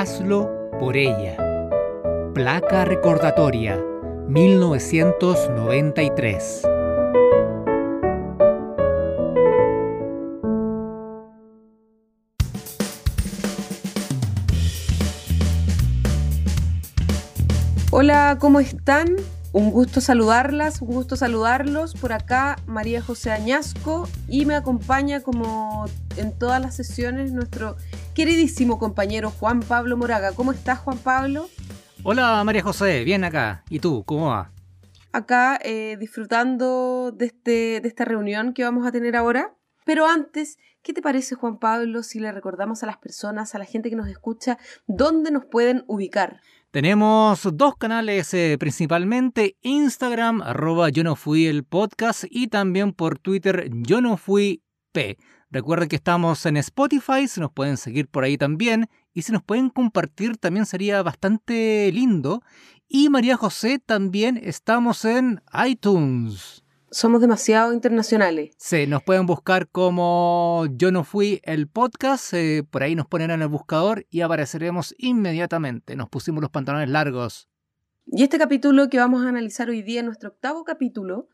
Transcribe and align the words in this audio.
Hazlo 0.00 0.48
por 0.78 0.96
ella. 0.96 1.36
Placa 2.32 2.84
recordatoria 2.84 3.84
1993. 4.28 6.62
Hola, 17.90 18.36
¿cómo 18.38 18.60
están? 18.60 19.16
Un 19.50 19.70
gusto 19.70 20.02
saludarlas, 20.02 20.82
un 20.82 20.88
gusto 20.88 21.16
saludarlos. 21.16 21.94
Por 21.94 22.12
acá 22.12 22.56
María 22.66 23.00
José 23.00 23.30
Añasco 23.30 24.06
y 24.28 24.44
me 24.44 24.54
acompaña 24.54 25.22
como 25.22 25.86
en 26.18 26.38
todas 26.38 26.60
las 26.60 26.76
sesiones 26.76 27.32
nuestro 27.32 27.76
queridísimo 28.14 28.78
compañero 28.78 29.30
Juan 29.30 29.60
Pablo 29.60 29.96
Moraga. 29.96 30.32
¿Cómo 30.32 30.52
estás 30.52 30.80
Juan 30.80 30.98
Pablo? 30.98 31.48
Hola 32.02 32.44
María 32.44 32.62
José, 32.62 33.04
bien 33.04 33.24
acá. 33.24 33.64
¿Y 33.70 33.78
tú, 33.78 34.04
cómo 34.04 34.26
va? 34.26 34.52
Acá 35.12 35.58
eh, 35.64 35.96
disfrutando 35.98 37.10
de, 37.10 37.24
este, 37.26 37.80
de 37.80 37.88
esta 37.88 38.04
reunión 38.04 38.52
que 38.52 38.64
vamos 38.64 38.86
a 38.86 38.92
tener 38.92 39.16
ahora. 39.16 39.54
Pero 39.86 40.06
antes, 40.06 40.58
¿qué 40.82 40.92
te 40.92 41.00
parece 41.00 41.36
Juan 41.36 41.58
Pablo 41.58 42.02
si 42.02 42.20
le 42.20 42.30
recordamos 42.32 42.82
a 42.82 42.86
las 42.86 42.98
personas, 42.98 43.54
a 43.54 43.58
la 43.58 43.64
gente 43.64 43.88
que 43.88 43.96
nos 43.96 44.08
escucha, 44.08 44.58
dónde 44.86 45.30
nos 45.30 45.46
pueden 45.46 45.84
ubicar? 45.86 46.42
Tenemos 46.70 47.48
dos 47.54 47.76
canales 47.76 48.34
eh, 48.34 48.58
principalmente, 48.60 49.56
Instagram, 49.62 50.42
arroba 50.42 50.90
yo 50.90 51.02
no 51.02 51.16
fui 51.16 51.46
el 51.46 51.64
podcast 51.64 52.24
y 52.28 52.48
también 52.48 52.92
por 52.92 53.18
Twitter 53.18 53.70
yo 53.72 54.02
no 54.02 54.18
fui 54.18 54.62
P. 54.92 55.16
Recuerden 55.50 55.88
que 55.88 55.96
estamos 55.96 56.44
en 56.44 56.58
Spotify, 56.58 57.26
se 57.26 57.40
nos 57.40 57.52
pueden 57.52 57.78
seguir 57.78 58.06
por 58.06 58.24
ahí 58.24 58.36
también 58.36 58.90
y 59.14 59.22
si 59.22 59.32
nos 59.32 59.42
pueden 59.42 59.70
compartir 59.70 60.36
también 60.36 60.66
sería 60.66 61.02
bastante 61.02 61.90
lindo. 61.90 62.42
Y 62.86 63.08
María 63.08 63.38
José 63.38 63.78
también 63.78 64.38
estamos 64.42 65.06
en 65.06 65.40
iTunes. 65.66 66.64
Somos 66.90 67.20
demasiado 67.20 67.72
internacionales. 67.72 68.54
Sí, 68.56 68.86
nos 68.86 69.02
pueden 69.02 69.26
buscar 69.26 69.68
como 69.68 70.66
Yo 70.76 70.90
no 70.90 71.04
fui 71.04 71.40
el 71.44 71.68
podcast, 71.68 72.32
eh, 72.32 72.64
por 72.68 72.82
ahí 72.82 72.94
nos 72.94 73.06
ponen 73.06 73.30
en 73.30 73.42
el 73.42 73.48
buscador 73.48 74.06
y 74.10 74.22
apareceremos 74.22 74.94
inmediatamente. 74.98 75.96
Nos 75.96 76.08
pusimos 76.08 76.40
los 76.40 76.50
pantalones 76.50 76.88
largos. 76.88 77.48
Y 78.06 78.22
este 78.22 78.38
capítulo 78.38 78.88
que 78.88 78.98
vamos 78.98 79.24
a 79.24 79.28
analizar 79.28 79.68
hoy 79.68 79.82
día, 79.82 80.02
nuestro 80.02 80.30
octavo 80.30 80.64
capítulo, 80.64 81.28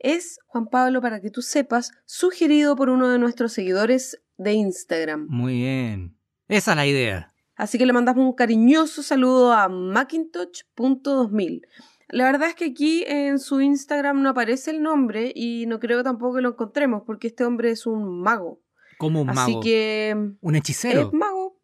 es, 0.00 0.40
Juan 0.46 0.66
Pablo, 0.66 1.00
para 1.00 1.20
que 1.20 1.30
tú 1.30 1.42
sepas, 1.42 1.92
sugerido 2.04 2.74
por 2.74 2.88
uno 2.88 3.08
de 3.08 3.18
nuestros 3.18 3.52
seguidores 3.52 4.20
de 4.36 4.52
Instagram. 4.54 5.26
Muy 5.28 5.54
bien. 5.54 6.16
Esa 6.48 6.72
es 6.72 6.76
la 6.76 6.86
idea. 6.86 7.32
Así 7.54 7.78
que 7.78 7.86
le 7.86 7.92
mandamos 7.92 8.24
un 8.24 8.32
cariñoso 8.32 9.02
saludo 9.02 9.52
a 9.52 9.68
Macintosh.2000. 9.68 11.62
La 12.08 12.24
verdad 12.24 12.48
es 12.48 12.54
que 12.54 12.66
aquí 12.66 13.04
en 13.06 13.38
su 13.38 13.60
Instagram 13.60 14.22
no 14.22 14.30
aparece 14.30 14.70
el 14.70 14.82
nombre 14.82 15.32
y 15.34 15.66
no 15.66 15.78
creo 15.78 16.02
tampoco 16.02 16.36
que 16.36 16.42
lo 16.42 16.50
encontremos 16.50 17.02
porque 17.06 17.26
este 17.28 17.44
hombre 17.44 17.70
es 17.70 17.86
un 17.86 18.20
mago. 18.22 18.60
¿Cómo 18.98 19.20
un 19.20 19.26
mago? 19.28 19.40
Así 19.40 19.60
que... 19.62 20.16
¿Un 20.40 20.56
hechicero? 20.56 21.00
Es 21.08 21.12
mago. 21.12 21.58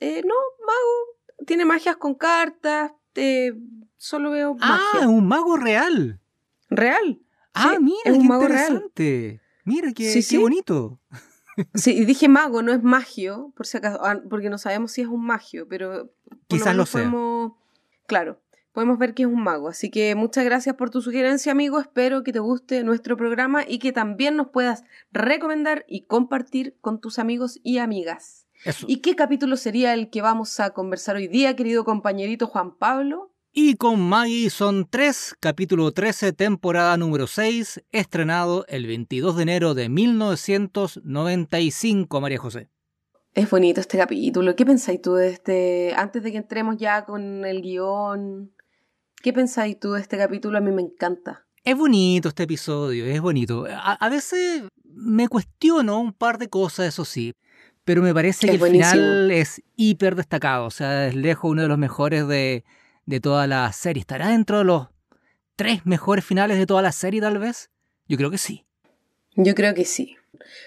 Eh, 0.00 0.22
no, 0.24 0.34
mago. 0.66 1.44
Tiene 1.46 1.64
magias 1.64 1.96
con 1.96 2.14
cartas. 2.14 2.92
Eh, 3.16 3.52
solo 3.96 4.30
veo 4.30 4.54
magia. 4.54 5.00
Ah, 5.02 5.08
un 5.08 5.26
mago 5.26 5.56
real. 5.56 6.20
¿Real? 6.70 7.20
Ah, 7.52 7.72
Sí, 7.76 7.82
mira, 7.82 7.98
es 8.04 8.12
un 8.14 8.22
qué 8.22 8.28
mago 8.28 8.42
interesante. 8.42 9.40
Mira, 9.64 9.92
qué, 9.92 10.04
Sí, 10.10 10.18
qué 10.20 10.22
sí. 10.22 10.36
bonito. 10.38 11.00
Sí, 11.74 11.90
y 11.98 12.04
dije 12.04 12.28
mago, 12.28 12.62
no 12.62 12.72
es 12.72 12.82
magio, 12.84 13.52
por 13.56 13.66
si 13.66 13.78
acaso, 13.78 13.98
ah, 14.04 14.20
porque 14.30 14.48
no 14.48 14.58
sabemos 14.58 14.92
si 14.92 15.00
es 15.00 15.08
un 15.08 15.24
magio, 15.26 15.66
pero 15.66 16.08
Quizás 16.46 16.76
lo 16.76 16.86
sea. 16.86 17.00
podemos- 17.02 17.52
claro, 18.06 18.40
podemos 18.78 18.96
ver 18.96 19.12
que 19.12 19.24
es 19.24 19.28
un 19.28 19.42
mago. 19.42 19.66
Así 19.66 19.90
que 19.90 20.14
muchas 20.14 20.44
gracias 20.44 20.76
por 20.76 20.90
tu 20.90 21.02
sugerencia, 21.02 21.50
amigo. 21.50 21.80
Espero 21.80 22.22
que 22.22 22.32
te 22.32 22.38
guste 22.38 22.84
nuestro 22.84 23.16
programa 23.16 23.64
y 23.66 23.80
que 23.80 23.90
también 23.90 24.36
nos 24.36 24.50
puedas 24.50 24.84
recomendar 25.10 25.84
y 25.88 26.02
compartir 26.02 26.76
con 26.80 27.00
tus 27.00 27.18
amigos 27.18 27.58
y 27.64 27.78
amigas. 27.78 28.46
Eso. 28.64 28.86
¿Y 28.88 28.98
qué 28.98 29.16
capítulo 29.16 29.56
sería 29.56 29.94
el 29.94 30.10
que 30.10 30.22
vamos 30.22 30.60
a 30.60 30.70
conversar 30.70 31.16
hoy 31.16 31.26
día, 31.26 31.56
querido 31.56 31.84
compañerito 31.84 32.46
Juan 32.46 32.76
Pablo? 32.76 33.32
Y 33.52 33.74
con 33.74 34.00
Maggie 34.00 34.48
son 34.48 34.86
3, 34.88 35.34
capítulo 35.40 35.90
13, 35.90 36.32
temporada 36.32 36.96
número 36.96 37.26
6, 37.26 37.82
estrenado 37.90 38.64
el 38.68 38.86
22 38.86 39.34
de 39.34 39.42
enero 39.42 39.74
de 39.74 39.88
1995, 39.88 42.20
María 42.20 42.38
José. 42.38 42.68
Es 43.34 43.50
bonito 43.50 43.80
este 43.80 43.98
capítulo. 43.98 44.54
¿Qué 44.54 44.64
pensáis 44.64 45.02
tú 45.02 45.14
de 45.14 45.30
este, 45.30 45.94
antes 45.96 46.22
de 46.22 46.30
que 46.30 46.38
entremos 46.38 46.76
ya 46.76 47.04
con 47.04 47.44
el 47.44 47.60
guion? 47.60 48.52
¿Qué 49.22 49.32
pensáis 49.32 49.78
tú 49.78 49.92
de 49.92 50.00
este 50.00 50.16
capítulo? 50.16 50.58
A 50.58 50.60
mí 50.60 50.70
me 50.70 50.82
encanta. 50.82 51.46
Es 51.64 51.76
bonito 51.76 52.28
este 52.28 52.44
episodio, 52.44 53.04
es 53.06 53.20
bonito. 53.20 53.66
A, 53.68 53.94
a 53.94 54.08
veces 54.08 54.62
me 54.84 55.28
cuestiono 55.28 56.00
un 56.00 56.12
par 56.12 56.38
de 56.38 56.48
cosas, 56.48 56.86
eso 56.86 57.04
sí, 57.04 57.34
pero 57.84 58.00
me 58.02 58.14
parece 58.14 58.46
Es 58.46 58.50
que 58.50 58.54
el 58.54 58.58
buenísimo. 58.58 58.90
final 58.92 59.30
es 59.30 59.62
hiper 59.76 60.14
destacado, 60.14 60.66
o 60.66 60.70
sea, 60.70 61.08
es 61.08 61.14
lejos 61.14 61.50
uno 61.50 61.62
de 61.62 61.68
los 61.68 61.78
mejores 61.78 62.26
de, 62.28 62.64
de 63.06 63.20
toda 63.20 63.46
la 63.46 63.72
serie. 63.72 64.00
¿Estará 64.00 64.28
dentro 64.28 64.58
de 64.58 64.64
los 64.64 64.88
tres 65.56 65.84
mejores 65.84 66.24
finales 66.24 66.56
de 66.58 66.66
toda 66.66 66.82
la 66.82 66.92
serie, 66.92 67.20
tal 67.20 67.38
vez? 67.38 67.70
Yo 68.06 68.16
creo 68.16 68.30
que 68.30 68.38
sí. 68.38 68.64
Yo 69.34 69.54
creo 69.54 69.74
que 69.74 69.84
sí. 69.84 70.16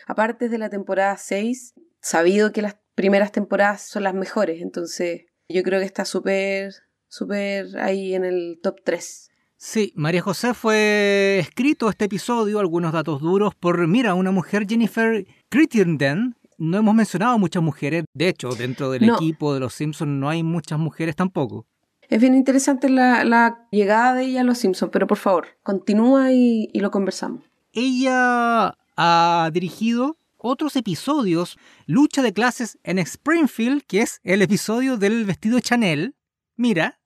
Aparte 0.07 0.49
de 0.49 0.57
la 0.57 0.69
temporada 0.69 1.17
6, 1.17 1.73
sabido 2.01 2.51
que 2.51 2.61
las 2.61 2.75
primeras 2.95 3.31
temporadas 3.31 3.81
son 3.81 4.03
las 4.03 4.13
mejores, 4.13 4.61
entonces 4.61 5.21
yo 5.49 5.63
creo 5.63 5.79
que 5.79 5.85
está 5.85 6.05
súper, 6.05 6.73
súper 7.11 7.77
ahí 7.77 8.15
en 8.15 8.23
el 8.23 8.59
top 8.63 8.77
3. 8.85 9.29
Sí, 9.57 9.93
María 9.95 10.21
José 10.21 10.53
fue 10.55 11.37
escrito 11.39 11.89
este 11.89 12.05
episodio, 12.05 12.59
algunos 12.59 12.93
datos 12.93 13.21
duros, 13.21 13.53
por, 13.53 13.85
mira, 13.87 14.15
una 14.15 14.31
mujer, 14.31 14.65
Jennifer 14.67 15.27
Crittenden. 15.49 16.35
No 16.57 16.77
hemos 16.77 16.95
mencionado 16.95 17.37
muchas 17.37 17.61
mujeres, 17.61 18.05
de 18.13 18.29
hecho, 18.29 18.49
dentro 18.49 18.89
del 18.91 19.05
No. 19.05 19.15
equipo 19.15 19.53
de 19.53 19.59
los 19.59 19.73
Simpsons 19.73 20.11
no 20.11 20.29
hay 20.29 20.41
muchas 20.41 20.79
mujeres 20.79 21.15
tampoco. 21.15 21.65
Es 22.07 22.19
bien 22.21 22.33
interesante 22.35 22.89
la, 22.89 23.23
la 23.23 23.67
llegada 23.71 24.15
de 24.15 24.25
ella 24.25 24.41
a 24.41 24.43
Los 24.43 24.57
Simpsons, 24.59 24.91
pero 24.91 25.05
por 25.07 25.17
favor, 25.17 25.47
continúa 25.63 26.31
y, 26.31 26.69
y 26.73 26.79
lo 26.79 26.91
conversamos. 26.91 27.43
Ella 27.73 28.75
ha 28.97 29.49
dirigido 29.53 30.17
otros 30.37 30.75
episodios, 30.75 31.57
Lucha 31.85 32.21
de 32.21 32.33
clases 32.33 32.79
en 32.83 32.99
Springfield, 32.99 33.83
que 33.85 34.01
es 34.01 34.19
el 34.23 34.41
episodio 34.41 34.97
del 34.97 35.25
vestido 35.25 35.59
Chanel. 35.59 36.15
Mira, 36.55 36.99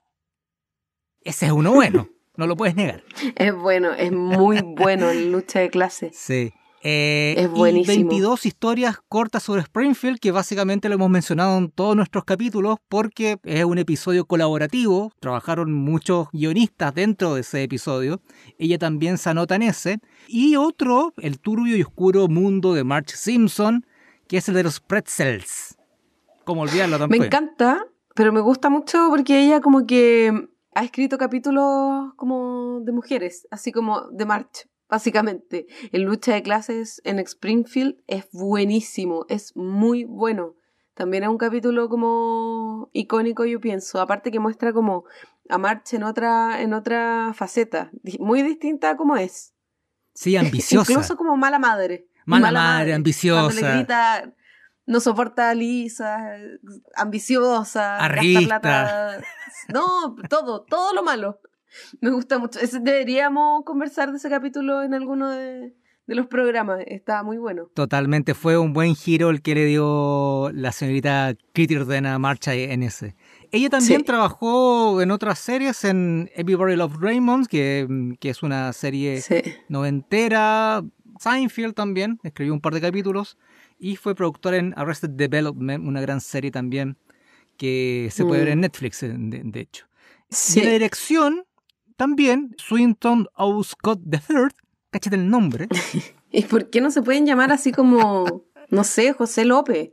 ese 1.25 1.47
es 1.47 1.51
uno 1.51 1.73
bueno, 1.73 2.07
no 2.37 2.47
lo 2.47 2.55
puedes 2.55 2.75
negar. 2.75 3.03
Es 3.35 3.53
bueno, 3.53 3.91
es 3.93 4.11
muy 4.13 4.61
bueno 4.61 5.09
en 5.09 5.31
lucha 5.33 5.59
de 5.59 5.69
clases. 5.69 6.15
Sí. 6.17 6.53
Eh, 6.87 7.33
Es 7.39 7.45
y 7.45 7.47
buenísimo. 7.47 8.09
22 8.09 8.45
historias 8.45 8.97
cortas 9.09 9.41
sobre 9.41 9.61
Springfield, 9.63 10.19
que 10.19 10.29
básicamente 10.31 10.87
lo 10.87 10.93
hemos 10.95 11.09
mencionado 11.09 11.57
en 11.57 11.71
todos 11.71 11.95
nuestros 11.95 12.25
capítulos, 12.25 12.77
porque 12.89 13.39
es 13.43 13.65
un 13.65 13.79
episodio 13.79 14.25
colaborativo. 14.25 15.11
Trabajaron 15.19 15.73
muchos 15.73 16.27
guionistas 16.31 16.93
dentro 16.93 17.33
de 17.33 17.41
ese 17.41 17.63
episodio. 17.63 18.21
Ella 18.59 18.77
también 18.77 19.17
se 19.17 19.31
anota 19.31 19.55
en 19.55 19.63
ese. 19.63 19.97
Y 20.27 20.57
otro, 20.57 21.13
El 21.17 21.39
turbio 21.39 21.75
y 21.75 21.81
oscuro 21.81 22.27
mundo 22.27 22.75
de 22.75 22.83
Marge 22.83 23.17
Simpson, 23.17 23.83
que 24.27 24.37
es 24.37 24.47
el 24.47 24.53
de 24.53 24.63
los 24.63 24.79
pretzels. 24.79 25.75
Como 26.43 26.61
olvidarlo 26.61 26.97
Me 26.97 26.99
tampoco. 26.99 27.23
encanta, 27.23 27.83
pero 28.13 28.31
me 28.31 28.41
gusta 28.41 28.69
mucho 28.69 29.07
porque 29.09 29.43
ella 29.43 29.59
como 29.59 29.87
que 29.87 30.49
ha 30.75 30.83
escrito 30.83 31.17
capítulos 31.17 32.13
como 32.17 32.81
de 32.81 32.91
mujeres, 32.91 33.47
así 33.49 33.71
como 33.71 34.09
de 34.11 34.25
March, 34.25 34.69
básicamente. 34.89 35.67
En 35.93 36.03
lucha 36.03 36.33
de 36.33 36.43
clases 36.43 37.01
en 37.05 37.19
Springfield 37.19 37.95
es 38.07 38.27
buenísimo, 38.33 39.25
es 39.29 39.55
muy 39.55 40.03
bueno. 40.03 40.55
También 40.93 41.23
es 41.23 41.29
un 41.29 41.37
capítulo 41.37 41.87
como 41.87 42.89
icónico, 42.91 43.45
yo 43.45 43.61
pienso. 43.61 44.01
Aparte 44.01 44.31
que 44.31 44.39
muestra 44.39 44.73
como 44.73 45.05
a 45.47 45.57
March 45.57 45.93
en 45.93 46.03
otra, 46.03 46.61
en 46.61 46.73
otra 46.73 47.31
faceta, 47.33 47.89
muy 48.19 48.43
distinta 48.43 48.91
a 48.91 48.97
como 48.97 49.15
es. 49.15 49.53
Sí, 50.13 50.35
ambiciosa. 50.37 50.91
Incluso 50.91 51.15
como 51.15 51.37
mala 51.37 51.57
madre. 51.57 52.09
Mala 52.25 52.51
madre, 52.51 52.93
ambiciosa. 52.93 53.43
Cuando 53.43 53.61
le 53.61 53.75
grita, 53.77 54.33
no 54.85 54.99
soporta 54.99 55.49
a 55.49 55.55
Lisa, 55.55 56.37
ambiciosa, 56.95 57.97
Arrista. 57.97 59.19
No, 59.73 60.15
todo, 60.29 60.63
todo 60.63 60.93
lo 60.93 61.03
malo. 61.03 61.39
Me 62.01 62.09
gusta 62.11 62.37
mucho. 62.39 62.59
Deberíamos 62.81 63.63
conversar 63.65 64.11
de 64.11 64.17
ese 64.17 64.29
capítulo 64.29 64.83
en 64.83 64.93
alguno 64.93 65.29
de, 65.29 65.73
de 66.07 66.15
los 66.15 66.27
programas. 66.27 66.79
Está 66.87 67.23
muy 67.23 67.37
bueno. 67.37 67.69
Totalmente, 67.73 68.33
fue 68.33 68.57
un 68.57 68.73
buen 68.73 68.95
giro 68.95 69.29
el 69.29 69.41
que 69.41 69.55
le 69.55 69.65
dio 69.65 70.51
la 70.53 70.71
señorita 70.71 71.35
Crittenden 71.53 72.05
a 72.05 72.17
Marcha 72.19 72.53
en 72.53 72.83
ese. 72.83 73.15
Ella 73.51 73.69
también 73.69 74.01
Sí. 74.01 74.05
trabajó 74.05 75.01
en 75.01 75.11
otras 75.11 75.39
series, 75.39 75.83
en 75.83 76.29
Everybody 76.35 76.75
Loves 76.75 76.99
Raymond, 76.99 77.47
que, 77.47 77.87
que 78.19 78.29
es 78.29 78.43
una 78.43 78.71
serie 78.73 79.21
Sí. 79.21 79.41
noventera. 79.67 80.83
Seinfeld 81.19 81.73
también, 81.73 82.19
escribió 82.23 82.53
un 82.53 82.59
par 82.59 82.73
de 82.73 82.81
capítulos. 82.81 83.37
Y 83.77 83.95
fue 83.97 84.15
productora 84.15 84.57
en 84.57 84.73
Arrested 84.77 85.09
Development, 85.11 85.85
una 85.85 86.01
gran 86.01 86.21
serie 86.21 86.51
también 86.51 86.97
que 87.57 88.09
se 88.11 88.23
puede 88.25 88.41
ver 88.41 88.49
en 88.53 88.59
Mm. 88.59 88.61
Netflix, 88.61 89.03
eh, 89.03 89.13
de, 89.17 89.41
de 89.43 89.59
hecho. 89.59 89.85
Sí. 90.29 90.59
Y 90.59 90.63
la 90.63 90.71
dirección, 90.71 91.45
también, 91.95 92.55
Swinton 92.57 93.27
Scott 93.63 94.01
III, 94.11 94.47
cáchate 94.91 95.15
el 95.15 95.29
nombre, 95.29 95.67
¿Y 96.31 96.41
por 96.43 96.69
qué 96.69 96.81
no 96.81 96.91
se 96.91 97.01
pueden 97.01 97.25
llamar 97.25 97.53
así 97.53 97.71
como, 97.71 98.43
no 98.69 98.83
sé, 98.83 99.13
José 99.13 99.45
López? 99.45 99.91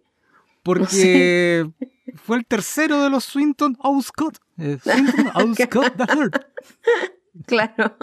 porque 0.65 1.69
fue 2.15 2.37
el 2.39 2.47
tercero 2.47 3.03
de 3.03 3.11
los 3.11 3.25
Swinton 3.25 3.77
Scott. 4.03 4.39
eh, 4.59 4.79
Swinton 4.83 5.55
Scott 5.57 5.95
III. 5.99 7.43
Claro. 7.47 7.97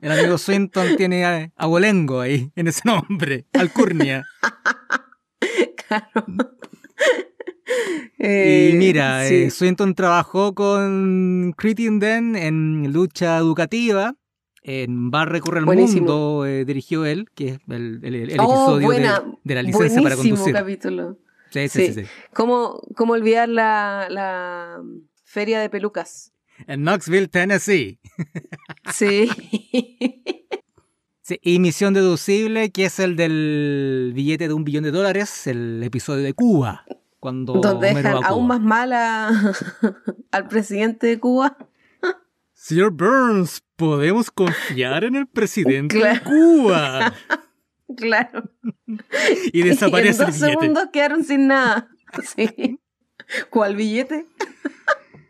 El 0.00 0.12
amigo 0.12 0.36
Swinton 0.38 0.96
tiene 0.96 1.52
abolengo 1.56 2.20
ahí, 2.20 2.50
en 2.56 2.66
ese 2.68 2.82
nombre, 2.84 3.46
alcurnia. 3.52 4.24
Claro. 5.88 6.26
Y 8.18 8.22
Eh, 8.24 8.72
mira, 8.76 9.26
sí. 9.26 9.34
eh, 9.34 9.50
Swinton 9.50 9.94
trabajó 9.94 10.54
con 10.54 11.52
Crittenden 11.56 12.36
en 12.36 12.92
lucha 12.92 13.36
educativa. 13.38 14.14
En 14.62 15.10
Bar 15.10 15.30
Recorre 15.32 15.58
el 15.60 15.64
Buenísimo. 15.64 16.06
Mundo 16.06 16.46
eh, 16.46 16.64
dirigió 16.64 17.04
él, 17.04 17.28
que 17.34 17.48
es 17.50 17.58
el, 17.68 18.00
el- 18.04 18.14
el 18.30 18.40
Oh, 18.40 18.44
episodio 18.44 18.78
de- 18.78 18.84
buena. 18.86 19.24
de, 19.44 19.54
la 19.54 19.62
licencia 19.62 20.00
para 20.00 20.16
conducir. 20.16 20.52
capítulo. 20.54 21.18
Sí, 21.50 21.68
sí, 21.68 21.86
sí, 21.86 21.92
Sí. 21.92 22.02
sí. 22.04 22.10
¿Cómo, 22.32 22.80
cómo 22.96 23.12
olvidar 23.14 23.48
la, 23.48 24.06
la 24.10 24.80
feria 25.24 25.60
de 25.60 25.68
pelucas? 25.68 26.32
En 26.68 26.82
Knoxville, 26.84 27.28
Tennessee. 27.28 27.98
Sí. 28.92 29.28
Sí, 31.26 31.40
y 31.42 31.58
Misión 31.58 31.92
Deducible, 31.92 32.70
que 32.70 32.84
es 32.84 33.00
el 33.00 33.16
del 33.16 34.12
billete 34.14 34.46
de 34.46 34.54
un 34.54 34.62
billón 34.62 34.84
de 34.84 34.92
dólares, 34.92 35.48
el 35.48 35.82
episodio 35.82 36.22
de 36.22 36.34
Cuba. 36.34 36.84
Cuando 37.18 37.54
Donde 37.54 37.92
dejan 37.92 38.22
aún 38.22 38.46
más 38.46 38.60
mal 38.60 38.92
a- 38.92 39.30
al 40.30 40.46
presidente 40.46 41.08
de 41.08 41.18
Cuba. 41.18 41.56
Señor 42.52 42.92
Burns, 42.92 43.64
¿podemos 43.74 44.30
confiar 44.30 45.02
en 45.02 45.16
el 45.16 45.26
presidente 45.26 45.98
de. 45.98 46.20
Cuba? 46.22 47.12
Claro. 47.96 48.50
Y 49.52 49.62
desaparece 49.62 50.22
en 50.22 50.28
el 50.28 50.32
dos 50.32 50.40
billete. 50.40 50.60
segundos 50.60 50.84
quedaron 50.92 51.24
sin 51.24 51.48
nada. 51.48 51.88
Sí. 52.36 52.78
¿Cuál 53.50 53.74
billete? 53.74 54.26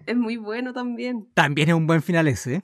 es 0.04 0.16
muy 0.16 0.36
bueno 0.36 0.74
también. 0.74 1.26
También 1.32 1.70
es 1.70 1.74
un 1.74 1.86
buen 1.86 2.02
final 2.02 2.28
ese. 2.28 2.62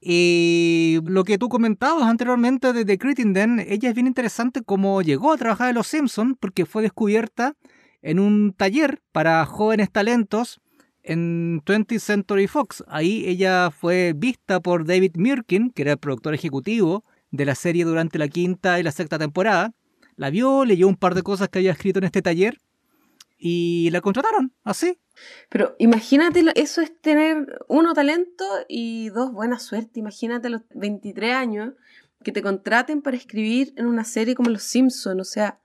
Y 0.00 1.00
lo 1.04 1.24
que 1.24 1.38
tú 1.38 1.48
comentabas 1.48 2.04
anteriormente 2.04 2.72
de 2.72 2.84
The 2.84 2.98
Crittenden, 2.98 3.58
ella 3.58 3.88
es 3.88 3.94
bien 3.94 4.06
interesante 4.06 4.62
cómo 4.62 5.02
llegó 5.02 5.32
a 5.32 5.36
trabajar 5.36 5.70
en 5.70 5.74
Los 5.74 5.88
Simpsons 5.88 6.36
porque 6.38 6.66
fue 6.66 6.82
descubierta 6.82 7.56
en 8.02 8.20
un 8.20 8.52
taller 8.52 9.02
para 9.10 9.44
jóvenes 9.44 9.90
talentos 9.90 10.60
en 11.02 11.62
20th 11.64 11.98
Century 11.98 12.46
Fox. 12.46 12.84
Ahí 12.86 13.24
ella 13.26 13.70
fue 13.70 14.12
vista 14.14 14.60
por 14.60 14.86
David 14.86 15.16
Mirkin, 15.16 15.70
que 15.70 15.82
era 15.82 15.92
el 15.92 15.98
productor 15.98 16.34
ejecutivo 16.34 17.04
de 17.30 17.44
la 17.44 17.54
serie 17.54 17.84
durante 17.84 18.18
la 18.18 18.28
quinta 18.28 18.78
y 18.78 18.82
la 18.82 18.92
sexta 18.92 19.18
temporada. 19.18 19.74
La 20.16 20.30
vio, 20.30 20.64
leyó 20.64 20.86
un 20.86 20.96
par 20.96 21.14
de 21.14 21.22
cosas 21.22 21.48
que 21.48 21.58
había 21.58 21.72
escrito 21.72 21.98
en 21.98 22.04
este 22.04 22.22
taller 22.22 22.58
y 23.36 23.88
la 23.90 24.00
contrataron, 24.00 24.52
así. 24.64 24.98
Pero 25.48 25.74
imagínate, 25.78 26.44
eso 26.56 26.80
es 26.80 27.00
tener 27.00 27.58
uno 27.68 27.94
talento 27.94 28.44
y 28.68 29.08
dos 29.10 29.32
buena 29.32 29.58
suerte. 29.58 30.00
Imagínate 30.00 30.48
a 30.48 30.50
los 30.50 30.62
23 30.74 31.34
años 31.34 31.74
que 32.22 32.32
te 32.32 32.42
contraten 32.42 33.00
para 33.02 33.16
escribir 33.16 33.72
en 33.76 33.86
una 33.86 34.04
serie 34.04 34.34
como 34.34 34.50
Los 34.50 34.62
Simpsons. 34.64 35.20
O 35.20 35.24
sea, 35.24 35.60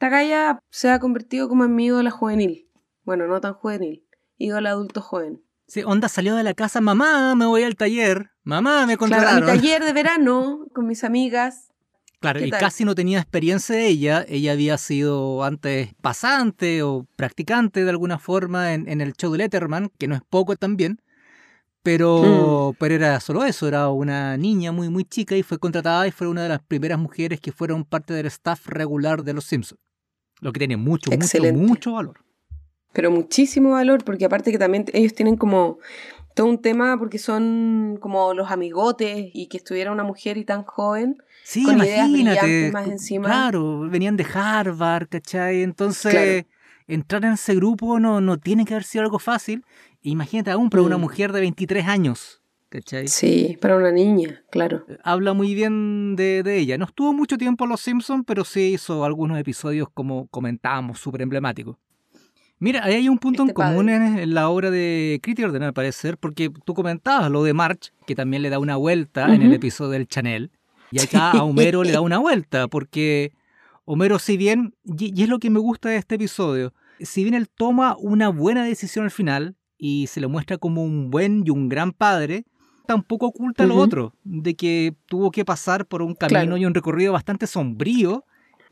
galla 0.00 0.58
se 0.70 0.90
ha 0.90 0.98
convertido 0.98 1.48
como 1.48 1.64
en 1.64 1.74
mi 1.74 1.86
ídola 1.86 2.10
juvenil. 2.10 2.70
Bueno, 3.04 3.26
no 3.26 3.40
tan 3.40 3.54
juvenil, 3.54 4.06
ídola 4.38 4.70
adulto 4.70 5.00
joven. 5.00 5.42
Sí, 5.68 5.82
Onda 5.84 6.08
salió 6.08 6.34
de 6.36 6.42
la 6.44 6.54
casa, 6.54 6.80
mamá, 6.80 7.34
me 7.34 7.44
voy 7.46 7.64
al 7.64 7.76
taller, 7.76 8.30
mamá, 8.44 8.86
me 8.86 8.96
Claro, 8.96 8.98
contrataron. 8.98 9.40
mi 9.40 9.46
taller 9.46 9.84
de 9.84 9.92
verano 9.92 10.66
con 10.72 10.86
mis 10.86 11.02
amigas. 11.02 11.72
Claro, 12.20 12.40
¿Qué 12.40 12.46
y 12.46 12.50
tal? 12.50 12.60
casi 12.60 12.84
no 12.84 12.94
tenía 12.94 13.18
experiencia 13.20 13.78
ella. 13.80 14.24
Ella 14.28 14.52
había 14.52 14.78
sido 14.78 15.44
antes 15.44 15.90
pasante 16.00 16.82
o 16.82 17.06
practicante 17.16 17.84
de 17.84 17.90
alguna 17.90 18.18
forma 18.18 18.72
en, 18.74 18.88
en 18.88 19.00
el 19.00 19.12
show 19.12 19.30
de 19.32 19.38
Letterman, 19.38 19.90
que 19.98 20.08
no 20.08 20.14
es 20.14 20.22
poco 20.28 20.56
también. 20.56 21.00
Pero, 21.82 22.72
Mm. 22.72 22.76
pero 22.80 22.94
era 22.96 23.20
solo 23.20 23.44
eso, 23.44 23.68
era 23.68 23.88
una 23.90 24.36
niña 24.36 24.72
muy, 24.72 24.88
muy 24.88 25.04
chica 25.04 25.36
y 25.36 25.42
fue 25.44 25.58
contratada 25.58 26.06
y 26.08 26.10
fue 26.10 26.26
una 26.26 26.42
de 26.42 26.48
las 26.48 26.60
primeras 26.60 26.98
mujeres 26.98 27.40
que 27.40 27.52
fueron 27.52 27.84
parte 27.84 28.12
del 28.12 28.26
staff 28.26 28.66
regular 28.66 29.22
de 29.22 29.32
Los 29.34 29.44
Simpsons. 29.44 29.80
Lo 30.40 30.52
que 30.52 30.58
tiene 30.58 30.76
mucho, 30.76 31.12
Excelente. 31.12 31.56
mucho, 31.60 31.68
mucho 31.68 31.92
valor. 31.92 32.20
pero 32.92 33.10
muchísimo 33.10 33.70
valor, 33.72 34.02
porque 34.04 34.24
aparte 34.24 34.50
que 34.50 34.58
también 34.58 34.86
ellos 34.94 35.14
tienen 35.14 35.36
como 35.36 35.78
todo 36.36 36.46
un 36.48 36.60
tema, 36.60 36.98
porque 36.98 37.18
son 37.18 37.98
como 38.00 38.34
los 38.34 38.50
amigotes 38.50 39.30
y 39.32 39.48
que 39.48 39.56
estuviera 39.56 39.90
una 39.90 40.04
mujer 40.04 40.36
y 40.36 40.44
tan 40.44 40.62
joven. 40.64 41.16
Sí, 41.42 41.64
Con 41.64 41.78
ideas 41.78 42.08
imagínate. 42.08 42.40
brillantes 42.46 42.72
más 42.74 42.86
encima. 42.88 43.26
Claro, 43.28 43.80
venían 43.88 44.16
de 44.18 44.26
Harvard, 44.32 45.08
¿cachai? 45.08 45.62
Entonces, 45.62 46.12
Claro. 46.12 46.46
entrar 46.86 47.24
en 47.24 47.32
ese 47.32 47.54
grupo 47.54 47.98
no, 47.98 48.20
no 48.20 48.36
tiene 48.38 48.64
que 48.66 48.74
haber 48.74 48.84
sido 48.84 49.02
algo 49.04 49.18
fácil. 49.18 49.64
Imagínate 50.02 50.50
aún 50.50 50.68
para 50.68 50.82
una 50.82 50.98
Mm. 50.98 51.00
mujer 51.00 51.32
de 51.32 51.40
23 51.40 51.86
años, 51.86 52.42
¿cachai? 52.68 53.08
Sí, 53.08 53.56
para 53.60 53.76
una 53.76 53.90
niña, 53.90 54.44
claro. 54.50 54.84
Habla 55.04 55.32
muy 55.32 55.54
bien 55.54 56.16
de, 56.16 56.42
de 56.42 56.58
ella. 56.58 56.76
No 56.76 56.84
estuvo 56.84 57.14
mucho 57.14 57.38
tiempo 57.38 57.64
en 57.64 57.70
Los 57.70 57.80
Simpsons, 57.80 58.24
pero 58.26 58.44
sí 58.44 58.74
hizo 58.74 59.04
algunos 59.04 59.38
episodios, 59.38 59.88
como 59.94 60.26
comentábamos, 60.28 60.98
súper 61.00 61.22
emblemáticos. 61.22 61.78
Mira, 62.58 62.84
ahí 62.84 62.94
hay 62.94 63.08
un 63.08 63.18
punto 63.18 63.42
en 63.42 63.48
Este 63.48 63.54
padre. 63.58 63.76
común 63.76 63.90
en, 63.90 64.34
la 64.34 64.48
obra 64.48 64.70
de 64.70 65.20
Crittenden, 65.22 65.62
al 65.62 65.74
parecer, 65.74 66.16
porque 66.16 66.50
tú 66.64 66.72
comentabas 66.74 67.30
lo 67.30 67.42
de 67.44 67.52
March, 67.52 67.92
que 68.06 68.14
también 68.14 68.42
le 68.42 68.48
da 68.50 68.58
una 68.58 68.76
vuelta 68.76 69.34
en 69.34 69.42
el 69.42 69.52
episodio 69.52 69.90
del 69.90 70.08
Chanel, 70.08 70.50
y 70.90 71.00
acá 71.00 71.32
a 71.32 71.42
Homero 71.44 71.82
le 71.82 71.92
da 71.92 72.00
una 72.00 72.18
vuelta, 72.18 72.68
porque 72.68 73.32
Homero, 73.84 74.18
si 74.18 74.36
bien, 74.36 74.74
y, 74.84 75.22
es 75.22 75.28
lo 75.28 75.38
que 75.38 75.50
me 75.50 75.58
gusta 75.58 75.90
de 75.90 75.96
este 75.96 76.14
episodio, 76.14 76.72
si 76.98 77.22
bien 77.24 77.34
él 77.34 77.48
toma 77.48 77.94
una 77.98 78.30
buena 78.30 78.64
decisión 78.64 79.04
al 79.04 79.10
final 79.10 79.54
y 79.76 80.06
se 80.06 80.20
le 80.20 80.26
muestra 80.26 80.56
como 80.56 80.82
un 80.82 81.10
buen 81.10 81.42
y 81.46 81.50
un 81.50 81.68
gran 81.68 81.92
padre, 81.92 82.46
tampoco 82.86 83.26
oculta 83.26 83.66
lo 83.66 83.76
otro, 83.76 84.14
de 84.24 84.54
que 84.54 84.94
tuvo 85.06 85.30
que 85.30 85.44
pasar 85.44 85.84
por 85.84 86.00
un 86.00 86.14
camino 86.14 86.40
Claro. 86.40 86.56
y 86.56 86.64
un 86.64 86.72
recorrido 86.72 87.12
bastante 87.12 87.46
sombrío, 87.46 88.24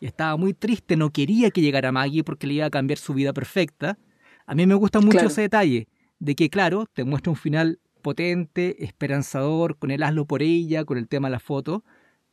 y 0.04 0.06
estaba 0.06 0.36
muy 0.36 0.52
triste, 0.52 0.98
no 0.98 1.08
quería 1.08 1.50
que 1.50 1.62
llegara 1.62 1.90
Maggie 1.90 2.22
porque 2.24 2.46
le 2.46 2.52
iba 2.52 2.66
a 2.66 2.70
cambiar 2.70 2.98
su 2.98 3.14
vida 3.14 3.32
perfecta. 3.32 3.96
A 4.44 4.54
mí 4.54 4.66
me 4.66 4.74
gusta 4.74 5.00
mucho 5.00 5.12
Claro. 5.12 5.28
ese 5.28 5.40
detalle, 5.40 5.88
de 6.18 6.34
que 6.34 6.50
claro, 6.50 6.84
te 6.92 7.04
muestra 7.04 7.30
un 7.30 7.36
final 7.36 7.80
potente, 8.02 8.84
esperanzador, 8.84 9.78
con 9.78 9.90
el 9.90 10.02
hazlo 10.02 10.26
por 10.26 10.42
ella, 10.42 10.84
con 10.84 10.98
el 10.98 11.08
tema 11.08 11.28
de 11.28 11.32
la 11.32 11.38
foto, 11.40 11.84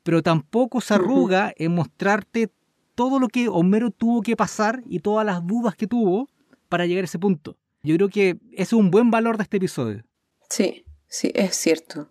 pero 0.03 0.21
tampoco 0.21 0.81
se 0.81 0.95
arruga 0.95 1.53
en 1.55 1.73
mostrarte 1.73 2.51
todo 2.93 3.21
lo 3.21 3.29
que 3.29 3.47
Homero 3.47 3.89
tuvo 3.89 4.21
que 4.21 4.35
pasar 4.35 4.83
y 4.85 4.99
todas 4.99 5.25
las 5.25 5.47
dudas 5.47 5.77
que 5.77 5.87
tuvo 5.87 6.27
para 6.67 6.85
llegar 6.85 7.05
a 7.05 7.05
ese 7.05 7.19
punto. 7.19 7.55
Yo 7.83 7.95
creo 7.95 8.09
que 8.09 8.31
ese 8.51 8.61
es 8.63 8.73
un 8.73 8.91
buen 8.91 9.11
valor 9.11 9.37
de 9.37 9.43
este 9.43 9.55
episodio. 9.55 10.03
Sí, 10.49 10.83
sí, 11.07 11.31
es 11.33 11.55
cierto. 11.55 12.09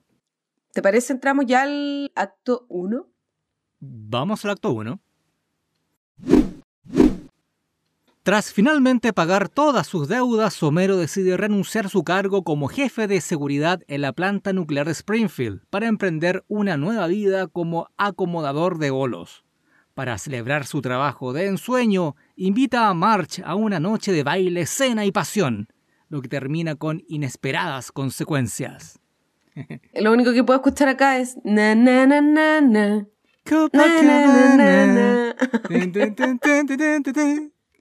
¿Te 0.72 0.80
parece 0.80 1.12
entramos 1.12 1.44
ya 1.44 1.64
al 1.64 2.10
acto 2.14 2.64
1? 2.70 3.06
Vamos 3.80 4.42
al 4.46 4.52
acto 4.52 4.72
1. 4.72 4.98
Tras 8.22 8.52
finalmente 8.52 9.12
pagar 9.12 9.48
todas 9.48 9.86
sus 9.86 10.06
deudas, 10.06 10.62
Homero 10.62 10.96
decide 10.98 11.36
renunciar 11.36 11.88
su 11.88 12.04
cargo 12.04 12.44
como 12.44 12.68
jefe 12.68 13.06
de 13.06 13.20
seguridad 13.20 13.80
en 13.88 14.02
la 14.02 14.12
planta 14.12 14.52
nuclear 14.52 14.86
de 14.86 14.92
Springfield 14.92 15.62
para 15.70 15.88
emprender 15.88 16.44
una 16.46 16.76
nueva 16.76 17.06
vida 17.06 17.46
como 17.46 17.88
acomodador 17.96 18.78
de 18.78 18.90
bolos. 18.90 19.42
Para 19.94 20.18
celebrar 20.18 20.66
su 20.66 20.82
trabajo 20.82 21.32
de 21.32 21.46
ensueño, 21.46 22.14
invita 22.36 22.88
a 22.88 22.94
March 22.94 23.42
a 23.44 23.54
una 23.54 23.80
noche 23.80 24.12
de 24.12 24.22
baile, 24.22 24.66
cena 24.66 25.04
y 25.06 25.12
pasión, 25.12 25.68
lo 26.08 26.20
que 26.20 26.28
termina 26.28 26.74
con 26.74 27.02
inesperadas 27.08 27.90
consecuencias. 27.90 29.00
Lo 29.94 30.12
único 30.12 30.32
que 30.32 30.44
puedo 30.44 30.60
escuchar 30.60 30.88
acá 30.88 31.18
es 31.18 31.36
na 31.42 31.74
na 31.74 32.06
na 32.06 32.20
na 32.20 32.60
na. 32.60 33.06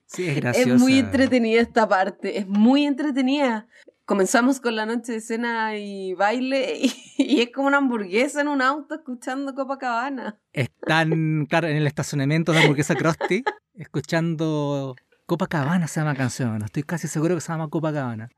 Sí, 0.05 0.27
es 0.27 0.35
graciosa. 0.37 0.73
Es 0.73 0.79
muy 0.79 0.97
entretenida 0.97 1.61
esta 1.61 1.87
parte, 1.87 2.39
es 2.39 2.47
muy 2.47 2.85
entretenida. 2.85 3.67
Comenzamos 4.05 4.59
con 4.59 4.75
la 4.75 4.87
noche 4.87 5.13
de 5.13 5.21
cena 5.21 5.77
y 5.77 6.13
baile 6.15 6.79
y, 6.81 6.91
y 7.17 7.41
es 7.41 7.51
como 7.53 7.67
una 7.67 7.77
hamburguesa 7.77 8.41
en 8.41 8.47
un 8.47 8.61
auto 8.61 8.95
escuchando 8.95 9.53
Copacabana. 9.53 10.39
Están, 10.51 11.45
claro, 11.47 11.67
en 11.67 11.77
el 11.77 11.85
estacionamiento 11.85 12.51
de 12.51 12.59
hamburguesa 12.59 12.95
Krusty, 12.95 13.43
escuchando 13.75 14.95
Copacabana 15.27 15.87
se 15.87 15.99
llama 15.99 16.13
la 16.13 16.17
canción. 16.17 16.63
Estoy 16.63 16.81
casi 16.81 17.07
seguro 17.07 17.35
que 17.35 17.41
se 17.41 17.51
llama 17.51 17.69
Copacabana. 17.69 18.29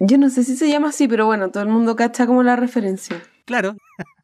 Yo 0.00 0.16
no 0.16 0.30
sé 0.30 0.44
si 0.44 0.56
se 0.56 0.70
llama 0.70 0.88
así, 0.88 1.06
pero 1.06 1.26
bueno, 1.26 1.50
todo 1.50 1.62
el 1.62 1.68
mundo 1.68 1.94
cacha 1.94 2.26
como 2.26 2.42
la 2.42 2.56
referencia. 2.56 3.22
Claro. 3.44 3.76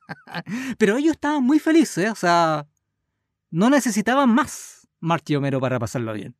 Pero 0.78 0.96
ellos 0.96 1.12
estaban 1.12 1.44
muy 1.44 1.58
felices, 1.58 2.10
o 2.10 2.14
sea, 2.14 2.66
no 3.50 3.70
necesitaban 3.70 4.30
más 4.30 4.88
Marty 5.00 5.36
Homero 5.36 5.60
para 5.60 5.78
pasarlo 5.78 6.12
bien. 6.12 6.34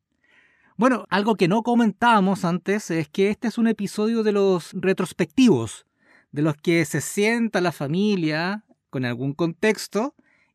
Bueno, 0.77 1.07
algo 1.11 1.35
que 1.35 1.49
no 1.49 1.63
comentábamos 1.63 2.45
antes 2.45 2.91
es 2.91 3.09
que 3.09 3.31
este 3.31 3.49
es 3.49 3.59
un 3.59 3.67
episodio 3.67 4.23
de 4.23 4.33
los 4.33 4.71
retrospectivos, 4.75 5.87
de 6.31 6.43
los 6.43 6.57
que 6.57 6.85
se 6.85 7.01
sienta 7.01 7.61
la 7.61 7.73
familia 7.73 8.65
con 8.91 9.05
algún 9.05 9.33
contexto 9.33 10.15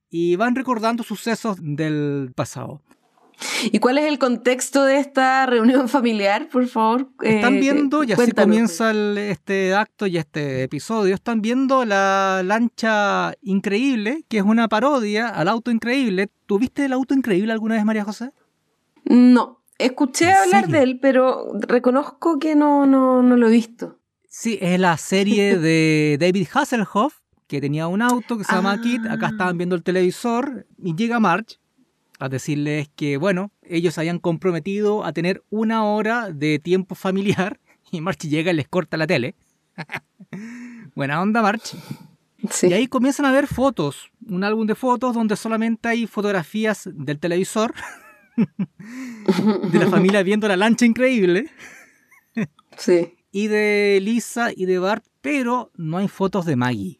y 0.10 0.36
van 0.36 0.56
recordando 0.56 1.04
sucesos 1.04 1.58
del 1.60 2.32
pasado. 2.36 2.82
¿Y 3.72 3.80
cuál 3.80 3.98
es 3.98 4.06
el 4.06 4.20
contexto 4.20 4.84
de 4.86 4.98
esta 5.00 5.46
reunión 5.46 5.90
familiar, 5.90 6.48
por 6.50 6.68
favor? 6.68 7.10
Están 7.22 7.56
Eh, 7.56 7.60
viendo, 7.60 8.04
y 8.04 8.08
así 8.08 8.16
cuéntanos. 8.16 8.46
comienza 8.50 8.92
el- 8.92 9.18
este 9.18 9.74
acto 9.74 10.08
y 10.08 10.18
este 10.18 10.64
episodio, 10.64 11.16
están 11.16 11.42
viendo 11.42 11.86
la 11.86 12.42
lancha 12.44 13.34
increíble, 13.42 14.24
que 14.30 14.38
es 14.38 14.44
una 14.44 14.68
parodia 14.68 15.30
al 15.30 15.48
auto 15.48 15.72
increíble. 15.72 16.30
¿Tuviste 16.46 16.86
el 16.86 16.94
auto 16.94 17.14
increíble 17.14 17.52
alguna 17.54 17.76
vez, 17.76 17.86
María 17.86 18.04
José? 18.04 18.32
No, 19.06 19.62
escuché 19.78 20.30
¿En 20.30 20.36
hablar 20.36 20.62
serio? 20.66 20.78
de 20.78 20.84
él, 20.84 21.00
pero 21.02 21.48
reconozco 21.60 22.40
que 22.40 22.56
no, 22.56 22.86
no, 22.86 23.22
no 23.24 23.36
lo 23.38 23.48
he 23.48 23.52
visto. 23.52 24.00
Sí, 24.30 24.58
es 24.62 24.80
la 24.80 24.98
serie 24.98 25.58
de 25.60 26.18
David 26.20 26.48
Hasselhoff, 26.54 27.20
que 27.48 27.60
tenía 27.62 27.88
un 27.88 28.02
auto 28.02 28.38
que 28.38 28.44
se 28.46 28.54
llama 28.54 28.74
Ah. 28.74 28.82
Kit. 28.82 29.06
Acá 29.06 29.28
estaban 29.28 29.58
viendo 29.58 29.76
el 29.76 29.84
televisor 29.84 30.66
y 30.82 30.96
llega 30.96 31.20
Marge 31.20 31.58
a 32.20 32.30
decirles 32.30 32.90
que, 32.96 33.18
bueno, 33.18 33.52
ellos 33.64 33.98
habían 33.98 34.20
comprometido 34.20 35.04
a 35.04 35.14
tener 35.14 35.44
una 35.50 35.86
hora 35.86 36.30
de 36.32 36.60
tiempo 36.60 36.96
familiar 36.96 37.60
y 37.92 38.02
Marge 38.02 38.28
llega 38.28 38.52
y 38.52 38.56
les 38.56 38.68
corta 38.68 38.98
la 38.98 39.08
tele. 39.08 39.36
Buena 40.96 41.22
onda, 41.22 41.42
Marge. 41.42 41.78
Sí. 42.50 42.68
Y 42.68 42.74
ahí 42.74 42.88
comienzan 42.88 43.26
a 43.26 43.32
ver 43.32 43.48
fotos, 43.48 44.12
un 44.28 44.44
álbum 44.44 44.68
de 44.68 44.76
fotos 44.76 45.14
donde 45.14 45.36
solamente 45.38 45.88
hay 45.88 46.08
fotografías 46.08 46.90
del 46.94 47.18
televisor, 47.20 47.74
de 49.72 49.80
la 49.80 49.88
familia 49.88 50.24
viendo 50.24 50.48
la 50.48 50.58
lancha 50.58 50.86
increíble, 50.86 51.50
Sí. 52.78 53.16
y 53.32 53.48
de 53.48 54.00
Lisa 54.02 54.50
y 54.54 54.66
de 54.66 54.78
Bart, 54.80 55.06
pero 55.22 55.72
no 55.76 55.98
hay 55.98 56.10
fotos 56.10 56.46
de 56.46 56.56
Maggie. 56.58 57.00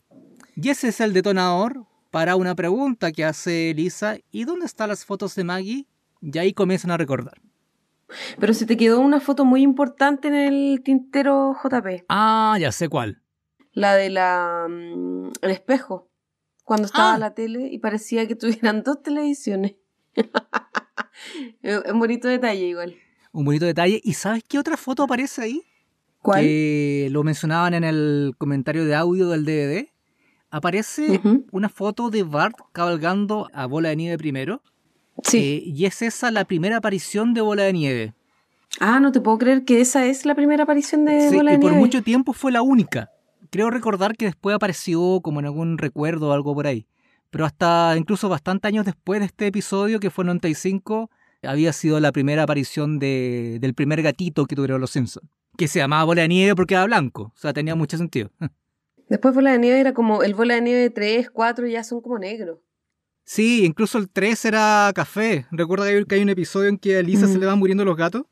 Y 0.56 0.70
ese 0.70 0.88
es 0.90 1.02
el 1.02 1.12
detonador 1.14 1.86
para 2.14 2.36
una 2.36 2.54
pregunta 2.54 3.12
que 3.12 3.26
hace 3.26 3.74
Lisa, 3.76 4.18
¿y 4.32 4.44
dónde 4.44 4.68
están 4.68 4.90
las 4.90 5.04
fotos 5.04 5.34
de 5.34 5.44
Maggie? 5.44 5.88
Y 6.22 6.38
ahí 6.38 6.54
comienzan 6.54 6.92
a 6.92 6.98
recordar. 6.98 7.42
Pero 8.40 8.54
se 8.54 8.68
te 8.68 8.78
quedó 8.78 9.00
una 9.00 9.20
foto 9.20 9.46
muy 9.46 9.64
importante 9.64 10.28
en 10.28 10.36
el 10.36 10.82
tintero 10.84 11.56
JP. 11.56 12.06
Ah, 12.10 12.56
ya 12.60 12.72
sé 12.72 12.88
cuál. 12.88 13.24
La 13.72 13.96
de 13.96 14.12
la 14.12 14.68
mm, 14.70 15.32
el 15.42 15.50
espejo. 15.50 16.08
Cuando 16.64 16.86
estaba 16.86 17.16
Ah. 17.16 17.18
la 17.18 17.34
tele 17.34 17.70
y 17.72 17.80
parecía 17.80 18.28
que 18.28 18.36
tuvieran 18.36 18.84
dos 18.84 19.02
televisiones. 19.02 19.74
es 21.64 21.84
es 21.84 21.92
un 21.92 21.98
bonito 21.98 22.28
detalle 22.28 22.68
igual. 22.68 22.96
Un 23.32 23.44
bonito 23.44 23.66
detalle. 23.66 24.00
¿Y 24.04 24.14
sabes 24.14 24.44
qué 24.48 24.60
otra 24.60 24.78
foto 24.78 25.02
aparece 25.02 25.42
ahí? 25.42 25.64
¿Cuál? 26.22 26.42
Que 26.42 27.08
lo 27.10 27.24
mencionaban 27.24 27.74
en 27.74 27.84
el 27.84 28.36
comentario 28.38 28.86
de 28.86 28.94
audio 28.94 29.30
del 29.30 29.46
DVD. 29.46 29.93
Aparece 30.58 31.20
una 31.52 31.68
foto 31.68 32.12
de 32.12 32.22
Bart 32.22 32.56
cabalgando 32.74 33.50
a 33.54 33.66
Bola 33.66 33.90
de 33.90 33.96
Nieve 33.96 34.18
primero. 34.20 34.62
Sí. 35.24 35.38
eh, 35.38 35.64
y 35.66 35.86
es 35.86 36.02
esa 36.04 36.30
la 36.30 36.46
primera 36.46 36.78
aparición 36.78 37.34
de 37.34 37.42
Bola 37.42 37.64
de 37.64 37.74
Nieve. 37.74 38.14
Ah, 38.80 39.00
no 39.00 39.12
te 39.12 39.20
puedo 39.20 39.40
creer 39.40 39.66
que 39.66 39.82
esa 39.82 40.06
es 40.06 40.26
la 40.28 40.36
primera 40.36 40.64
aparición 40.64 41.06
de 41.06 41.30
Sí, 41.30 41.36
Bola 41.36 41.54
y 41.54 41.56
de 41.56 41.60
por 41.62 41.72
Nieve. 41.72 41.84
mucho 41.86 42.04
tiempo 42.04 42.34
fue 42.34 42.52
la 42.52 42.62
única. 42.62 43.10
Creo 43.50 43.72
recordar 43.72 44.16
que 44.16 44.26
después 44.26 44.56
apareció 44.56 45.22
como 45.22 45.40
en 45.40 45.48
algún 45.48 45.78
recuerdo 45.80 46.30
o 46.30 46.34
algo 46.34 46.54
por 46.54 46.68
ahí. 46.68 46.86
Pero 47.32 47.46
hasta 47.46 47.96
incluso 47.98 48.30
bastante 48.30 48.68
años 48.68 48.86
después 48.86 49.20
de 49.22 49.26
este 49.26 49.48
episodio, 49.48 50.00
que 50.00 50.12
fue 50.12 50.22
en 50.24 50.28
95, 50.28 51.10
había 51.42 51.74
sido 51.74 52.00
la 52.00 52.12
primera 52.12 52.44
aparición 52.44 53.00
de- 53.00 53.58
del 53.60 53.74
primer 53.74 54.04
gatito 54.04 54.46
que 54.46 54.56
tuvieron 54.56 54.80
los 54.82 54.92
Simpsons. 54.92 55.28
Que 55.58 55.68
se 55.68 55.80
llamaba 55.80 56.04
Bola 56.04 56.22
de 56.24 56.28
Nieve 56.28 56.56
porque 56.56 56.76
era 56.76 56.86
blanco. 56.86 57.32
O 57.36 57.38
sea, 57.40 57.54
tenía 57.54 57.74
mucho 57.74 57.98
sentido. 57.98 58.30
Después 59.10 59.36
Bola 59.36 59.52
de 59.52 59.60
Nieve 59.60 59.80
era 59.80 59.94
como 59.94 60.24
el 60.24 60.34
Bola 60.34 60.56
de 60.56 60.62
Nieve 60.62 60.90
3, 60.90 61.30
4 61.30 61.68
ya 61.68 61.84
son 61.84 62.02
como 62.02 62.18
negros. 62.20 62.60
Sí, 63.26 63.64
incluso 63.66 63.98
el 63.98 64.10
3 64.10 64.44
era 64.46 64.92
café. 64.96 65.46
¿Recuerda 65.52 65.86
que 66.06 66.16
hay- 66.16 66.22
un 66.24 66.30
episodio 66.30 66.68
en 66.70 66.78
que 66.78 66.98
a 66.98 67.02
Lisa 67.02 67.28
se 67.28 67.38
Mm. 67.38 67.40
le 67.40 67.46
van 67.46 67.60
muriendo 67.60 67.86
los 67.86 67.96
gatos? 67.96 68.24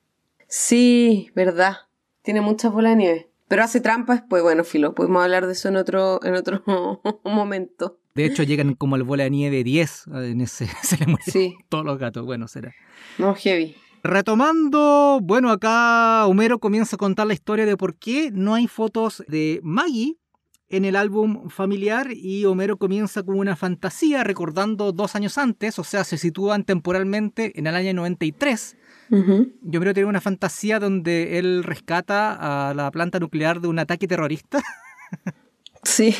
Sí, 0.48 1.30
verdad. 1.36 1.78
Tiene 2.24 2.42
muchas 2.42 2.72
bolas 2.74 2.92
de 2.94 2.96
nieve. 2.98 3.30
Pero 3.48 3.63
hace 3.63 3.80
trampa 3.82 4.13
después. 4.16 4.44
Bueno, 4.44 4.63
filo, 4.63 4.94
podemos 4.94 5.24
hablar 5.24 5.46
de 5.46 5.54
eso 5.54 5.70
en 5.70 5.75
otro, 5.78 6.20
en 6.24 6.36
otro 6.36 6.62
momento. 7.24 7.98
De 8.16 8.25
hecho, 8.25 8.44
llegan 8.44 8.74
como 8.75 8.98
el 8.98 9.04
Bola 9.04 9.24
de 9.24 9.30
Nieve 9.30 9.63
10. 9.63 10.06
En 10.08 10.42
ese 10.42 10.68
se 10.84 10.98
le 10.98 11.06
mueren 11.08 11.25
Sí, 11.32 11.56
todos 11.70 11.86
los 11.86 11.98
gatos. 11.98 12.25
Bueno, 12.25 12.48
será. 12.48 12.74
no 13.18 13.34
heavy. 13.36 13.75
Retomando, 14.04 15.20
bueno, 15.22 15.50
acá 15.51 16.25
Homero 16.25 16.60
comienza 16.60 16.96
a 16.96 17.00
contar 17.00 17.28
la 17.28 17.34
historia 17.34 17.66
de 17.66 17.78
por 17.78 17.96
qué 17.96 18.32
no 18.34 18.56
hay 18.56 18.68
fotos 18.68 19.24
de 19.28 19.60
Maggie 19.63 20.18
en 20.72 20.86
el 20.86 20.96
álbum 20.96 21.50
familiar 21.50 22.12
y 22.12 22.46
Homero 22.46 22.78
comienza 22.78 23.24
con 23.24 23.38
una 23.38 23.56
fantasía 23.56 24.24
recordando 24.24 24.92
dos 24.92 25.16
años 25.16 25.38
antes, 25.38 25.78
o 25.80 25.84
sea, 25.84 26.04
se 26.04 26.18
sitúan 26.18 26.63
temporalmente 26.63 27.58
en 27.60 27.68
el 27.68 27.75
año 27.75 27.94
93. 27.94 28.78
Ujú. 29.12 29.51
Y 29.63 29.78
Homero 29.78 29.94
tiene 29.94 30.10
una 30.10 30.22
fantasía 30.22 30.80
donde 30.80 31.38
él 31.38 31.63
rescata 31.63 32.70
a 32.70 32.74
la 32.74 32.90
planta 32.92 33.20
nuclear 33.20 33.60
de 33.62 33.68
un 33.68 33.80
ataque 33.80 34.08
terrorista. 34.08 34.62
Sí. 35.84 36.16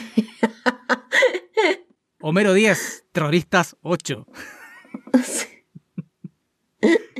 Homero 2.20 2.54
10, 2.54 3.06
terroristas 3.12 3.78
8. 3.82 4.28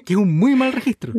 Que 0.04 0.14
es 0.14 0.18
un 0.18 0.38
muy 0.38 0.56
mal 0.56 0.74
registro. 0.74 1.14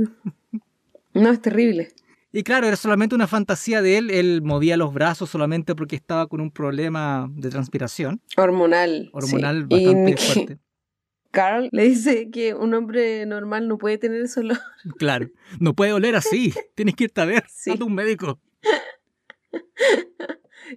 No, 1.14 1.31
es 1.31 1.40
terrible. 1.40 1.92
Y 2.33 2.43
claro, 2.45 2.67
era 2.67 2.77
solamente 2.77 3.15
una 3.15 3.27
fantasía 3.27 3.83
de 3.83 3.99
él. 3.99 4.11
Él 4.11 4.41
movía 4.43 4.79
los 4.79 4.95
brazos 4.95 5.29
solamente 5.29 5.75
porque 5.75 5.97
estaba 5.97 6.27
con 6.27 6.41
un 6.41 6.51
problema 6.51 7.31
de 7.35 7.51
transpiración 7.51 8.23
Hormonal. 8.37 9.11
hormonal 9.12 9.67
sí. 9.71 9.85
Bastante 9.85 10.17
fuerte. 10.17 10.59
Carl 11.31 11.69
le 11.73 11.85
dice 11.85 12.31
que 12.31 12.55
un 12.55 12.75
hombre 12.75 13.25
normal 13.25 13.67
no 13.67 13.79
puede 13.79 13.97
tener 13.99 14.23
eso. 14.23 14.41
olor. 14.41 14.59
Claro, 14.99 15.31
no 15.61 15.75
puede 15.75 15.93
oler 15.93 16.15
así. 16.17 16.53
Tienes 16.75 16.95
que 16.95 17.05
irte 17.05 17.21
a 17.21 17.25
ver. 17.25 17.45
Sí. 17.49 17.73
un 17.81 17.95
médico. 17.95 18.41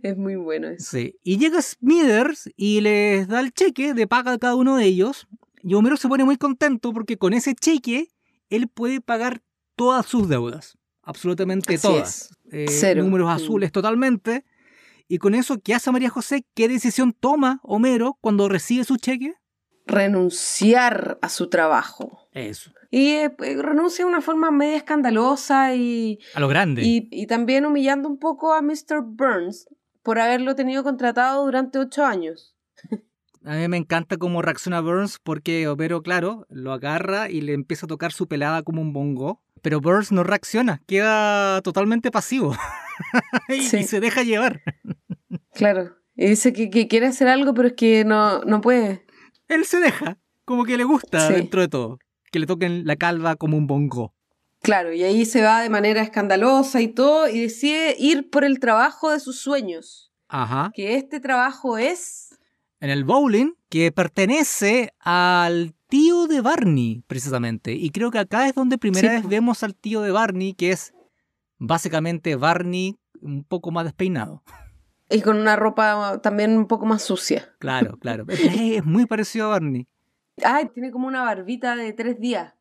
Es 0.04 0.18
muy 0.18 0.36
bueno 0.36 0.70
eso. 0.70 0.92
Sí. 0.92 1.18
Y 1.24 1.38
llega 1.38 1.62
Smithers 1.62 2.50
y 2.58 2.82
les 2.82 3.28
da 3.28 3.40
el 3.40 3.54
cheque 3.54 3.94
de 3.94 4.08
paga 4.08 4.34
a 4.34 4.38
cada 4.38 4.56
uno 4.56 4.76
de 4.76 4.86
ellos. 4.86 5.28
Y 5.62 5.74
Homero 5.74 5.98
se 5.98 6.08
pone 6.08 6.24
muy 6.26 6.38
contento 6.38 6.94
porque 6.94 7.18
con 7.18 7.34
ese 7.34 7.56
cheque 7.56 8.10
él 8.50 8.68
puede 8.68 9.02
pagar 9.02 9.42
todas 9.76 10.06
sus 10.06 10.28
deudas. 10.30 10.78
Absolutamente 11.06 11.76
Así 11.76 11.88
todas. 11.88 12.30
Eh, 12.52 12.66
Cero. 12.70 13.04
números 13.04 13.28
Mm. 13.28 13.32
azules 13.32 13.72
totalmente. 13.72 14.44
Y 15.08 15.20
con 15.20 15.36
eso, 15.36 15.60
¿qué 15.62 15.74
hace 15.76 15.92
María 15.92 16.10
José? 16.10 16.46
¿Qué 16.56 16.68
decisión 16.68 17.14
toma 17.14 17.60
Homero 17.64 18.18
cuando 18.22 18.50
recibe 18.50 18.84
su 18.84 18.98
cheque? 18.98 19.34
Renunciar 19.86 21.20
a 21.22 21.30
su 21.30 21.50
trabajo. 21.50 22.28
Eso. 22.32 22.72
Y 22.90 23.10
eh, 23.12 23.30
pues, 23.30 23.58
renuncia 23.62 24.06
de 24.06 24.10
una 24.10 24.22
forma 24.22 24.50
media 24.52 24.78
escandalosa 24.78 25.76
y, 25.76 26.20
A 26.34 26.40
lo 26.40 26.48
grande. 26.48 26.82
y, 26.84 27.08
y 27.12 27.28
también 27.28 27.66
humillando 27.66 28.08
un 28.10 28.18
poco 28.18 28.54
a 28.54 28.62
Mr. 28.62 29.02
Burns 29.04 29.68
por 30.02 30.20
haberlo 30.20 30.56
tenido 30.56 30.84
contratado 30.84 31.44
durante 31.46 31.78
ocho 31.80 32.06
años. 32.06 32.56
A 33.44 33.56
mí 33.56 33.68
me 33.68 33.78
encanta 33.78 34.18
cómo 34.18 34.42
reacciona 34.42 34.82
Burns 34.82 35.20
porque 35.22 35.68
Homero, 35.68 36.02
claro, 36.02 36.48
lo 36.50 36.74
agarra 36.74 37.30
y 37.30 37.42
le 37.42 37.54
empieza 37.54 37.86
a 37.86 37.90
tocar 37.90 38.12
su 38.12 38.28
pelada 38.28 38.64
como 38.64 38.82
un 38.82 38.92
bongo. 38.92 39.42
Pero 39.65 39.81
Burns 39.81 40.12
no 40.12 40.22
reacciona, 40.24 40.79
queda 40.86 41.60
totalmente 41.63 42.12
pasivo. 42.12 42.55
y, 43.50 43.62
Sí. 43.63 43.77
y 43.77 43.84
se 43.84 44.00
deja 44.00 44.22
llevar. 44.22 44.62
Claro. 45.55 45.95
Y 46.15 46.27
dice 46.27 46.53
que, 46.53 46.69
que 46.69 46.88
quiere 46.88 47.07
hacer 47.07 47.27
algo, 47.27 47.55
pero 47.55 47.69
es 47.69 47.74
que 47.74 48.05
no, 48.05 48.43
no 48.43 48.62
puede. 48.62 49.07
Él 49.48 49.65
se 49.65 49.79
deja, 49.79 50.19
como 50.45 50.65
que 50.65 50.77
le 50.77 50.84
gusta 50.84 51.27
Sí. 51.27 51.34
dentro 51.34 51.62
de 51.62 51.67
todo. 51.67 51.98
Que 52.31 52.38
le 52.38 52.45
toquen 52.45 52.86
la 52.86 52.95
calva 52.95 53.38
como 53.38 53.57
un 53.57 53.65
bongo. 53.65 54.13
Claro, 54.62 54.93
y 54.93 55.01
ahí 55.03 55.25
se 55.25 55.41
va 55.41 55.62
de 55.63 55.69
manera 55.72 56.03
escandalosa 56.03 56.79
y 56.81 56.89
todo, 56.89 57.27
y 57.27 57.39
decide 57.41 57.95
ir 57.98 58.29
por 58.29 58.43
el 58.43 58.60
trabajo 58.60 59.10
de 59.10 59.19
sus 59.19 59.39
sueños. 59.39 60.12
Ajá. 60.27 60.69
Que 60.75 60.93
este 60.95 61.19
trabajo 61.19 61.79
es. 61.79 62.38
En 62.79 62.91
el 62.91 63.03
bowling, 63.03 63.53
que 63.69 63.91
pertenece 63.91 64.93
al 65.00 65.74
tío 65.96 66.28
de 66.28 66.42
Barney, 66.42 67.04
precisamente. 67.08 67.72
Y 67.72 67.90
creo 67.92 68.12
que 68.12 68.20
acá 68.20 68.50
es 68.50 68.54
donde 68.56 68.78
primera 68.78 69.08
Sí, 69.08 69.16
vez 69.16 69.28
vemos 69.30 69.64
al 69.64 69.75
tío 69.75 70.02
de 70.02 70.12
Barney, 70.12 70.54
que 70.54 70.72
es 70.72 70.94
básicamente 71.58 72.36
Barney 72.36 72.98
un 73.22 73.46
poco 73.46 73.72
más 73.72 73.86
despeinado. 73.86 74.44
Y 75.10 75.22
con 75.22 75.38
una 75.38 75.56
ropa 75.56 76.20
también 76.22 76.58
un 76.58 76.68
poco 76.68 76.86
más 76.86 77.02
sucia. 77.02 77.56
Claro, 77.60 77.98
claro. 78.02 78.25
Es, 78.28 78.84
muy 78.84 79.06
parecido 79.06 79.46
a 79.46 79.50
Barney. 79.52 79.88
Ah, 80.44 80.64
tiene 80.74 80.92
como 80.92 81.08
una 81.08 81.24
barbita 81.24 81.78
de 81.78 81.94
tres 81.94 82.20
días. 82.20 82.54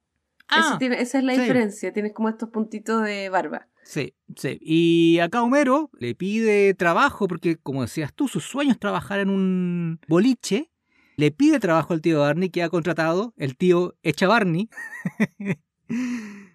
Ah, 0.49 0.76
tiene- 0.79 1.00
esa 1.00 1.19
es 1.19 1.25
la 1.25 1.35
sí. 1.35 1.41
diferencia. 1.41 1.93
Tienes 1.93 2.12
como 2.12 2.29
estos 2.29 2.50
puntitos 2.50 3.03
de 3.03 3.31
barba. 3.31 3.67
Sí, 3.83 4.14
sí. 4.37 4.59
Y 4.61 5.19
acá 5.19 5.43
Homero 5.43 5.91
le 5.99 6.14
pide 6.14 6.73
trabajo, 6.75 7.26
porque 7.26 7.57
como 7.57 7.83
decías 7.83 8.12
tú, 8.14 8.29
su 8.29 8.38
sueño 8.38 8.71
es 8.71 8.79
trabajar 8.79 9.19
en 9.19 9.31
un 9.31 9.99
boliche. 10.07 10.71
Le 11.16 11.30
pide 11.30 11.61
trabajo 11.61 11.92
al 11.92 12.00
tío 12.00 12.21
Barney 12.21 12.50
que 12.50 12.62
ha 12.62 12.68
contratado, 12.68 13.35
el 13.37 13.56
tío 13.56 13.94
Echa 14.02 14.26
Barney. 14.26 14.68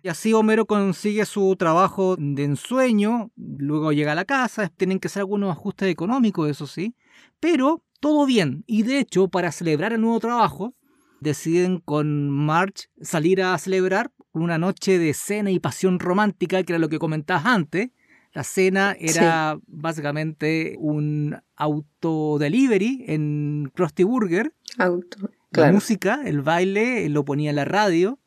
Y 0.02 0.08
así 0.08 0.34
Homero 0.34 0.66
consigue 0.66 1.26
su 1.26 1.56
trabajo 1.58 2.16
de 2.18 2.46
ensueño, 2.46 3.32
luego 3.36 3.92
llega 3.92 4.14
a 4.14 4.16
la 4.16 4.26
casa, 4.26 4.70
tienen 4.70 5.00
que 5.00 5.08
hacer 5.08 5.22
algunos 5.22 5.52
ajustes 5.52 5.90
económicos, 5.90 6.50
eso 6.50 6.68
sí, 6.68 6.96
pero 7.40 7.84
todo 8.00 8.26
bien. 8.26 8.64
Y 8.66 8.84
de 8.84 9.00
hecho, 9.00 9.28
para 9.28 9.52
celebrar 9.52 9.94
el 9.94 10.02
nuevo 10.02 10.20
trabajo, 10.20 10.74
deciden 11.20 11.80
con 11.80 12.30
Marge 12.30 12.88
salir 13.02 13.42
a 13.44 13.58
celebrar 13.58 14.12
una 14.32 14.58
noche 14.58 14.98
de 14.98 15.14
cena 15.14 15.52
y 15.52 15.60
pasión 15.60 16.00
romántica, 16.00 16.64
que 16.64 16.74
era 16.74 16.80
lo 16.80 16.90
que 16.90 17.00
comentabas 17.00 17.46
antes. 17.46 17.90
La 18.34 18.44
cena 18.44 18.96
era 19.00 19.60
básicamente 19.68 20.76
un 20.80 21.36
auto-delivery 21.56 23.06
en 23.08 23.72
Krusty 23.74 24.04
Burger. 24.04 24.54
Auto. 24.78 25.32
La 25.52 25.72
música, 25.72 26.22
el 26.26 26.42
baile, 26.42 27.10
lo 27.10 27.26
ponía 27.26 27.50
en 27.50 27.56
la 27.56 27.66
radio. 27.66 28.20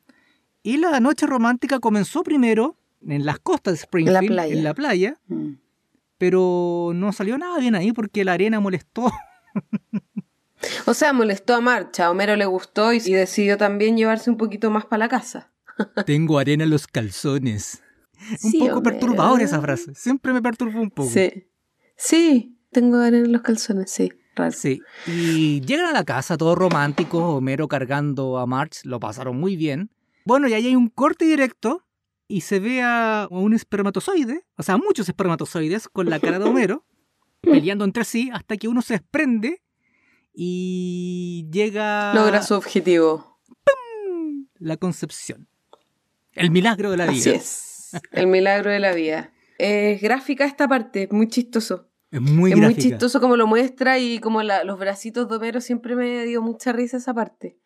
Y 0.61 0.77
la 0.77 0.99
noche 0.99 1.25
romántica 1.25 1.79
comenzó 1.79 2.23
primero 2.23 2.77
en 3.07 3.25
las 3.25 3.39
costas 3.39 3.73
de 3.73 3.79
Springfield, 3.79 4.39
en 4.39 4.63
la 4.63 4.73
playa. 4.73 5.19
Mm. 5.27 5.53
Pero 6.17 6.91
no 6.93 7.11
salió 7.11 7.37
nada 7.37 7.59
bien 7.59 7.75
ahí 7.75 7.91
porque 7.91 8.23
la 8.23 8.33
arena 8.33 8.59
molestó. 8.59 9.11
o 10.85 10.93
sea, 10.93 11.13
molestó 11.13 11.55
a 11.55 11.61
Marcha. 11.61 12.05
A 12.05 12.11
Homero 12.11 12.35
le 12.35 12.45
gustó 12.45 12.93
y 12.93 12.99
decidió 12.99 13.57
también 13.57 13.97
llevarse 13.97 14.29
un 14.29 14.37
poquito 14.37 14.69
más 14.69 14.85
para 14.85 14.99
la 14.99 15.09
casa. 15.09 15.51
Tengo 16.05 16.39
arena 16.39 16.63
en 16.63 16.69
los 16.69 16.87
calzones. 16.87 17.82
Un 18.43 18.67
poco 18.67 18.83
perturbadora 18.83 19.43
esa 19.43 19.61
frase. 19.61 19.93
Siempre 19.95 20.33
me 20.33 20.41
perturbó 20.41 20.81
un 20.81 20.91
poco. 20.91 21.09
Sí. 21.09 21.47
Sí, 21.95 22.57
tengo 22.71 22.97
arena 22.97 23.25
en 23.25 23.31
los 23.31 23.41
calzones, 23.41 23.91
sí. 23.91 24.11
Sí. 24.51 24.81
Y 25.07 25.61
llegan 25.61 25.85
a 25.85 25.91
la 25.91 26.03
casa 26.03 26.37
todo 26.37 26.55
romántico, 26.55 27.35
Homero 27.35 27.67
cargando 27.67 28.39
a 28.39 28.45
March, 28.45 28.83
lo 28.83 28.99
pasaron 28.99 29.39
muy 29.39 29.55
bien. 29.55 29.91
Bueno, 30.25 30.47
y 30.47 30.53
ahí 30.53 30.67
hay 30.67 30.75
un 30.75 30.89
corte 30.89 31.25
directo 31.25 31.85
y 32.27 32.41
se 32.41 32.59
ve 32.59 32.81
a 32.81 33.27
un 33.29 33.53
espermatozoide, 33.53 34.45
o 34.57 34.63
sea, 34.63 34.77
muchos 34.77 35.07
espermatozoides 35.07 35.87
con 35.87 36.09
la 36.09 36.19
cara 36.19 36.39
de 36.39 36.45
Homero, 36.45 36.83
peleando 37.41 37.85
entre 37.85 38.05
sí 38.05 38.31
hasta 38.33 38.57
que 38.57 38.67
uno 38.67 38.81
se 38.81 38.95
desprende 38.95 39.61
y 40.33 41.47
llega... 41.51 42.13
Logra 42.15 42.41
su 42.41 42.55
objetivo. 42.55 43.39
La 44.55 44.77
concepción. 44.77 45.47
El 46.31 46.49
milagro 46.49 46.89
de 46.89 46.97
la 46.97 47.05
vida. 47.05 47.19
Así 47.19 47.29
es. 47.29 47.72
El 48.11 48.27
milagro 48.27 48.71
de 48.71 48.79
la 48.79 48.93
vida. 48.93 49.31
Es 49.57 50.01
gráfica 50.01 50.45
esta 50.45 50.67
parte, 50.67 51.07
muy 51.11 51.27
chistoso. 51.27 51.87
Es 52.11 52.21
muy, 52.21 52.53
muy 52.53 52.75
chistoso 52.75 53.19
como 53.19 53.35
lo 53.37 53.47
muestra 53.47 53.97
y 53.97 54.19
como 54.19 54.43
los 54.43 54.77
bracitos 54.77 55.27
de 55.27 55.35
Homero 55.35 55.61
siempre 55.61 55.95
me 55.95 56.25
dio 56.25 56.41
mucha 56.43 56.71
risa 56.71 56.97
esa 56.97 57.13
parte. 57.13 57.57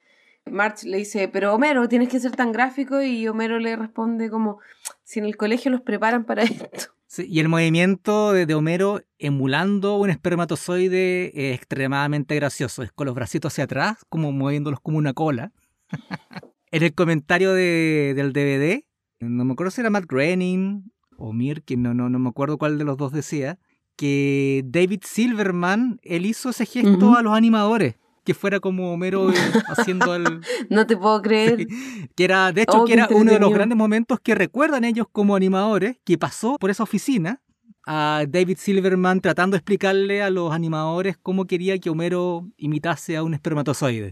March 0.52 0.84
le 0.84 0.98
dice, 0.98 1.28
pero 1.28 1.54
Homero, 1.54 1.88
tienes 1.90 2.10
que 2.10 2.20
ser 2.20 2.32
tan 2.32 2.52
gráfico 2.52 3.02
y 3.02 3.28
Homero 3.28 3.60
le 3.60 3.76
responde 3.76 4.30
como, 4.30 4.60
si 5.04 5.20
en 5.20 5.26
el 5.26 5.38
colegio 5.38 5.72
los 5.72 5.82
preparan 5.82 6.26
para 6.26 6.44
esto. 6.44 6.94
y 7.18 7.40
el 7.40 7.50
movimiento 7.50 8.32
de, 8.34 8.54
Homero 8.54 9.02
emulando 9.20 9.98
un 9.98 10.10
espermatozoide 10.10 11.32
es 11.36 11.58
extremadamente 11.58 12.36
gracioso, 12.36 12.84
es 12.84 12.92
con 12.92 13.08
los 13.08 13.16
bracitos 13.16 13.54
hacia 13.54 13.66
atrás, 13.66 13.98
como 14.10 14.32
moviéndolos 14.32 14.80
como 14.80 14.98
una 14.98 15.14
cola. 15.14 15.52
en 16.72 16.84
el 16.84 16.94
comentario 16.94 17.54
del 17.54 18.34
DVD, 18.34 18.87
no 19.20 19.46
me 19.46 19.54
acuerdo 19.54 19.72
si 19.72 19.82
era 19.82 19.90
Matt 19.90 20.06
Groening 20.08 20.92
o 21.18 21.34
Mirkin, 21.34 21.82
no, 21.82 21.94
no, 21.94 22.10
no 22.10 22.20
me 22.20 22.30
acuerdo 22.30 22.58
cuál 22.58 22.78
de 22.78 22.84
los 22.84 22.98
dos 22.98 23.12
decía, 23.12 23.60
que 23.96 24.64
David 24.66 25.02
Silverman, 25.04 26.00
él 26.04 26.26
hizo 26.26 26.50
ese 26.50 26.66
gesto 26.66 27.16
a 27.16 27.24
los 27.24 27.34
animadores 27.34 27.96
que 28.28 28.34
fuera 28.34 28.60
como 28.60 28.92
Homero 28.92 29.30
haciendo 29.70 30.14
el... 30.14 30.42
no 30.70 30.86
te 30.86 30.98
puedo 30.98 31.22
creer. 31.22 31.66
que 32.14 32.26
era, 32.26 32.52
de 32.52 32.64
hecho, 32.64 32.82
oh, 32.82 32.86
que 32.86 32.92
era 32.92 33.08
uno 33.10 33.32
de 33.32 33.40
los 33.40 33.54
grandes 33.54 33.78
momentos 33.78 34.20
que 34.20 34.36
recuerdan 34.36 34.84
ellos 34.84 35.08
como 35.10 35.34
animadores, 35.34 35.96
que 36.04 36.18
pasó 36.18 36.58
por 36.60 36.70
esa 36.70 36.84
oficina 36.84 37.42
a 37.86 38.26
David 38.28 38.58
Silverman 38.58 39.22
tratando 39.22 39.56
de 39.56 39.60
explicarle 39.60 40.22
a 40.22 40.30
los 40.30 40.52
animadores 40.52 41.16
cómo 41.16 41.46
quería 41.48 41.80
que 41.80 41.90
Homero 41.90 42.46
imitase 42.58 43.16
a 43.16 43.24
un 43.24 43.34
espermatozoide. 43.34 44.12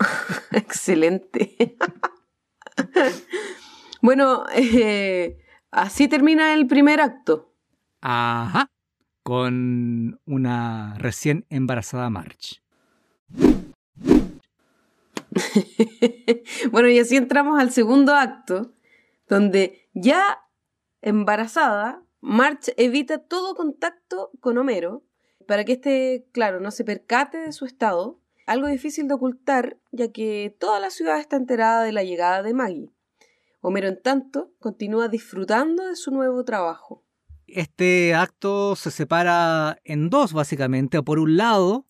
Excelente. 0.50 1.76
bueno, 4.04 4.44
eh, 4.54 5.38
así 5.70 6.08
termina 6.08 6.52
el 6.52 6.66
primer 6.66 7.00
acto. 7.00 7.54
Ajá, 8.02 8.66
con 9.22 10.20
una 10.26 10.94
recién 10.98 11.46
embarazada 11.48 12.10
March. 12.10 12.62
bueno, 16.70 16.90
y 16.90 16.98
así 16.98 17.16
entramos 17.16 17.58
al 17.58 17.72
segundo 17.72 18.14
acto, 18.14 18.74
donde 19.26 19.88
ya 19.94 20.38
embarazada, 21.00 22.02
March 22.20 22.74
evita 22.76 23.16
todo 23.16 23.54
contacto 23.54 24.32
con 24.40 24.58
Homero 24.58 25.02
para 25.48 25.64
que 25.64 25.72
éste, 25.72 26.26
claro, 26.32 26.60
no 26.60 26.70
se 26.70 26.84
percate 26.84 27.38
de 27.38 27.52
su 27.52 27.64
estado, 27.64 28.20
algo 28.46 28.66
difícil 28.66 29.08
de 29.08 29.14
ocultar, 29.14 29.78
ya 29.92 30.12
que 30.12 30.54
toda 30.60 30.78
la 30.78 30.90
ciudad 30.90 31.20
está 31.20 31.36
enterada 31.36 31.84
de 31.84 31.92
la 31.92 32.04
llegada 32.04 32.42
de 32.42 32.52
Maggie. 32.52 32.94
Homero, 33.66 33.88
en 33.88 33.98
tanto, 34.02 34.52
continúa 34.58 35.08
disfrutando 35.08 35.86
de 35.86 35.96
su 35.96 36.10
nuevo 36.10 36.44
trabajo. 36.44 37.02
Este 37.46 38.14
acto 38.14 38.76
se 38.76 38.90
separa 38.90 39.78
en 39.84 40.10
dos, 40.10 40.34
básicamente. 40.34 41.02
Por 41.02 41.18
un 41.18 41.38
lado, 41.38 41.86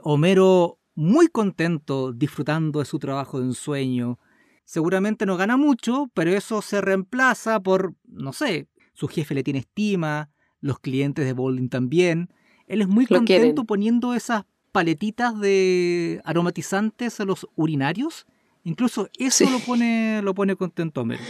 Homero 0.00 0.78
muy 0.94 1.28
contento 1.28 2.14
disfrutando 2.14 2.78
de 2.78 2.86
su 2.86 2.98
trabajo 2.98 3.38
de 3.38 3.44
ensueño. 3.44 4.18
Seguramente 4.64 5.26
no 5.26 5.36
gana 5.36 5.58
mucho, 5.58 6.10
pero 6.14 6.30
eso 6.30 6.62
se 6.62 6.80
reemplaza 6.80 7.60
por, 7.60 7.94
no 8.06 8.32
sé, 8.32 8.70
su 8.94 9.06
jefe 9.06 9.34
le 9.34 9.42
tiene 9.42 9.58
estima, 9.58 10.30
los 10.62 10.78
clientes 10.78 11.26
de 11.26 11.34
Bowling 11.34 11.68
también. 11.68 12.30
Él 12.66 12.80
es 12.80 12.88
muy 12.88 13.04
contento 13.04 13.64
poniendo 13.64 14.14
esas 14.14 14.46
paletitas 14.72 15.38
de 15.38 16.22
aromatizantes 16.24 17.20
a 17.20 17.26
los 17.26 17.46
urinarios. 17.56 18.24
Incluso 18.64 19.08
eso 19.18 19.48
lo 19.50 19.58
pone 19.60 20.20
lo 20.22 20.34
pone 20.34 20.56
contento 20.56 21.02
Homero. 21.02 21.22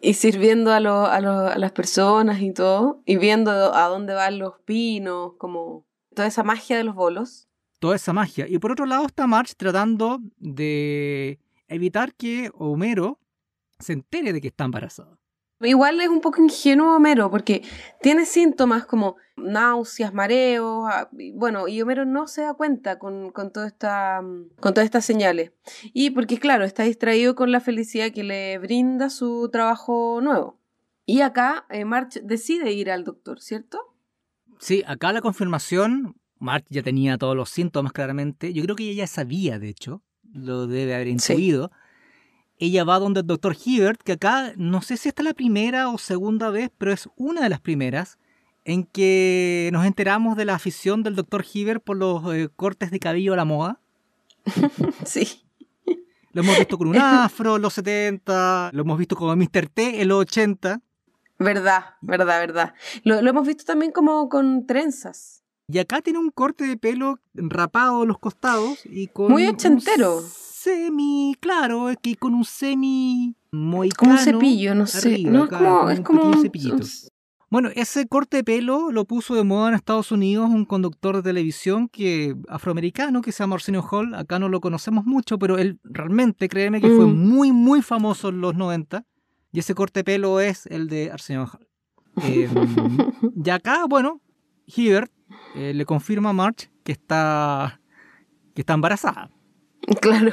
Y 0.00 0.14
sirviendo 0.14 0.72
a, 0.72 0.76
a 0.76 1.58
las 1.58 1.72
personas 1.72 2.40
y 2.40 2.52
todo, 2.52 3.02
y 3.04 3.16
viendo 3.16 3.50
a 3.50 3.88
dónde 3.88 4.14
van 4.14 4.38
los 4.38 4.54
pinos, 4.64 5.34
como 5.38 5.86
toda 6.14 6.26
esa 6.26 6.42
magia 6.42 6.76
de 6.76 6.84
los 6.84 6.94
bolos 6.94 7.48
toda 7.78 7.96
esa 7.96 8.12
magia. 8.12 8.46
Y 8.48 8.58
por 8.58 8.72
otro 8.72 8.86
lado 8.86 9.06
está 9.06 9.26
March 9.26 9.54
tratando 9.56 10.20
de 10.38 11.38
evitar 11.68 12.14
que 12.14 12.50
Homero 12.54 13.18
se 13.78 13.92
entere 13.92 14.32
de 14.32 14.40
que 14.40 14.48
está 14.48 14.64
embarazada. 14.64 15.17
Igual 15.60 16.00
es 16.00 16.08
un 16.08 16.20
poco 16.20 16.40
ingenuo 16.40 16.94
Homero, 16.94 17.30
porque 17.30 17.62
tiene 18.00 18.26
síntomas 18.26 18.86
como 18.86 19.16
náuseas, 19.36 20.14
mareos, 20.14 20.88
ah, 20.88 21.08
bueno, 21.34 21.66
y 21.66 21.82
Homero 21.82 22.04
no 22.04 22.28
se 22.28 22.42
da 22.42 22.54
cuenta 22.54 22.98
con, 22.98 23.30
con, 23.30 23.50
esta, 23.66 24.20
con 24.60 24.74
todas 24.74 24.84
estas 24.84 25.04
señales. 25.04 25.52
Y 25.92 26.10
porque, 26.10 26.38
claro, 26.38 26.64
está 26.64 26.84
distraído 26.84 27.34
con 27.34 27.50
la 27.50 27.60
felicidad 27.60 28.12
que 28.12 28.22
le 28.22 28.58
brinda 28.58 29.10
su 29.10 29.48
trabajo 29.50 30.20
nuevo. 30.22 30.60
Y 31.04 31.22
acá 31.22 31.66
eh, 31.70 31.84
March 31.84 32.20
decide 32.22 32.70
ir 32.72 32.90
al 32.90 33.02
doctor, 33.02 33.40
¿cierto? 33.40 33.80
Sí, 34.60 34.84
acá 34.86 35.12
la 35.12 35.22
confirmación 35.22 36.16
March 36.38 36.66
ya 36.68 36.82
tenía 36.82 37.18
todos 37.18 37.34
los 37.34 37.50
síntomas 37.50 37.92
claramente. 37.92 38.52
Yo 38.52 38.62
creo 38.62 38.76
que 38.76 38.84
ella 38.84 39.04
ya 39.04 39.06
sabía, 39.06 39.58
de 39.58 39.70
hecho, 39.70 40.02
lo 40.32 40.66
debe 40.66 40.94
haber 40.94 41.08
intuido. 41.08 41.72
Ella 42.58 42.84
va 42.84 42.98
donde 42.98 43.20
el 43.20 43.26
doctor 43.26 43.56
Hibbert, 43.64 44.02
que 44.02 44.12
acá 44.12 44.52
no 44.56 44.82
sé 44.82 44.96
si 44.96 45.08
esta 45.08 45.22
es 45.22 45.26
la 45.26 45.34
primera 45.34 45.88
o 45.88 45.98
segunda 45.98 46.50
vez, 46.50 46.70
pero 46.76 46.92
es 46.92 47.08
una 47.16 47.42
de 47.42 47.48
las 47.48 47.60
primeras 47.60 48.18
en 48.64 48.84
que 48.84 49.70
nos 49.72 49.86
enteramos 49.86 50.36
de 50.36 50.44
la 50.44 50.54
afición 50.54 51.02
del 51.02 51.14
doctor 51.14 51.44
Hibbert 51.50 51.82
por 51.82 51.96
los 51.96 52.22
eh, 52.34 52.48
cortes 52.54 52.90
de 52.90 52.98
cabello 52.98 53.32
a 53.32 53.36
la 53.36 53.44
moda. 53.44 53.80
sí. 55.04 55.44
Lo 56.32 56.42
hemos 56.42 56.58
visto 56.58 56.76
con 56.76 56.88
un 56.88 56.96
afro 56.96 57.56
en 57.56 57.62
los 57.62 57.72
70, 57.74 58.70
lo 58.72 58.82
hemos 58.82 58.98
visto 58.98 59.16
como 59.16 59.34
Mr. 59.34 59.68
T 59.72 60.02
en 60.02 60.08
los 60.08 60.20
80. 60.20 60.80
Verdad, 61.38 61.84
verdad, 62.02 62.40
verdad. 62.40 62.74
Lo, 63.04 63.22
lo 63.22 63.30
hemos 63.30 63.46
visto 63.46 63.64
también 63.64 63.92
como 63.92 64.28
con 64.28 64.66
trenzas. 64.66 65.44
Y 65.68 65.78
acá 65.78 66.00
tiene 66.00 66.18
un 66.18 66.30
corte 66.30 66.64
de 66.64 66.76
pelo 66.76 67.20
rapado 67.34 68.02
a 68.02 68.06
los 68.06 68.18
costados 68.18 68.80
y 68.84 69.06
con. 69.08 69.30
Muy 69.30 69.46
ochentero. 69.46 70.22
Semi, 70.58 71.36
claro, 71.40 71.90
es 71.90 71.96
que 72.00 72.16
con 72.16 72.34
un 72.34 72.44
semi. 72.44 73.34
Muy 73.52 73.90
como 73.90 74.12
un 74.12 74.18
cepillo, 74.18 74.74
no 74.74 74.86
sé. 74.86 75.22
no, 75.22 75.44
es 75.44 75.50
como. 75.50 75.90
Es 75.90 76.00
como 76.00 76.32
Bueno, 77.50 77.70
ese 77.74 78.06
corte 78.06 78.38
de 78.38 78.44
pelo 78.44 78.90
lo 78.92 79.04
puso 79.06 79.34
de 79.34 79.44
moda 79.44 79.68
en 79.68 79.74
Estados 79.74 80.12
Unidos 80.12 80.50
un 80.50 80.64
conductor 80.64 81.16
de 81.16 81.22
televisión 81.22 81.88
que 81.88 82.36
afroamericano 82.48 83.22
que 83.22 83.32
se 83.32 83.42
llama 83.42 83.54
Arsenio 83.54 83.82
Hall. 83.82 84.14
Acá 84.14 84.38
no 84.38 84.48
lo 84.48 84.60
conocemos 84.60 85.06
mucho, 85.06 85.38
pero 85.38 85.56
él 85.56 85.78
realmente, 85.84 86.48
créeme 86.48 86.80
que 86.80 86.88
fue 86.88 87.06
mm. 87.06 87.16
muy, 87.16 87.52
muy 87.52 87.80
famoso 87.80 88.28
en 88.28 88.40
los 88.40 88.54
90. 88.54 89.04
Y 89.52 89.60
ese 89.60 89.74
corte 89.74 90.00
de 90.00 90.04
pelo 90.04 90.40
es 90.40 90.66
el 90.66 90.88
de 90.88 91.10
Arsenio 91.10 91.46
Hall. 91.46 91.66
Em, 92.22 92.50
y 93.44 93.50
acá, 93.50 93.86
bueno, 93.88 94.20
Hibbert 94.66 95.10
eh, 95.54 95.72
le 95.72 95.86
confirma 95.86 96.30
a 96.30 96.34
March 96.34 96.70
que 96.84 96.92
está, 96.92 97.80
que 98.54 98.62
está 98.62 98.74
embarazada. 98.74 99.30
Claro. 100.00 100.32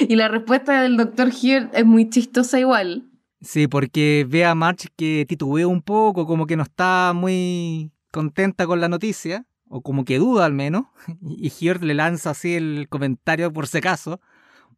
y 0.00 0.16
la 0.16 0.28
respuesta 0.28 0.82
del 0.82 0.96
doctor 0.96 1.30
Hibbert 1.30 1.74
es 1.74 1.84
muy 1.84 2.08
chistosa 2.08 2.58
igual. 2.58 3.10
Sí, 3.40 3.68
porque 3.68 4.26
ve 4.28 4.44
a 4.44 4.54
March 4.54 4.88
que 4.96 5.24
titubea 5.28 5.66
un 5.66 5.82
poco, 5.82 6.26
como 6.26 6.46
que 6.46 6.56
no 6.56 6.62
está 6.62 7.12
muy 7.14 7.92
contenta 8.10 8.66
con 8.66 8.80
la 8.80 8.88
noticia, 8.88 9.46
o 9.68 9.82
como 9.82 10.04
que 10.04 10.18
duda 10.18 10.44
al 10.44 10.52
menos, 10.52 10.86
y 11.22 11.52
Hirt 11.58 11.82
le 11.82 11.94
lanza 11.94 12.30
así 12.30 12.54
el 12.54 12.86
comentario 12.88 13.52
por 13.52 13.66
si 13.66 13.78
acaso. 13.78 14.20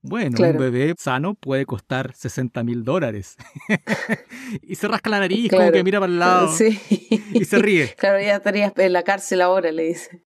Bueno, 0.03 0.39
un 0.39 0.57
bebé 0.57 0.95
sano 0.97 1.35
puede 1.35 1.67
costar 1.67 2.15
60 2.15 2.65
mil 2.65 2.85
dólares. 2.85 3.37
y 4.63 4.75
se 4.75 4.89
rasca 4.89 5.11
la 5.11 5.21
nariz, 5.21 5.51
como 5.51 5.71
que 5.71 5.85
mira 5.85 6.01
para 6.01 6.11
el 6.11 6.19
lado. 6.19 6.51
Y 7.35 7.45
se 7.45 7.59
ríe. 7.59 7.95
Claro, 7.99 8.19
ya 8.19 8.37
estarías 8.37 8.73
en 8.79 8.95
la 8.95 9.03
cárcel 9.03 9.43
ahora, 9.43 9.71
le 9.73 9.85
dice. 9.85 10.25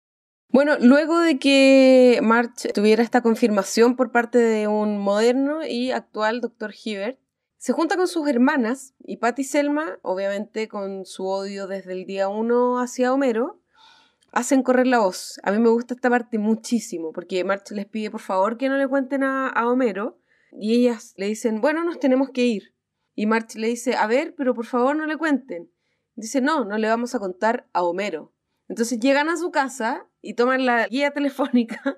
Bueno, 0.52 0.78
luego 0.80 1.20
de 1.20 1.38
que 1.38 2.20
March 2.24 2.74
tuviera 2.74 3.04
esta 3.04 3.22
confirmación 3.22 3.96
por 3.96 4.12
parte 4.12 4.40
de 4.40 4.68
un 4.68 4.98
moderno 4.98 5.64
y 5.64 5.92
actual 5.92 6.42
doctor 6.42 6.74
Hibbert, 6.74 7.20
se 7.58 7.72
junta 7.72 7.98
con 7.98 8.08
sus 8.08 8.28
hermanas 8.28 8.96
y 8.98 9.18
Patty 9.18 9.44
Selma, 9.44 10.00
obviamente 10.02 10.68
con 10.68 11.06
su 11.06 11.28
odio 11.28 11.68
desde 11.68 11.92
el 11.94 12.08
día 12.08 12.30
uno 12.30 12.80
hacia 12.80 13.14
Homero, 13.14 13.62
hacen 14.32 14.64
correr 14.64 14.88
la 14.88 14.98
voz. 14.98 15.40
A 15.44 15.52
mí 15.52 15.60
me 15.60 15.70
gusta 15.70 15.94
esta 15.94 16.10
parte 16.10 16.40
muchísimo, 16.40 17.12
porque 17.12 17.44
March 17.44 17.70
les 17.70 17.86
pide 17.86 18.10
por 18.10 18.22
favor 18.22 18.58
que 18.58 18.70
no 18.70 18.78
le 18.78 18.88
cuenten 18.88 19.22
a, 19.24 19.54
Homero, 19.68 20.18
y 20.52 20.74
ellas 20.74 21.14
le 21.16 21.28
dicen, 21.28 21.62
bueno, 21.62 21.84
nos 21.84 22.00
tenemos 22.00 22.32
que 22.32 22.48
ir. 22.48 22.74
Y 23.14 23.28
March 23.28 23.54
le 23.54 23.68
dice, 23.68 23.96
a 23.96 24.08
ver, 24.08 24.34
pero 24.36 24.56
por 24.56 24.66
favor 24.66 24.96
no 24.96 25.06
le 25.06 25.18
cuenten. 25.18 25.70
Dice, 26.16 26.42
no, 26.42 26.66
no 26.66 26.80
le 26.80 26.88
vamos 26.88 27.14
a 27.14 27.20
contar 27.20 27.68
a 27.72 27.84
Homero. 27.84 28.34
Entonces 28.70 29.00
llegan 29.00 29.30
a 29.30 29.36
su 29.36 29.52
casa 29.52 30.08
y 30.22 30.36
toman 30.36 30.66
la 30.66 30.88
guía 30.88 31.12
telefónica 31.14 31.98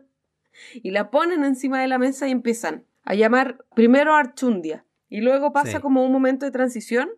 y 0.74 0.92
la 0.92 1.12
ponen 1.12 1.44
encima 1.44 1.82
de 1.82 1.88
la 1.88 2.00
mesa 2.00 2.28
y 2.28 2.32
empiezan 2.32 2.86
a 3.04 3.14
llamar 3.14 3.66
primero 3.76 4.16
a 4.16 4.20
Archundia 4.20 4.86
y 5.10 5.22
luego 5.22 5.52
pasa 5.52 5.82
como 5.82 6.06
un 6.06 6.12
momento 6.12 6.46
de 6.46 6.52
transición 6.52 7.10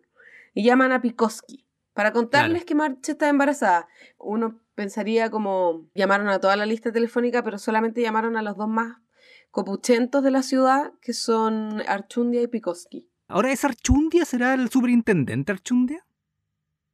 y 0.52 0.64
llaman 0.64 0.92
a 0.92 1.00
Pikoski 1.00 1.64
para 1.92 2.12
contarles 2.12 2.64
que 2.64 2.74
March 2.74 3.08
está 3.08 3.28
embarazada. 3.28 3.86
Uno 4.18 4.60
pensaría 4.74 5.30
como 5.30 5.88
llamaron 5.94 6.28
a 6.28 6.40
toda 6.40 6.56
la 6.56 6.66
lista 6.66 6.90
telefónica, 6.90 7.44
pero 7.44 7.58
solamente 7.58 8.02
llamaron 8.02 8.36
a 8.36 8.42
los 8.42 8.56
dos 8.56 8.68
más 8.68 8.98
copuchentos 9.52 10.24
de 10.24 10.32
la 10.32 10.42
ciudad, 10.42 10.92
que 11.00 11.12
son 11.12 11.82
Archundia 11.86 12.42
y 12.42 12.48
Pikoski. 12.48 13.08
¿Ahora 13.28 13.52
es 13.52 13.64
Archundia? 13.64 14.24
¿Será 14.24 14.54
el 14.54 14.68
superintendente 14.68 15.52
Archundia? 15.52 16.04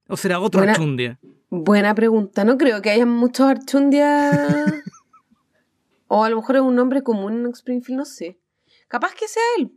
¿O 0.08 0.16
será 0.18 0.38
otro 0.40 0.60
Archundia? 0.60 1.18
Buena 1.50 1.94
pregunta. 1.96 2.44
No 2.44 2.56
creo 2.56 2.80
que 2.80 2.90
haya 2.90 3.06
muchos 3.06 3.46
Archundia. 3.46 4.30
o 6.06 6.24
a 6.24 6.30
lo 6.30 6.36
mejor 6.36 6.56
es 6.56 6.62
un 6.62 6.76
nombre 6.76 7.02
común 7.02 7.44
en 7.44 7.52
Springfield, 7.52 7.98
no 7.98 8.04
sé. 8.04 8.38
Capaz 8.86 9.14
que 9.14 9.26
sea 9.26 9.42
él. 9.58 9.72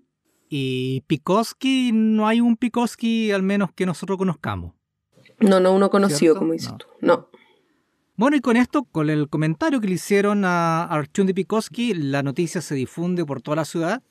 Y 0.50 1.02
Pikoski, 1.08 1.92
no 1.92 2.28
hay 2.28 2.40
un 2.40 2.58
Pikoski 2.58 3.32
al 3.32 3.42
menos 3.42 3.72
que 3.74 3.88
nosotros 3.88 4.20
conozcamos. 4.20 4.74
No, 5.40 5.60
no 5.60 5.74
uno 5.74 5.90
conocido, 5.90 6.36
como 6.36 6.54
dices 6.54 6.74
tú. 6.78 6.86
No. 7.02 7.30
Bueno, 8.16 8.38
y 8.38 8.42
con 8.42 8.56
esto, 8.56 8.84
con 8.84 9.10
el 9.10 9.28
comentario 9.28 9.82
que 9.82 9.88
le 9.88 9.96
hicieron 9.96 10.46
a 10.46 10.84
Archundi 10.84 11.34
Pikoski, 11.34 11.96
la 11.96 12.22
noticia 12.22 12.62
se 12.62 12.76
difunde 12.76 13.26
por 13.26 13.42
toda 13.42 13.56
la 13.56 13.66
ciudad. 13.66 14.04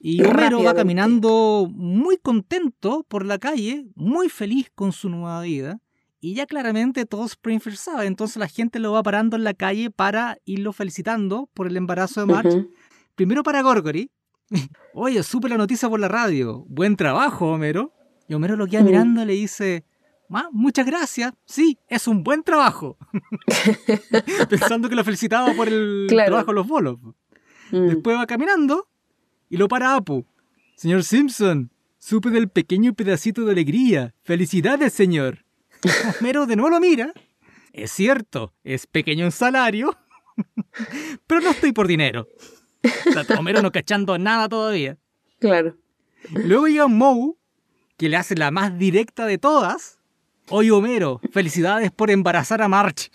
Y 0.00 0.22
Homero 0.24 0.62
va 0.62 0.74
caminando 0.74 1.68
muy 1.70 2.16
contento 2.16 3.04
por 3.06 3.26
la 3.26 3.38
calle, 3.38 3.86
muy 3.94 4.30
feliz 4.30 4.70
con 4.74 4.92
su 4.92 5.10
nueva 5.10 5.42
vida. 5.42 5.80
Y 6.24 6.32
ya 6.32 6.46
claramente 6.46 7.04
todo 7.04 7.26
Springfield 7.26 7.76
sabe, 7.76 8.06
entonces 8.06 8.38
la 8.38 8.48
gente 8.48 8.78
lo 8.78 8.92
va 8.92 9.02
parando 9.02 9.36
en 9.36 9.44
la 9.44 9.52
calle 9.52 9.90
para 9.90 10.38
irlo 10.46 10.72
felicitando 10.72 11.50
por 11.52 11.66
el 11.66 11.76
embarazo 11.76 12.20
de 12.20 12.32
March. 12.32 12.66
Primero 13.14 13.42
para 13.42 13.60
Gorgory. 13.60 14.10
Oye, 14.94 15.22
supe 15.22 15.50
la 15.50 15.58
noticia 15.58 15.86
por 15.86 16.00
la 16.00 16.08
radio. 16.08 16.64
Buen 16.66 16.96
trabajo, 16.96 17.52
Homero. 17.52 17.92
Y 18.26 18.32
Homero 18.32 18.56
lo 18.56 18.66
queda 18.66 18.80
mirando 18.80 19.22
y 19.22 19.26
le 19.26 19.34
dice, 19.34 19.84
muchas 20.50 20.86
gracias. 20.86 21.34
Sí, 21.44 21.78
es 21.88 22.08
un 22.08 22.24
buen 22.24 22.42
trabajo. 22.42 22.96
Pensando 24.48 24.88
que 24.88 24.94
lo 24.94 25.04
felicitaba 25.04 25.52
por 25.52 25.68
el 25.68 26.06
trabajo 26.08 26.52
de 26.52 26.54
los 26.54 26.66
bolos. 26.66 27.00
Mm. 27.70 27.88
Después 27.88 28.16
va 28.16 28.24
caminando 28.24 28.88
y 29.50 29.58
lo 29.58 29.68
para 29.68 29.94
Apu. 29.94 30.24
Señor 30.74 31.04
Simpson, 31.04 31.70
supe 31.98 32.30
del 32.30 32.48
pequeño 32.48 32.94
pedacito 32.94 33.44
de 33.44 33.52
alegría. 33.52 34.14
Felicidades, 34.22 34.94
señor. 34.94 35.43
Homero 36.20 36.46
de 36.46 36.56
nuevo 36.56 36.70
lo 36.70 36.80
mira. 36.80 37.12
Es 37.72 37.90
cierto, 37.90 38.54
es 38.62 38.86
pequeño 38.86 39.24
en 39.24 39.32
salario, 39.32 39.96
pero 41.26 41.40
no 41.40 41.50
estoy 41.50 41.72
por 41.72 41.86
dinero. 41.86 42.28
Homero 43.38 43.62
no 43.62 43.72
cachando 43.72 44.18
nada 44.18 44.48
todavía. 44.48 44.98
Claro. 45.40 45.76
Luego 46.30 46.68
llega 46.68 46.86
Moe, 46.86 47.34
que 47.96 48.08
le 48.08 48.16
hace 48.16 48.34
la 48.34 48.50
más 48.50 48.78
directa 48.78 49.26
de 49.26 49.38
todas, 49.38 49.98
Oye, 50.50 50.70
Homero, 50.70 51.20
felicidades 51.32 51.90
por 51.90 52.10
embarazar 52.10 52.60
a 52.60 52.68
March. 52.68 53.10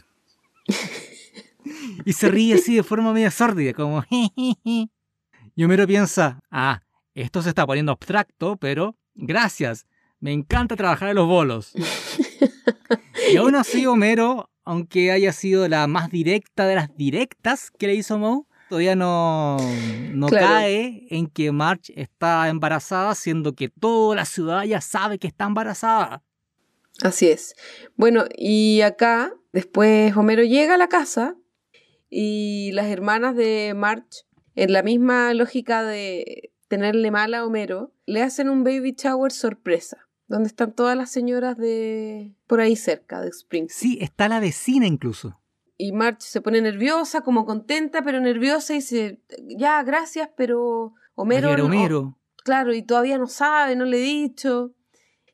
y 2.05 2.13
se 2.13 2.29
ríe 2.29 2.55
así 2.55 2.75
de 2.75 2.84
forma 2.84 3.13
media 3.13 3.29
sórdida, 3.29 3.73
como... 3.73 4.03
y 4.10 5.63
Homero 5.63 5.86
piensa, 5.86 6.41
ah, 6.49 6.82
esto 7.13 7.41
se 7.43 7.49
está 7.49 7.67
poniendo 7.67 7.91
abstracto, 7.91 8.58
pero 8.58 8.97
gracias, 9.13 9.86
me 10.19 10.32
encanta 10.32 10.75
trabajar 10.75 11.10
en 11.10 11.15
los 11.15 11.27
bolos. 11.27 11.73
Y 13.31 13.37
aún 13.37 13.55
así, 13.55 13.85
Homero, 13.85 14.49
aunque 14.63 15.11
haya 15.11 15.33
sido 15.33 15.67
la 15.67 15.87
más 15.87 16.11
directa 16.11 16.67
de 16.67 16.75
las 16.75 16.95
directas 16.95 17.71
que 17.71 17.87
le 17.87 17.95
hizo 17.95 18.17
Moe, 18.17 18.43
todavía 18.69 18.95
no, 18.95 19.57
no 20.13 20.27
cae 20.27 21.07
en 21.09 21.27
que 21.27 21.51
March 21.51 21.91
está 21.95 22.49
embarazada, 22.49 23.15
siendo 23.15 23.53
que 23.53 23.69
toda 23.69 24.15
la 24.15 24.25
ciudad 24.25 24.63
ya 24.63 24.81
sabe 24.81 25.17
que 25.17 25.27
está 25.27 25.45
embarazada. 25.45 26.23
Así 27.01 27.29
es. 27.29 27.55
Bueno, 27.95 28.25
y 28.35 28.81
acá 28.81 29.33
después 29.53 30.15
Homero 30.15 30.43
llega 30.43 30.75
a 30.75 30.77
la 30.77 30.87
casa 30.87 31.35
y 32.09 32.71
las 32.73 32.87
hermanas 32.87 33.35
de 33.35 33.73
March, 33.75 34.25
en 34.55 34.73
la 34.73 34.83
misma 34.83 35.33
lógica 35.33 35.83
de 35.83 36.51
tenerle 36.67 37.11
mal 37.11 37.33
a 37.33 37.45
Homero, 37.45 37.93
le 38.05 38.21
hacen 38.21 38.49
un 38.49 38.63
baby 38.63 38.95
shower 38.97 39.31
sorpresa, 39.31 40.08
donde 40.29 40.47
están 40.47 40.71
todas 40.71 40.95
las 40.95 41.11
señoras 41.11 41.57
de 41.57 42.33
por 42.47 42.61
ahí 42.61 42.77
cerca 42.77 43.19
de 43.19 43.29
Spring. 43.29 43.67
Sí, 43.69 43.97
está 43.99 44.29
la 44.29 44.39
vecina 44.39 44.87
incluso. 44.87 45.41
Y 45.77 45.91
March 45.91 46.21
se 46.21 46.41
pone 46.41 46.61
nerviosa, 46.61 47.21
como 47.21 47.45
contenta, 47.45 48.01
pero 48.01 48.19
nerviosa 48.21 48.73
y 48.73 48.77
dice, 48.77 49.21
ya, 49.57 49.83
gracias, 49.83 50.29
pero 50.37 50.93
Homero... 51.15 51.51
Homero. 51.51 52.17
claro, 52.43 52.73
y 52.73 52.83
todavía 52.83 53.17
no 53.17 53.27
sabe, 53.27 53.75
no 53.75 53.85
le 53.85 53.97
he 53.97 54.01
dicho. 54.01 54.73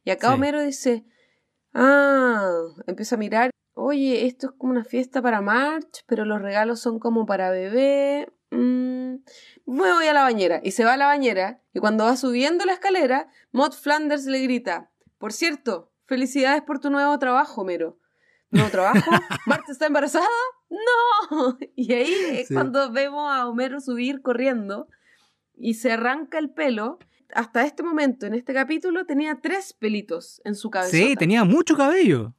Y 0.04 0.12
acá 0.12 0.34
Homero 0.34 0.62
dice, 0.62 1.06
Ah, 1.78 2.50
empieza 2.88 3.16
a 3.16 3.20
mirar. 3.20 3.52
Oye, 3.74 4.26
esto 4.26 4.48
es 4.48 4.54
como 4.54 4.72
una 4.72 4.86
fiesta 4.86 5.22
para 5.22 5.42
March, 5.42 6.06
pero 6.08 6.24
los 6.24 6.42
regalos 6.42 6.80
son 6.80 7.00
como 7.00 7.26
para 7.26 7.52
bebé. 7.52 8.32
Mm, 8.52 9.16
me 9.66 9.94
voy 9.94 10.08
a 10.08 10.14
la 10.14 10.24
bañera. 10.24 10.62
Y 10.64 10.72
se 10.72 10.86
va 10.86 10.94
a 10.94 10.98
la 10.98 11.08
bañera. 11.08 11.62
Y 11.74 11.80
cuando 11.80 12.06
va 12.06 12.18
subiendo 12.18 12.66
la 12.66 12.74
escalera, 12.74 13.30
Maud 13.52 13.74
Flanders 13.74 14.26
le 14.26 14.42
grita: 14.42 14.92
Por 15.18 15.34
cierto, 15.34 15.92
felicidades 16.06 16.62
por 16.62 16.80
tu 16.80 16.90
nuevo 16.90 17.18
trabajo, 17.20 17.64
Mero. 17.64 17.98
¿Nuevo 18.52 18.70
trabajo? 18.70 19.00
¿Marta 19.46 19.72
está 19.72 19.88
embarazada? 19.88 20.28
¡No! 20.70 21.58
Y 21.76 21.94
ahí 21.94 22.14
es 22.32 22.50
cuando 22.50 22.92
vemos 22.92 23.32
a 23.32 23.48
Homero 23.48 23.80
subir 23.80 24.22
corriendo 24.22 24.88
y 25.56 25.76
se 25.76 25.92
arranca 25.92 26.38
el 26.38 26.50
pelo 26.50 27.00
hasta 27.34 27.66
este 27.66 27.84
momento, 27.84 28.26
en 28.26 28.34
este 28.34 28.54
capítulo, 28.54 29.06
tenía 29.06 29.40
tres 29.42 29.74
pelitos 29.74 30.42
en 30.46 30.56
su 30.56 30.70
cabeza. 30.70 30.96
Sí, 30.96 31.16
tenía 31.16 31.44
mucho 31.44 31.76
cabello. 31.76 32.34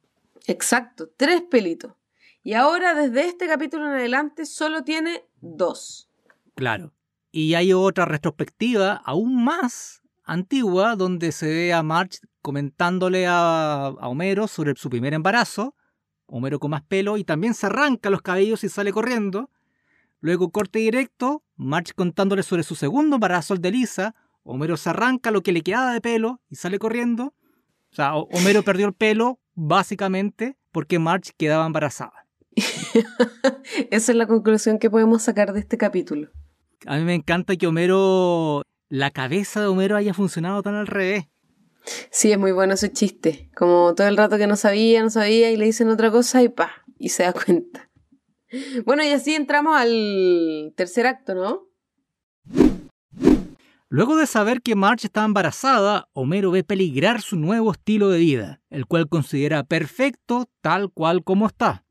Exacto, 0.47 1.09
tres 1.15 1.41
pelitos. 1.41 1.93
Y 2.47 2.53
ahora, 2.53 2.93
desde 2.93 3.25
este 3.25 3.45
capítulo 3.45 3.87
en 3.87 3.91
adelante, 3.91 4.45
solo 4.45 4.85
tiene 4.85 5.25
dos. 5.41 6.09
Claro. 6.55 6.93
Y 7.29 7.55
hay 7.55 7.73
otra 7.73 8.05
retrospectiva 8.05 9.01
aún 9.03 9.43
más 9.43 10.01
antigua 10.23 10.95
donde 10.95 11.33
se 11.33 11.47
ve 11.47 11.73
a 11.73 11.83
March 11.83 12.21
comentándole 12.41 13.25
a, 13.27 13.89
Homero 13.99 14.47
sobre 14.47 14.73
su 14.77 14.89
primer 14.89 15.13
embarazo. 15.13 15.75
Homero 16.25 16.57
con 16.57 16.71
más 16.71 16.83
pelo 16.83 17.17
y 17.17 17.25
también 17.25 17.53
se 17.53 17.65
arranca 17.65 18.09
los 18.09 18.21
cabellos 18.21 18.63
y 18.63 18.69
sale 18.69 18.93
corriendo. 18.93 19.51
Luego 20.21 20.49
corte 20.49 20.79
directo, 20.79 21.43
March 21.57 21.91
contándole 21.95 22.43
sobre 22.43 22.63
su 22.63 22.75
segundo 22.75 23.17
embarazo, 23.17 23.55
de 23.57 23.71
Lisa, 23.71 24.15
Homero 24.43 24.77
se 24.77 24.89
arranca 24.89 25.31
lo 25.31 25.43
que 25.43 25.51
le 25.51 25.63
quedaba 25.63 25.91
de 25.91 25.99
pelo 25.99 26.39
y 26.49 26.55
sale 26.55 26.79
corriendo. 26.79 27.33
O 27.91 27.95
sea, 27.97 28.15
Homero 28.15 28.63
perdió 28.63 28.85
el 28.87 28.93
pelo 28.93 29.41
básicamente 29.53 30.57
porque 30.71 30.97
Marge 30.97 31.33
quedaba 31.35 31.65
embarazada. 31.65 32.16
Esa 33.91 34.11
es 34.11 34.17
la 34.17 34.27
conclusión 34.27 34.79
que 34.79 34.89
podemos 34.89 35.21
sacar 35.21 35.53
de 35.53 35.59
este 35.59 35.77
capítulo. 35.77 36.29
A 36.85 36.97
mí 36.97 37.03
me 37.03 37.15
encanta 37.15 37.55
que 37.55 37.67
Homero, 37.67 38.63
la 38.89 39.11
cabeza 39.11 39.61
de 39.61 39.67
Homero 39.67 39.95
haya 39.95 40.13
funcionado 40.13 40.61
tan 40.63 40.75
al 40.75 40.87
revés. 40.87 41.25
Sí, 42.11 42.31
es 42.31 42.37
muy 42.37 42.51
bueno 42.51 42.73
ese 42.73 42.91
chiste. 42.91 43.49
Como 43.55 43.93
todo 43.95 44.07
el 44.07 44.17
rato 44.17 44.37
que 44.37 44.47
no 44.47 44.55
sabía, 44.55 45.01
no 45.01 45.09
sabía 45.09 45.51
y 45.51 45.57
le 45.57 45.65
dicen 45.65 45.89
otra 45.89 46.11
cosa 46.11 46.41
y 46.43 46.49
pa, 46.49 46.71
y 46.97 47.09
se 47.09 47.23
da 47.23 47.33
cuenta. 47.33 47.89
Bueno, 48.85 49.03
y 49.03 49.09
así 49.09 49.35
entramos 49.35 49.75
al 49.75 50.73
tercer 50.75 51.05
acto, 51.07 51.35
¿no? 51.35 51.67
Luego 53.89 54.17
de 54.17 54.25
saber 54.25 54.61
que 54.61 54.75
Marge 54.75 55.07
está 55.07 55.23
embarazada, 55.23 56.09
Homero 56.11 56.51
ve 56.51 56.63
peligrar 56.63 57.21
su 57.21 57.37
nuevo 57.37 57.71
estilo 57.71 58.09
de 58.09 58.19
vida, 58.19 58.61
el 58.69 58.85
cual 58.85 59.07
considera 59.07 59.63
perfecto 59.63 60.49
tal 60.61 60.91
cual 60.91 61.23
como 61.23 61.47
está. 61.47 61.85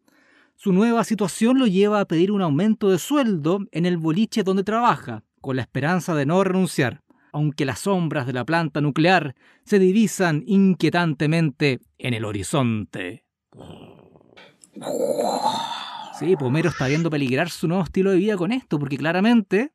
Su 0.59 0.73
nueva 0.73 1.05
situación 1.05 1.59
lo 1.59 1.67
lleva 1.67 2.01
a 2.01 2.07
pedir 2.07 2.33
un 2.33 2.41
aumento 2.41 2.89
de 2.89 2.99
sueldo 2.99 3.61
en 3.73 3.85
el 3.85 3.99
boliche 3.99 4.43
donde 4.43 4.65
trabaja, 4.65 5.23
con 5.43 5.57
la 5.57 5.63
esperanza 5.63 6.15
de 6.15 6.25
no 6.25 6.43
renunciar, 6.43 7.03
aunque 7.31 7.67
las 7.67 7.81
sombras 7.81 8.27
de 8.27 8.33
la 8.33 8.47
planta 8.47 8.81
nuclear 8.81 9.35
se 9.65 9.79
divisan 9.79 10.45
inquietantemente 10.47 11.81
en 11.99 12.15
el 12.15 12.25
horizonte. 12.25 13.27
Sí, 16.19 16.35
Pomero 16.37 16.71
está 16.71 16.87
viendo 16.89 17.11
peligrar 17.11 17.51
su 17.51 17.69
nuevo 17.69 17.85
estilo 17.85 18.11
de 18.11 18.17
vida 18.17 18.39
con 18.39 18.51
esto, 18.51 18.79
porque 18.79 18.97
claramente, 18.97 19.73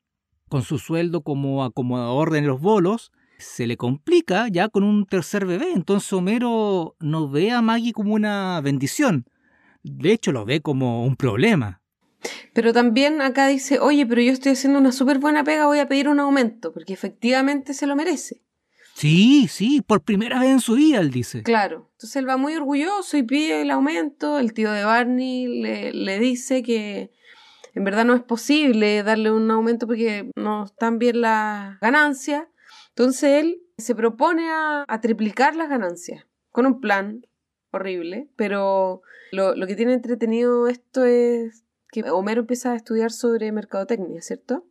con 0.48 0.62
su 0.62 0.80
sueldo 0.80 1.22
como 1.22 1.62
acomodador 1.62 2.32
de 2.32 2.42
los 2.42 2.60
bolos, 2.60 3.12
se 3.38 3.68
le 3.68 3.76
complica 3.76 4.48
ya 4.48 4.68
con 4.68 4.82
un 4.82 5.06
tercer 5.06 5.46
bebé. 5.46 5.72
Entonces 5.72 6.12
Homero 6.12 6.96
no 6.98 7.28
ve 7.28 7.52
a 7.52 7.62
Maggie 7.62 7.92
como 7.92 8.14
una 8.14 8.60
bendición. 8.60 9.26
De 9.82 10.12
hecho, 10.12 10.32
lo 10.32 10.44
ve 10.44 10.60
como 10.60 11.04
un 11.04 11.16
problema. 11.16 11.80
Pero 12.52 12.72
también 12.72 13.20
acá 13.20 13.46
dice, 13.48 13.80
oye, 13.80 14.06
pero 14.06 14.20
yo 14.20 14.32
estoy 14.32 14.52
haciendo 14.52 14.78
una 14.78 14.92
súper 14.92 15.18
buena 15.18 15.42
pega, 15.42 15.66
voy 15.66 15.78
a 15.78 15.88
pedir 15.88 16.08
un 16.08 16.20
aumento, 16.20 16.72
porque 16.72 16.92
efectivamente 16.92 17.74
se 17.74 17.86
lo 17.86 17.96
merece. 17.96 18.42
Sí, 18.94 19.48
sí, 19.48 19.80
por 19.80 20.02
primera 20.02 20.38
vez 20.38 20.50
en 20.50 20.60
su 20.60 20.74
vida, 20.74 21.00
él 21.00 21.10
dice. 21.10 21.42
Claro. 21.42 21.88
Entonces 21.92 22.16
él 22.16 22.28
va 22.28 22.36
muy 22.36 22.54
orgulloso 22.54 23.16
y 23.16 23.22
pide 23.22 23.62
el 23.62 23.70
aumento. 23.70 24.38
El 24.38 24.52
tío 24.52 24.70
de 24.70 24.84
Barney 24.84 25.46
le, 25.46 25.92
le 25.92 26.18
dice 26.18 26.62
que 26.62 27.10
en 27.74 27.84
verdad 27.84 28.04
no 28.04 28.14
es 28.14 28.22
posible 28.22 29.02
darle 29.02 29.30
un 29.30 29.50
aumento 29.50 29.86
porque 29.86 30.30
no 30.36 30.64
están 30.64 30.98
bien 30.98 31.22
las 31.22 31.80
ganancias. 31.80 32.44
Entonces 32.90 33.42
él 33.42 33.62
se 33.78 33.94
propone 33.94 34.50
a, 34.50 34.84
a 34.86 35.00
triplicar 35.00 35.56
las 35.56 35.70
ganancias 35.70 36.26
con 36.50 36.66
un 36.66 36.80
plan 36.80 37.26
horrible, 37.72 38.28
pero 38.36 39.02
lo, 39.32 39.56
lo 39.56 39.66
que 39.66 39.74
tiene 39.74 39.94
entretenido 39.94 40.68
esto 40.68 41.04
es 41.04 41.64
que 41.90 42.02
Homero 42.10 42.40
empieza 42.40 42.72
a 42.72 42.76
estudiar 42.76 43.12
sobre 43.12 43.52
mercadotecnia, 43.52 44.22
¿cierto? 44.22 44.64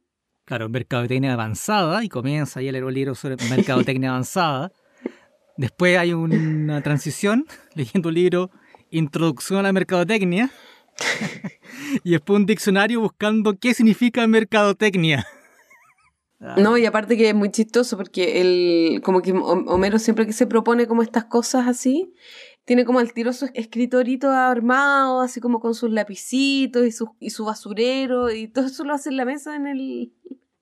Claro, 0.45 0.67
mercadotecnia 0.69 1.33
avanzada 1.33 2.03
y 2.03 2.09
comienza 2.09 2.59
ahí 2.59 2.67
a 2.67 2.71
leer 2.71 2.83
un 2.83 2.93
libro 2.93 3.15
sobre 3.15 3.37
mercadotecnia 3.49 4.09
avanzada. 4.09 4.71
Después 5.57 5.97
hay 5.97 6.13
una 6.13 6.81
transición 6.81 7.45
leyendo 7.75 8.09
un 8.09 8.15
libro 8.15 8.51
Introducción 8.89 9.59
a 9.59 9.63
la 9.63 9.71
mercadotecnia. 9.71 10.51
y 12.03 12.11
después 12.11 12.37
un 12.37 12.45
diccionario 12.45 12.99
buscando 12.99 13.57
qué 13.57 13.73
significa 13.73 14.25
mercadotecnia. 14.27 15.25
No, 16.57 16.75
y 16.75 16.87
aparte 16.87 17.17
que 17.17 17.29
es 17.29 17.35
muy 17.35 17.51
chistoso 17.51 17.95
porque 17.97 18.41
el, 18.41 19.01
como 19.03 19.21
que 19.21 19.31
Homero 19.31 19.99
siempre 19.99 20.25
que 20.25 20.33
se 20.33 20.47
propone 20.47 20.87
como 20.87 21.03
estas 21.03 21.25
cosas 21.25 21.67
así, 21.67 22.15
tiene 22.65 22.85
como 22.85 23.01
el 23.01 23.13
tiro 23.13 23.33
su 23.33 23.49
escritorito 23.53 24.29
armado, 24.29 25.21
así 25.21 25.39
como 25.39 25.59
con 25.59 25.73
sus 25.73 25.91
lapicitos 25.91 26.85
y 26.85 26.91
su, 26.91 27.15
y 27.19 27.31
su 27.31 27.45
basurero, 27.45 28.31
y 28.31 28.47
todo 28.53 28.65
eso 28.65 28.83
lo 28.83 28.93
hace 28.93 29.09
en 29.09 29.17
la 29.17 29.25
mesa 29.25 29.55
en 29.55 29.67
el 29.67 30.13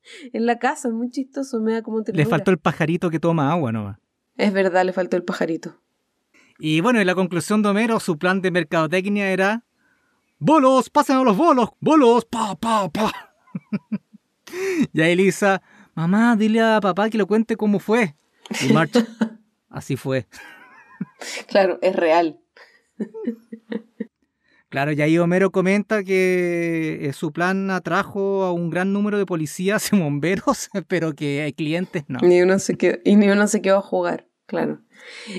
en 0.34 0.46
la 0.46 0.60
casa, 0.60 0.88
es 0.88 0.94
muy 0.94 1.10
chistoso, 1.10 1.60
me 1.60 1.74
da 1.74 1.82
como 1.82 2.02
Le 2.06 2.26
faltó 2.26 2.52
el 2.52 2.58
pajarito 2.58 3.10
que 3.10 3.20
toma 3.20 3.52
agua 3.52 3.72
nomás. 3.72 3.98
Es 4.36 4.54
verdad, 4.54 4.86
le 4.86 4.94
faltó 4.94 5.18
el 5.18 5.24
pajarito. 5.24 5.82
Y 6.58 6.82
bueno, 6.82 7.00
en 7.00 7.08
la 7.08 7.16
conclusión 7.16 7.62
de 7.62 7.70
Homero, 7.70 8.00
su 8.00 8.18
plan 8.18 8.42
de 8.42 8.52
mercadotecnia 8.52 9.32
era 9.32 9.66
¡Bolos! 10.40 10.90
¡Pasen 10.90 11.18
a 11.18 11.24
los 11.24 11.36
bolos! 11.36 11.70
¡Bolos! 11.82 12.26
¡Pa, 12.26 12.56
pa, 12.56 12.90
pa! 12.90 13.12
y 14.94 15.02
ahí 15.02 15.12
Elisa, 15.12 15.62
mamá, 15.96 16.38
dile 16.38 16.62
a 16.62 16.80
papá 16.80 17.10
que 17.10 17.18
lo 17.18 17.28
cuente 17.28 17.58
cómo 17.58 17.80
fue. 17.80 18.16
Y 18.62 18.72
March, 18.72 19.06
así 19.70 19.98
fue. 19.98 20.28
Claro, 21.48 21.80
es 21.82 21.96
real. 21.96 22.40
Claro, 24.70 24.92
y 24.92 25.02
ahí 25.02 25.18
Homero 25.18 25.52
comenta 25.52 26.04
que 26.04 27.00
eh, 27.02 27.14
su 27.14 27.34
plan 27.34 27.72
atrajo 27.72 28.44
a 28.44 28.52
un 28.52 28.70
gran 28.70 28.94
número 28.94 29.18
de 29.18 29.26
policías 29.26 29.92
y 29.92 30.00
bomberos, 30.00 30.70
pero 30.88 31.14
que 31.14 31.42
hay 31.42 31.54
clientes 31.54 32.04
no. 32.08 32.20
Ni 32.22 32.42
uno 32.42 32.60
se 32.60 32.76
quedó, 32.76 33.00
y 33.04 33.16
ni 33.16 33.30
uno 33.30 33.48
se 33.48 33.62
quedó 33.64 33.78
a 33.78 33.82
jugar, 33.82 34.28
claro. 34.46 34.82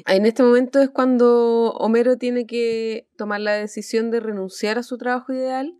En 0.08 0.26
este 0.26 0.42
momento 0.42 0.80
es 0.80 0.90
cuando 0.90 1.72
Homero 1.78 2.16
tiene 2.16 2.44
que 2.44 3.06
tomar 3.16 3.40
la 3.40 3.52
decisión 3.52 4.10
de 4.10 4.18
renunciar 4.18 4.78
a 4.78 4.82
su 4.82 4.98
trabajo 4.98 5.32
ideal 5.32 5.76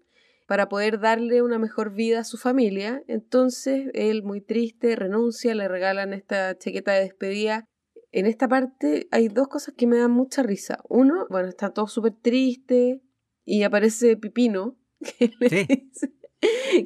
para 0.47 0.69
poder 0.69 1.01
darle 1.01 1.43
una 1.43 1.59
mejor 1.59 1.93
vida 1.93 2.21
a 2.21 2.25
su 2.25 2.37
familia. 2.37 3.03
Entonces, 3.09 3.89
él 3.95 4.23
muy 4.23 4.41
triste 4.41 4.95
renuncia, 4.95 5.55
le 5.55 5.67
regalan 5.67 6.13
esta 6.13 6.57
chaqueta 6.57 6.93
de 6.93 7.01
despedida 7.01 7.70
en 8.13 8.27
esta 8.27 8.49
parte 8.49 9.09
hay 9.11 9.29
dos 9.29 9.49
cosas 9.49 9.75
que 9.77 9.87
me 9.87 9.99
dan 9.99 10.11
mucha 10.11 10.43
risa. 10.43 10.79
Uno, 10.89 11.27
bueno, 11.31 11.49
está 11.49 11.71
todo 11.71 11.87
súper 11.87 12.15
triste 12.15 13.03
y 13.45 13.63
aparece 13.63 14.17
Pipino, 14.17 14.77
que, 15.19 15.89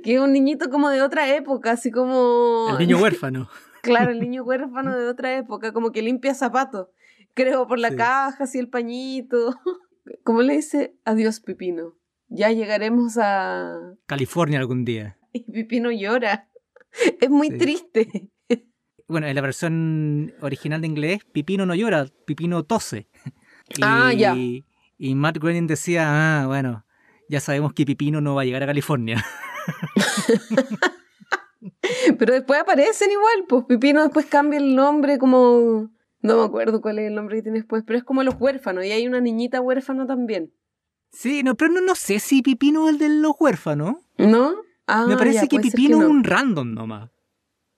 que 0.03 0.15
es 0.15 0.21
un 0.21 0.33
niñito 0.33 0.69
como 0.71 0.91
de 0.91 1.03
otra 1.03 1.35
época, 1.35 1.73
así 1.73 1.91
como... 1.91 2.69
El 2.71 2.79
niño 2.79 2.99
huérfano. 3.03 3.49
claro, 3.83 4.11
el 4.13 4.21
niño 4.29 4.45
huérfano 4.45 4.99
de 4.99 5.09
otra 5.09 5.37
época, 5.37 5.73
como 5.73 5.93
que 5.93 6.03
limpia 6.03 6.35
zapatos, 6.35 6.89
creo, 7.35 7.67
por 7.67 7.79
la 7.79 7.95
caja, 7.97 8.45
así 8.45 8.59
el 8.59 8.69
pañito. 8.69 9.55
¿Cómo 10.23 10.43
le 10.43 10.57
dice? 10.57 10.97
Adiós, 11.05 11.41
Pipino. 11.41 11.97
Ya 12.29 12.51
llegaremos 12.51 13.17
a... 13.19 13.95
California 14.07 14.59
algún 14.59 14.85
día. 14.85 15.19
Y 15.33 15.51
Pipino 15.51 15.91
llora. 15.91 16.51
Es 17.21 17.31
muy 17.31 17.49
triste 17.51 18.31
bueno, 19.07 19.27
en 19.27 19.35
la 19.35 19.43
versión 19.43 20.35
original 20.41 20.81
de 20.81 20.87
inglés, 20.87 21.25
Pipino 21.33 21.67
no 21.67 21.75
llora, 21.75 22.07
Pipino 22.27 22.65
tose. 22.65 23.09
ah, 23.83 24.13
ya. 24.13 24.35
Y 24.37 25.15
Matt 25.15 25.39
Groening 25.39 25.67
decía, 25.67 26.43
ah, 26.43 26.47
bueno, 26.47 26.87
ya 27.29 27.41
sabemos 27.41 27.75
que 27.75 27.85
Pipino 27.85 28.21
no 28.21 28.35
va 28.35 28.43
a 28.43 28.45
llegar 28.45 28.63
a 28.63 28.67
California. 28.67 29.25
Pero 32.19 32.35
después 32.35 32.61
aparecen 32.61 33.11
igual, 33.11 33.45
pues 33.49 33.65
Pipino 33.65 34.03
después 34.03 34.27
cambia 34.27 34.59
el 34.59 34.75
nombre 34.75 35.19
como... 35.19 35.91
No 36.21 36.39
me 36.39 36.45
acuerdo 36.45 36.81
cuál 36.81 36.99
es 36.99 37.09
el 37.09 37.15
nombre 37.15 37.37
que 37.37 37.43
tiene 37.43 37.59
después, 37.59 37.85
pero 37.87 37.99
es 37.99 38.05
como 38.05 38.23
los 38.23 38.37
huérfanos, 38.39 38.83
y 38.87 38.93
hay 38.93 39.07
una 39.07 39.21
niñita 39.21 39.61
huérfana 39.61 40.07
también. 40.07 40.55
Sí, 41.13 41.43
no, 41.43 41.55
pero 41.55 41.71
no, 41.71 41.95
sé 41.95 42.19
si 42.19 42.41
Pipino 42.41 42.89
es 42.89 42.95
el 42.95 42.99
de 42.99 43.11
los 43.11 43.33
huérfanos. 43.39 43.97
¿No? 44.17 44.55
Ah, 44.87 45.05
me 45.07 45.19
parece 45.19 45.49
que 45.49 45.61
Pipino 45.61 46.01
es 46.01 46.09
un 46.09 46.25
random 46.25 46.73
nomás. 46.73 47.11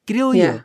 Creo 0.04 0.32
yo 0.32 0.64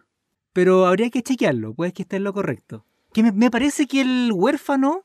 pero 0.54 0.86
habría 0.86 1.10
que 1.10 1.22
chequearlo, 1.22 1.74
puede 1.74 1.94
que 1.94 2.04
esté 2.04 2.18
en 2.18 2.24
lo 2.24 2.34
correcto. 2.34 2.86
Que 3.14 3.24
me, 3.24 3.52
parece 3.52 3.88
que 3.88 4.02
el 4.02 4.32
huérfano 4.34 5.04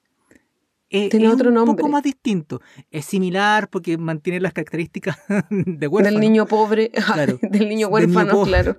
eh, 0.90 1.08
es 1.12 1.28
otro 1.28 1.50
un 1.50 1.76
poco 1.76 1.88
más 1.88 2.02
distinto. 2.02 2.60
Es 2.90 3.04
similar 3.04 3.68
porque 3.68 3.98
mantiene 3.98 4.40
las 4.40 4.52
características 4.52 5.18
de 5.50 5.88
huérfano. 5.88 6.14
Del 6.18 6.20
niño 6.20 6.46
pobre, 6.46 6.92
del 7.42 7.68
niño 7.68 7.88
huérfano, 7.88 8.44
claro. 8.44 8.76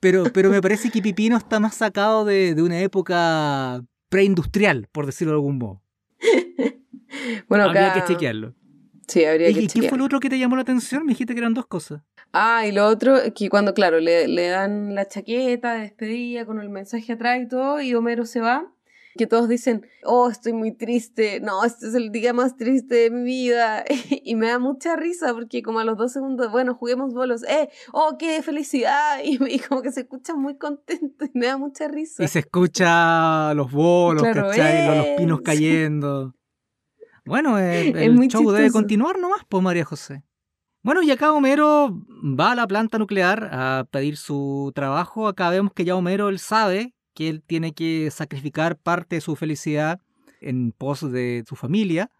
Pero, 0.00 0.24
pero 0.32 0.50
me 0.50 0.62
parece 0.62 0.90
que 0.90 1.02
Pipino 1.02 1.36
está 1.36 1.58
más 1.58 1.74
sacado 1.74 2.24
de, 2.24 2.54
de 2.54 2.62
una 2.62 2.78
época 2.78 3.82
preindustrial, 4.08 4.88
por 4.92 5.06
decirlo 5.06 5.32
de 5.32 5.36
algún 5.36 5.58
modo. 5.58 5.82
bueno, 7.48 7.64
Habría 7.64 7.92
que 7.94 8.04
chequearlo. 8.04 8.54
Sí, 9.08 9.24
habría 9.24 9.52
que 9.52 9.62
¿Y 9.62 9.66
qué 9.66 9.88
fue 9.88 9.98
lo 9.98 10.04
otro 10.04 10.20
que 10.20 10.28
te 10.28 10.38
llamó 10.38 10.56
la 10.56 10.62
atención? 10.62 11.04
Me 11.04 11.12
dijiste 11.12 11.34
que 11.34 11.40
eran 11.40 11.54
dos 11.54 11.66
cosas. 11.66 12.02
Ah, 12.32 12.66
y 12.66 12.72
lo 12.72 12.86
otro, 12.86 13.16
que 13.34 13.48
cuando, 13.48 13.72
claro, 13.72 14.00
le, 14.00 14.28
le 14.28 14.48
dan 14.48 14.94
la 14.94 15.08
chaqueta 15.08 15.74
de 15.74 15.80
despedida 15.80 16.44
con 16.44 16.60
el 16.60 16.68
mensaje 16.68 17.14
atrás 17.14 17.40
y 17.42 17.48
todo, 17.48 17.80
y 17.80 17.94
Homero 17.94 18.26
se 18.26 18.40
va, 18.40 18.70
que 19.16 19.26
todos 19.26 19.48
dicen, 19.48 19.86
oh, 20.04 20.28
estoy 20.28 20.52
muy 20.52 20.72
triste, 20.72 21.40
no, 21.40 21.64
este 21.64 21.88
es 21.88 21.94
el 21.94 22.12
día 22.12 22.34
más 22.34 22.56
triste 22.56 22.94
de 22.94 23.10
mi 23.10 23.22
vida, 23.24 23.84
y 24.24 24.34
me 24.36 24.48
da 24.48 24.58
mucha 24.58 24.94
risa 24.94 25.32
porque 25.32 25.62
como 25.62 25.80
a 25.80 25.84
los 25.84 25.96
dos 25.96 26.12
segundos, 26.12 26.52
bueno, 26.52 26.74
juguemos 26.74 27.14
bolos, 27.14 27.42
eh, 27.44 27.70
oh, 27.92 28.16
qué 28.18 28.42
felicidad, 28.42 29.20
y, 29.24 29.58
como 29.60 29.80
que 29.80 29.90
se 29.90 30.00
escucha 30.00 30.34
muy 30.34 30.58
contento 30.58 31.24
y 31.24 31.30
me 31.32 31.46
da 31.46 31.56
mucha 31.56 31.88
risa. 31.88 32.22
Y 32.22 32.28
se 32.28 32.40
escucha 32.40 33.54
los 33.54 33.72
bolos, 33.72 34.22
¿cachai? 34.22 34.96
Los, 34.96 35.06
pinos 35.18 35.40
cayendo. 35.40 36.34
Bueno, 37.28 37.58
el, 37.58 37.96
el 37.96 38.28
show 38.28 38.50
debe 38.50 38.70
continuar 38.70 39.18
nomás, 39.18 39.42
pues 39.48 39.62
María 39.62 39.84
José. 39.84 40.24
Bueno, 40.82 41.02
y 41.02 41.10
acá 41.10 41.32
Homero 41.32 42.02
va 42.22 42.52
a 42.52 42.54
la 42.54 42.66
planta 42.66 42.98
nuclear 42.98 43.50
a 43.52 43.86
pedir 43.90 44.16
su 44.16 44.72
trabajo. 44.74 45.28
Acá 45.28 45.50
vemos 45.50 45.72
que 45.74 45.84
ya 45.84 45.94
Homero 45.94 46.28
él 46.28 46.38
sabe 46.38 46.94
que 47.14 47.28
él 47.28 47.42
tiene 47.42 47.74
que 47.74 48.10
sacrificar 48.10 48.78
parte 48.78 49.16
de 49.16 49.20
su 49.20 49.36
felicidad 49.36 50.00
en 50.40 50.72
pos 50.72 51.10
de 51.10 51.44
su 51.46 51.56
familia. 51.56 52.10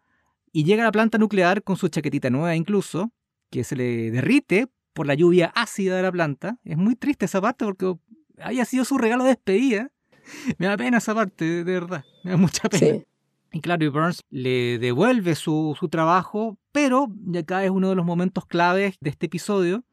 Y 0.52 0.64
llega 0.64 0.82
a 0.82 0.86
la 0.86 0.92
planta 0.92 1.18
nuclear 1.18 1.62
con 1.62 1.76
su 1.76 1.88
chaquetita 1.88 2.30
nueva 2.30 2.56
incluso, 2.56 3.12
que 3.50 3.64
se 3.64 3.76
le 3.76 4.10
derrite 4.10 4.66
por 4.92 5.06
la 5.06 5.14
lluvia 5.14 5.52
ácida 5.54 5.96
de 5.96 6.02
la 6.02 6.12
planta. 6.12 6.58
Es 6.64 6.76
muy 6.76 6.96
triste 6.96 7.26
esa 7.26 7.40
parte 7.40 7.64
porque 7.64 7.94
haya 8.38 8.64
sido 8.64 8.84
su 8.84 8.98
regalo 8.98 9.24
de 9.24 9.30
despedida. 9.30 9.92
Me 10.58 10.66
da 10.66 10.76
pena 10.76 10.98
esa 10.98 11.14
parte, 11.14 11.64
de 11.64 11.72
verdad. 11.72 12.04
Me 12.24 12.32
da 12.32 12.36
mucha 12.36 12.68
pena. 12.68 13.04
Y 13.52 13.60
claro, 13.60 13.84
y 13.84 13.88
Burns 13.88 14.24
le 14.30 14.78
devuelve 14.78 15.34
su, 15.34 15.76
su 15.78 15.88
trabajo, 15.88 16.58
pero, 16.72 17.08
y 17.32 17.38
acá 17.38 17.64
es 17.64 17.70
uno 17.70 17.88
de 17.88 17.94
los 17.94 18.04
momentos 18.04 18.46
claves 18.46 18.96
de 19.00 19.10
este 19.10 19.26
episodio, 19.26 19.84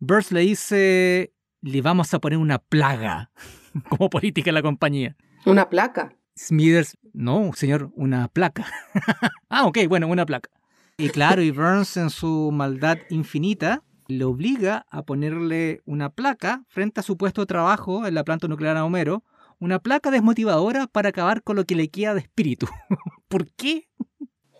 Burns 0.00 0.32
le 0.32 0.40
dice, 0.40 1.32
le 1.62 1.82
vamos 1.82 2.12
a 2.12 2.18
poner 2.18 2.38
una 2.38 2.58
plaga 2.58 3.30
como 3.88 4.10
política 4.10 4.50
en 4.50 4.54
la 4.54 4.62
compañía. 4.62 5.16
Una 5.46 5.68
placa. 5.68 6.16
Smithers, 6.36 6.98
no, 7.12 7.52
señor, 7.54 7.90
una 7.94 8.28
placa. 8.28 8.66
ah, 9.48 9.66
ok, 9.66 9.78
bueno, 9.88 10.08
una 10.08 10.26
placa. 10.26 10.50
Y 10.96 11.08
claro, 11.10 11.42
y 11.42 11.50
Burns 11.50 11.96
en 11.96 12.10
su 12.10 12.50
maldad 12.52 12.98
infinita 13.10 13.82
le 14.06 14.24
obliga 14.24 14.86
a 14.90 15.02
ponerle 15.02 15.80
una 15.86 16.10
placa 16.10 16.64
frente 16.68 17.00
a 17.00 17.02
su 17.02 17.16
puesto 17.16 17.42
de 17.42 17.46
trabajo 17.46 18.06
en 18.06 18.14
la 18.14 18.24
planta 18.24 18.48
nuclear 18.48 18.76
a 18.76 18.84
Homero, 18.84 19.24
una 19.58 19.78
placa 19.78 20.10
desmotivadora 20.10 20.86
para 20.86 21.10
acabar 21.10 21.42
con 21.42 21.56
lo 21.56 21.64
que 21.64 21.74
le 21.74 21.88
queda 21.88 22.14
de 22.14 22.20
espíritu. 22.20 22.66
¿Por 23.28 23.50
qué? 23.52 23.88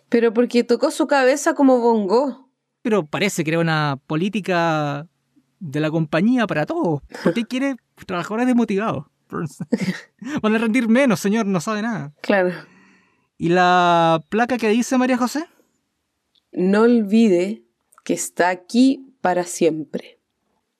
Pero 0.09 0.33
porque 0.33 0.63
tocó 0.63 0.91
su 0.91 1.07
cabeza 1.07 1.55
como 1.55 1.79
bongo. 1.79 2.49
Pero 2.81 3.05
parece 3.05 3.43
que 3.43 3.51
era 3.51 3.59
una 3.59 3.99
política 4.07 5.07
de 5.59 5.79
la 5.79 5.89
compañía 5.89 6.47
para 6.47 6.65
todos. 6.65 7.01
¿Por 7.23 7.33
qué 7.33 7.45
quiere 7.45 7.75
trabajadores 8.05 8.47
desmotivados? 8.47 9.05
Van 10.41 10.55
a 10.55 10.57
rendir 10.57 10.87
menos, 10.87 11.19
señor, 11.19 11.45
no 11.45 11.59
sabe 11.59 11.81
nada. 11.81 12.13
Claro. 12.21 12.53
¿Y 13.37 13.49
la 13.49 14.23
placa 14.29 14.57
que 14.57 14.69
dice 14.69 14.97
María 14.97 15.17
José? 15.17 15.45
No 16.51 16.83
olvide 16.83 17.63
que 18.03 18.13
está 18.13 18.49
aquí 18.49 19.13
para 19.21 19.43
siempre. 19.43 20.21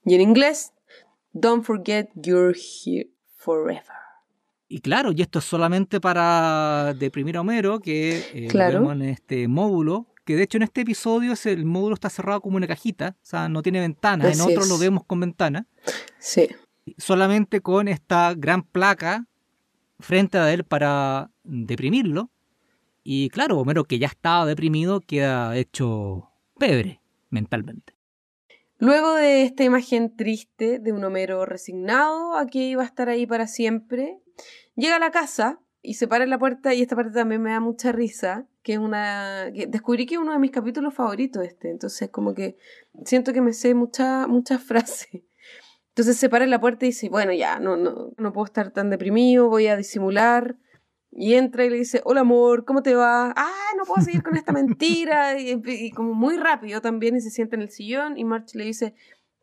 Y 0.05 0.15
en 0.15 0.21
inglés, 0.21 0.73
don't 1.33 1.65
forget 1.65 2.09
you're 2.15 2.55
here 2.55 3.09
forever. 3.35 4.04
Y 4.67 4.79
claro, 4.79 5.11
y 5.11 5.21
esto 5.21 5.39
es 5.39 5.45
solamente 5.45 6.01
para 6.01 6.93
deprimir 6.97 7.37
a 7.37 7.41
Homero, 7.41 7.79
que 7.79 8.23
eh, 8.33 8.47
Claro. 8.49 8.79
vemos 8.79 8.93
en 8.95 9.01
este 9.03 9.47
módulo, 9.47 10.07
que 10.25 10.35
de 10.35 10.43
hecho 10.43 10.57
en 10.57 10.63
este 10.63 10.81
episodio 10.81 11.33
es- 11.33 11.45
el 11.45 11.65
módulo 11.65 11.93
está 11.93 12.09
cerrado 12.09 12.41
como 12.41 12.57
una 12.57 12.65
cajita, 12.67 13.15
o 13.21 13.25
sea, 13.25 13.47
no 13.47 13.61
tiene 13.61 13.79
ventanas, 13.79 14.33
en 14.33 14.41
otros 14.41 14.67
lo 14.67 14.77
vemos 14.79 15.03
con 15.05 15.19
ventanas, 15.19 15.65
Sí. 16.17 16.47
solamente 16.97 17.61
con 17.61 17.87
esta 17.87 18.33
gran 18.35 18.63
placa 18.63 19.27
frente 19.99 20.37
a 20.39 20.51
él 20.51 20.63
para 20.63 21.29
deprimirlo. 21.43 22.31
Y 23.03 23.29
claro, 23.29 23.59
Homero 23.59 23.83
que 23.83 23.99
ya 23.99 24.07
estaba 24.07 24.47
deprimido 24.47 24.99
queda 24.99 25.55
hecho 25.55 26.31
pebre 26.57 27.01
mentalmente. 27.29 27.93
Luego 28.79 29.13
de 29.13 29.43
esta 29.43 29.63
imagen 29.63 30.15
triste 30.17 30.79
de 30.79 30.91
un 30.91 31.03
Homero 31.03 31.45
resignado 31.45 32.35
a 32.35 32.47
que 32.47 32.67
iba 32.67 32.81
a 32.81 32.85
estar 32.85 33.09
ahí 33.09 33.27
para 33.27 33.45
siempre, 33.47 34.19
llega 34.75 34.97
a 34.97 34.99
la 34.99 35.11
casa 35.11 35.59
y 35.81 35.95
se 35.95 36.07
para 36.07 36.23
en 36.23 36.29
la 36.29 36.39
puerta 36.39 36.73
y 36.73 36.81
esta 36.81 36.95
parte 36.95 37.11
también 37.11 37.41
me 37.41 37.51
da 37.51 37.59
mucha 37.59 37.91
risa, 37.91 38.47
que 38.63 38.73
es 38.73 38.79
una... 38.79 39.51
que 39.53 39.67
descubrí 39.67 40.05
que 40.05 40.15
es 40.15 40.21
uno 40.21 40.31
de 40.31 40.39
mis 40.39 40.51
capítulos 40.51 40.93
favoritos 40.93 41.43
este, 41.43 41.69
entonces 41.69 42.09
como 42.09 42.33
que 42.33 42.57
siento 43.05 43.33
que 43.33 43.41
me 43.41 43.53
sé 43.53 43.73
muchas 43.73 44.27
muchas 44.27 44.61
frases. 44.63 45.23
Entonces 45.89 46.17
se 46.17 46.27
para 46.27 46.43
en 46.43 46.49
la 46.49 46.59
puerta 46.59 46.85
y 46.85 46.89
dice, 46.89 47.07
bueno, 47.07 47.31
ya, 47.31 47.57
no, 47.57 47.77
no, 47.77 48.11
no 48.17 48.33
puedo 48.33 48.45
estar 48.45 48.71
tan 48.71 48.89
deprimido, 48.89 49.47
voy 49.47 49.67
a 49.67 49.77
disimular. 49.77 50.57
Y 51.09 51.35
entra 51.35 51.63
y 51.63 51.69
le 51.69 51.77
dice, 51.77 52.01
hola 52.03 52.19
amor, 52.21 52.65
¿cómo 52.65 52.83
te 52.83 52.95
va? 52.95 53.33
Ah, 53.37 53.69
no 53.77 53.85
puedo 53.85 54.03
seguir 54.03 54.21
con 54.21 54.35
esta 54.35 54.51
mentira. 54.51 55.39
Y, 55.39 55.61
y 55.65 55.91
como 55.91 56.13
muy 56.13 56.35
rápido 56.35 56.81
también 56.81 57.15
y 57.15 57.21
se 57.21 57.29
sienta 57.29 57.55
en 57.55 57.61
el 57.61 57.69
sillón 57.69 58.17
y 58.17 58.25
March 58.25 58.55
le 58.55 58.65
dice 58.65 58.93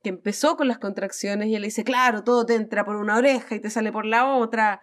que 0.03 0.11
empezó 0.11 0.59
con 0.59 0.69
las 0.69 0.79
contracciones 0.79 1.49
y 1.49 1.55
él 1.55 1.63
le 1.63 1.69
dice, 1.69 1.85
claro, 1.85 2.23
todo 2.23 2.45
te 2.45 2.55
entra 2.55 2.85
por 2.85 2.97
una 2.97 3.17
oreja 3.17 3.55
y 3.55 3.61
te 3.61 3.71
sale 3.71 3.91
por 3.91 4.05
la 4.05 4.27
otra. 4.35 4.83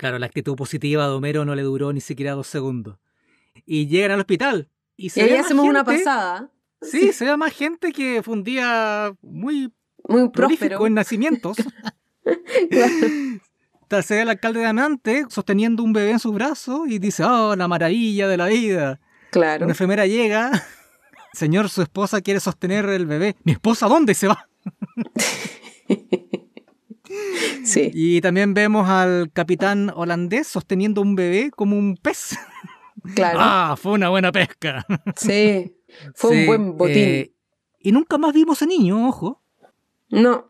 Claro, 0.00 0.18
la 0.18 0.24
actitud 0.24 0.56
positiva 0.56 1.06
de 1.06 1.12
Homero 1.12 1.44
no 1.44 1.54
le 1.54 1.60
duró 1.60 1.92
ni 1.92 2.00
siquiera 2.00 2.32
dos 2.32 2.46
segundos. 2.46 2.96
Y 3.66 3.86
llegan 3.86 4.12
al 4.12 4.20
hospital. 4.20 4.70
Y, 4.96 5.06
Y 5.06 5.10
se 5.10 5.24
ve 5.24 5.32
ahí 5.32 5.36
hacemos 5.36 5.66
una 5.66 5.84
gente- 5.84 5.98
pasada. 6.04 6.50
Sí, 6.80 7.12
se 7.12 7.26
ve 7.26 7.36
más 7.36 7.52
gente 7.52 7.92
que 7.92 8.22
fue 8.22 8.32
un 8.32 8.42
día 8.42 9.12
muy 9.20 9.70
Muy 10.08 10.30
próspero. 10.30 10.86
en 10.86 10.94
nacimientos. 11.00 11.58
Claro. 12.70 14.02
Se 14.02 14.14
ve 14.14 14.22
al 14.22 14.30
alcalde 14.30 14.60
de 14.60 14.66
Amante 14.66 15.26
sosteniendo 15.28 15.82
un 15.82 15.92
bebé 15.92 16.12
en 16.12 16.18
sus 16.18 16.32
brazos 16.32 16.88
y 16.88 16.98
dice, 16.98 17.22
oh, 17.24 17.54
la 17.54 17.68
maravilla 17.68 18.26
de 18.26 18.36
la 18.38 18.46
vida. 18.46 19.00
Claro. 19.30 19.64
Una 19.66 19.72
enfermera 19.74 20.06
llega, 20.06 20.50
señor, 21.34 21.68
su 21.68 21.82
esposa 21.82 22.22
quiere 22.22 22.40
sostener 22.40 22.86
el 22.86 23.04
bebé. 23.04 23.36
¿Mi 23.44 23.52
esposa 23.52 23.86
dónde 23.86 24.14
se 24.14 24.28
va? 24.28 24.48
Sí. 27.64 27.90
Y 27.92 28.20
también 28.20 28.54
vemos 28.54 28.88
al 28.88 29.30
capitán 29.32 29.90
holandés 29.94 30.46
sosteniendo 30.46 31.00
un 31.02 31.14
bebé 31.14 31.50
como 31.50 31.76
un 31.78 31.96
pez. 31.96 32.38
Claro. 33.14 33.38
Ah, 33.40 33.76
fue 33.80 33.92
una 33.92 34.08
buena 34.10 34.30
pesca. 34.32 34.84
Sí. 35.16 35.74
Fue 36.14 36.30
Sí, 36.32 36.40
un 36.42 36.46
buen 36.46 36.76
botín. 36.76 36.96
eh, 36.98 37.32
y 37.80 37.92
nunca 37.92 38.18
más 38.18 38.32
vimos 38.34 38.62
a 38.62 38.66
niño, 38.66 39.08
ojo. 39.08 39.42
No. 40.10 40.48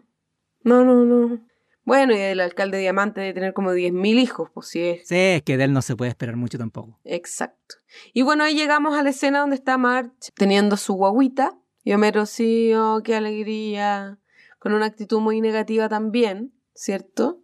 No, 0.64 0.84
no, 0.84 1.04
no. 1.04 1.40
Bueno, 1.84 2.12
y 2.14 2.18
el 2.18 2.40
alcalde 2.40 2.78
Diamante 2.78 3.20
debe 3.20 3.32
tener 3.34 3.52
como 3.54 3.72
10.000 3.72 4.18
hijos, 4.20 4.50
pues 4.52 4.68
sí 4.68 4.80
es. 4.82 5.08
Sí, 5.08 5.16
es 5.16 5.42
que 5.42 5.56
de 5.56 5.64
él 5.64 5.72
no 5.72 5.82
se 5.82 5.96
puede 5.96 6.10
esperar 6.10 6.36
mucho 6.36 6.58
tampoco. 6.58 7.00
Exacto. 7.04 7.76
Y 8.12 8.22
bueno, 8.22 8.44
ahí 8.44 8.54
llegamos 8.54 8.96
a 8.96 9.02
la 9.02 9.10
escena 9.10 9.40
donde 9.40 9.56
está 9.56 9.78
March 9.78 10.12
teniendo 10.34 10.76
su 10.76 10.92
guaguita. 10.94 11.56
Y 11.82 11.92
Homero, 11.94 12.26
sí, 12.26 12.72
oh, 12.74 13.00
qué 13.02 13.16
alegría. 13.16 14.18
Con 14.60 14.72
una 14.72 14.86
actitud 14.86 15.18
muy 15.18 15.40
negativa 15.40 15.88
también, 15.88 16.54
¿cierto? 16.74 17.42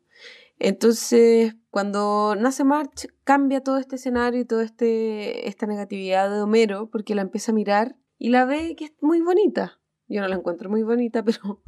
Entonces, 0.61 1.57
cuando 1.71 2.37
nace 2.39 2.63
March, 2.63 3.09
cambia 3.25 3.61
todo 3.61 3.79
este 3.79 3.97
escenario 3.97 4.41
y 4.41 4.45
toda 4.45 4.63
este, 4.63 5.49
esta 5.49 5.67
negatividad 5.67 6.31
de 6.31 6.41
Homero, 6.41 6.89
porque 6.89 7.17
la 7.17 7.23
empieza 7.23 7.51
a 7.51 7.55
mirar 7.55 7.97
y 8.19 8.29
la 8.29 8.45
ve 8.45 8.77
que 8.77 8.85
es 8.85 8.93
muy 9.01 9.21
bonita. 9.21 9.81
Yo 10.07 10.21
no 10.21 10.29
la 10.29 10.37
encuentro 10.37 10.71
muy 10.71 10.85
bonita, 10.85 11.25
pero 11.25 11.61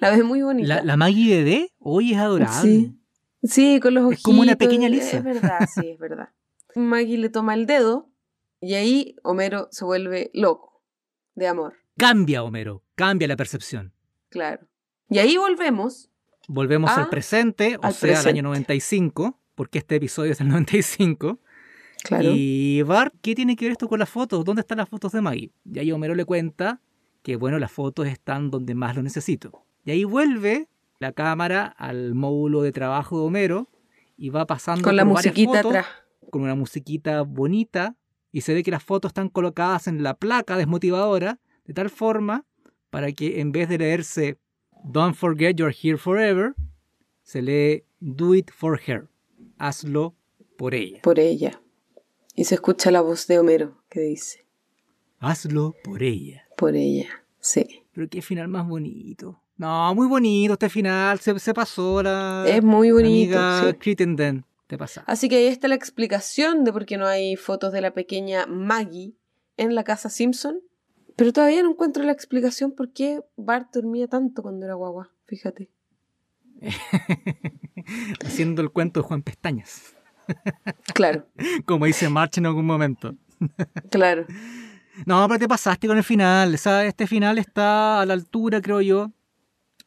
la 0.00 0.10
ve 0.10 0.24
muy 0.24 0.42
bonita. 0.42 0.66
La, 0.66 0.82
la 0.82 0.96
Maggie 0.96 1.36
bebé 1.36 1.72
hoy 1.78 2.12
es 2.12 2.18
adorable. 2.18 2.60
Sí. 2.60 2.96
Sí, 3.42 3.80
con 3.80 3.94
los 3.94 4.04
ojitos. 4.04 4.18
Es 4.18 4.24
como 4.24 4.42
una 4.42 4.56
pequeña 4.56 4.88
Lisa. 4.88 5.18
Es 5.18 5.24
verdad, 5.24 5.66
sí, 5.72 5.90
es 5.90 5.98
verdad. 5.98 6.30
Maggie 6.74 7.16
le 7.16 7.30
toma 7.30 7.54
el 7.54 7.66
dedo 7.66 8.10
y 8.60 8.74
ahí 8.74 9.16
Homero 9.22 9.68
se 9.70 9.84
vuelve 9.84 10.30
loco 10.34 10.70
de 11.34 11.46
amor, 11.46 11.74
Cambia, 11.96 12.42
Homero, 12.42 12.82
cambia 12.94 13.28
la 13.28 13.36
percepción. 13.36 13.94
Claro. 14.30 14.66
Y 15.08 15.18
ahí 15.18 15.36
volvemos. 15.36 16.08
Volvemos 16.48 16.90
al 16.90 17.08
presente, 17.08 17.76
o 17.76 17.84
al 17.84 17.92
sea, 17.94 18.20
al 18.20 18.28
año 18.28 18.42
95, 18.42 19.38
porque 19.54 19.78
este 19.78 19.96
episodio 19.96 20.32
es 20.32 20.38
del 20.38 20.48
95. 20.48 21.38
Claro. 22.02 22.30
Y 22.32 22.82
Bart, 22.82 23.14
¿qué 23.20 23.34
tiene 23.34 23.56
que 23.56 23.66
ver 23.66 23.72
esto 23.72 23.88
con 23.88 23.98
las 23.98 24.08
fotos? 24.08 24.44
¿Dónde 24.44 24.60
están 24.60 24.78
las 24.78 24.88
fotos 24.88 25.12
de 25.12 25.20
Maggie? 25.20 25.52
Y 25.64 25.78
ahí 25.78 25.92
Homero 25.92 26.14
le 26.14 26.24
cuenta 26.24 26.80
que, 27.22 27.36
bueno, 27.36 27.58
las 27.58 27.70
fotos 27.70 28.06
están 28.06 28.50
donde 28.50 28.74
más 28.74 28.96
lo 28.96 29.02
necesito. 29.02 29.64
Y 29.84 29.90
ahí 29.90 30.04
vuelve 30.04 30.68
la 30.98 31.12
cámara 31.12 31.66
al 31.66 32.14
módulo 32.14 32.62
de 32.62 32.72
trabajo 32.72 33.18
de 33.20 33.26
Homero 33.26 33.68
y 34.16 34.30
va 34.30 34.46
pasando 34.46 34.82
Con 34.84 34.96
la 34.96 35.04
por 35.04 35.14
varias 35.14 35.34
musiquita 35.34 35.62
fotos, 35.62 35.76
atrás. 35.76 35.86
con 36.30 36.42
una 36.42 36.54
musiquita 36.54 37.22
bonita 37.22 37.96
y 38.32 38.42
se 38.42 38.54
ve 38.54 38.62
que 38.62 38.70
las 38.70 38.82
fotos 38.82 39.10
están 39.10 39.28
colocadas 39.28 39.86
en 39.88 40.02
la 40.02 40.14
placa 40.14 40.56
desmotivadora 40.56 41.38
de 41.64 41.74
tal 41.74 41.90
forma 41.90 42.44
para 42.90 43.12
que 43.12 43.40
en 43.40 43.52
vez 43.52 43.68
de 43.68 43.78
leerse 43.78 44.38
Don't 44.84 45.14
forget 45.14 45.56
you're 45.56 45.74
here 45.74 45.96
forever, 45.98 46.54
se 47.22 47.42
lee 47.42 47.84
Do 48.00 48.34
it 48.34 48.50
for 48.50 48.80
her. 48.86 49.08
Hazlo 49.58 50.14
por 50.56 50.74
ella. 50.74 51.00
Por 51.02 51.18
ella. 51.18 51.60
Y 52.34 52.44
se 52.44 52.54
escucha 52.54 52.90
la 52.90 53.00
voz 53.02 53.26
de 53.26 53.38
Homero 53.38 53.82
que 53.90 54.00
dice, 54.00 54.46
Hazlo 55.18 55.74
por 55.84 56.02
ella. 56.02 56.46
por 56.56 56.76
ella. 56.76 57.08
Sí. 57.40 57.82
Pero 57.92 58.08
qué 58.08 58.22
final 58.22 58.48
más 58.48 58.66
bonito. 58.66 59.42
No, 59.58 59.94
muy 59.94 60.06
bonito 60.08 60.54
este 60.54 60.70
final. 60.70 61.18
Se, 61.20 61.38
se 61.38 61.52
pasó 61.52 62.02
la 62.02 62.44
Es 62.48 62.62
muy 62.62 62.90
bonito. 62.92 63.38
amiga 63.38 63.70
sí. 63.70 63.76
Crittenden. 63.78 64.46
Te 64.66 64.78
pasa. 64.78 65.02
Así 65.06 65.28
que 65.28 65.36
ahí 65.36 65.46
está 65.46 65.68
la 65.68 65.74
explicación 65.74 66.64
de 66.64 66.72
por 66.72 66.86
qué 66.86 66.96
no 66.96 67.06
hay 67.06 67.36
fotos 67.36 67.72
de 67.72 67.80
la 67.82 67.92
pequeña 67.92 68.46
Maggie 68.46 69.12
en 69.58 69.74
la 69.74 69.84
casa 69.84 70.08
Simpson. 70.08 70.60
Pero 71.20 71.34
todavía 71.34 71.62
no 71.62 71.72
encuentro 71.72 72.02
la 72.02 72.12
explicación 72.12 72.72
por 72.72 72.94
qué 72.94 73.20
Bart 73.36 73.74
dormía 73.74 74.08
tanto 74.08 74.40
cuando 74.40 74.64
era 74.64 74.72
guagua. 74.72 75.10
Fíjate. 75.26 75.68
Haciendo 78.24 78.62
el 78.62 78.70
cuento 78.70 79.02
de 79.02 79.06
Juan 79.06 79.20
Pestañas. 79.20 79.94
Claro, 80.94 81.26
Como 81.66 81.84
dice 81.84 82.08
March 82.08 82.38
en 82.38 82.46
algún 82.46 82.64
momento. 82.64 83.16
claro. 83.90 84.24
No, 85.04 85.28
pero 85.28 85.40
te 85.40 85.46
pasaste 85.46 85.88
con 85.88 85.98
el 85.98 86.04
final. 86.04 86.54
O 86.54 86.56
sea, 86.56 86.86
este 86.86 87.06
final 87.06 87.36
está 87.36 88.00
a 88.00 88.06
la 88.06 88.14
altura, 88.14 88.62
creo 88.62 88.80
yo, 88.80 89.10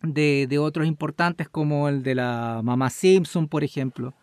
de, 0.04 0.46
de 0.48 0.60
otros 0.60 0.86
importantes 0.86 1.50
como 1.50 1.90
el 1.90 2.04
de 2.04 2.14
la 2.14 2.62
mamá 2.64 2.92
Simpson, 2.92 3.48
por 3.48 3.64
ejemplo. 3.64 4.14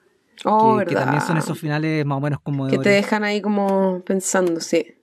Oh, 0.45 0.77
que, 0.79 0.85
que 0.85 0.95
verdad. 0.95 1.07
también 1.07 1.27
son 1.27 1.39
esos 1.39 1.59
finales 1.59 2.07
más 2.07 2.19
o 2.19 2.21
menos 2.21 2.39
como 2.41 2.69
Que 2.69 2.79
te 2.79 2.91
dejan 2.91 3.25
ahí 3.25 3.43
como 3.43 4.01
pensando, 4.05 4.61
sí. 4.61 5.00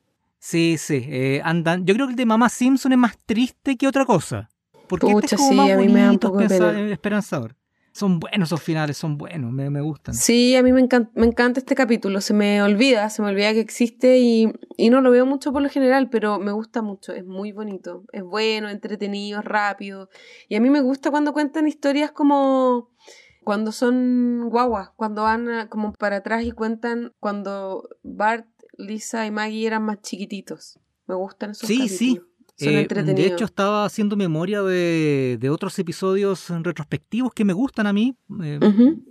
Sí, 0.50 0.78
sí. 0.78 1.04
eh, 1.10 1.42
andan. 1.44 1.86
Yo 1.86 1.94
creo 1.94 2.08
que 2.08 2.12
el 2.12 2.16
de 2.16 2.26
mamá 2.26 2.48
Simpson 2.48 2.94
es 2.94 2.98
más 2.98 3.18
triste 3.26 3.76
que 3.76 3.86
otra 3.86 4.06
cosa. 4.06 4.48
Porque 4.88 5.08
este 5.08 5.22
Pucha, 5.22 5.36
es 5.36 5.42
como 5.42 5.50
sí, 5.50 5.56
más 5.58 5.72
a 5.72 5.78
mí 5.78 5.90
me 5.90 6.00
da 6.02 6.12
un 6.12 6.20
poco 6.20 6.38
de 6.38 6.92
esperanzador. 6.94 7.56
Son 7.92 8.18
buenos 8.18 8.48
esos 8.48 8.62
finales, 8.62 8.96
son 8.96 9.18
buenos, 9.18 9.52
me, 9.52 9.70
me 9.70 9.82
gustan. 9.82 10.14
Sí, 10.16 10.56
a 10.56 10.64
mí 10.64 10.72
me 10.72 10.80
encanta, 10.80 11.12
me 11.16 11.26
encanta 11.26 11.60
este 11.60 11.76
capítulo. 11.76 12.22
Se 12.22 12.34
me 12.34 12.62
olvida, 12.62 13.10
se 13.10 13.22
me 13.22 13.28
olvida 13.28 13.52
que 13.52 13.60
existe 13.60 14.20
y, 14.20 14.54
y 14.78 14.90
no 14.90 15.02
lo 15.02 15.12
veo 15.12 15.26
mucho 15.26 15.52
por 15.52 15.62
lo 15.62 15.68
general, 15.70 16.10
pero 16.10 16.40
me 16.40 16.54
gusta 16.54 16.82
mucho. 16.82 17.12
Es 17.12 17.26
muy 17.26 17.52
bonito, 17.52 18.06
es 18.14 18.24
bueno, 18.24 18.70
entretenido, 18.70 19.42
rápido. 19.42 20.10
Y 20.48 20.56
a 20.56 20.62
mí 20.62 20.70
me 20.70 20.80
gusta 20.80 21.12
cuando 21.12 21.34
cuentan 21.34 21.68
historias 21.68 22.12
como 22.14 22.92
cuando 23.44 23.72
son 23.74 24.48
guaguas, 24.50 24.92
cuando 24.96 25.24
van 25.24 25.50
a- 25.50 25.68
como 25.70 25.92
para 25.94 26.18
atrás 26.18 26.44
y 26.44 26.52
cuentan 26.52 27.14
cuando 27.20 27.90
Bart, 28.04 28.46
Lisa 28.78 29.26
y 29.26 29.32
Maggie 29.32 29.68
eran 29.68 29.84
más 29.84 30.02
chiquititos. 30.02 30.80
Me 31.08 31.16
gustan 31.16 31.52
esos 31.52 31.68
Sí, 31.68 31.88
sí. 31.90 32.22
Son 32.60 32.70
Eh, 32.70 32.72
de 32.72 32.82
entretenidos. 32.82 33.32
hecho, 33.34 33.46
estaba 33.46 33.86
haciendo 33.86 34.16
memoria 34.16 34.64
de, 34.64 35.38
de 35.40 35.50
otros 35.52 35.78
episodios 35.78 36.50
retrospectivos 36.50 37.32
que 37.32 37.46
me 37.46 37.54
gustan 37.54 37.86
a 37.86 37.94
mí. 37.94 38.16
Eh. 38.44 38.60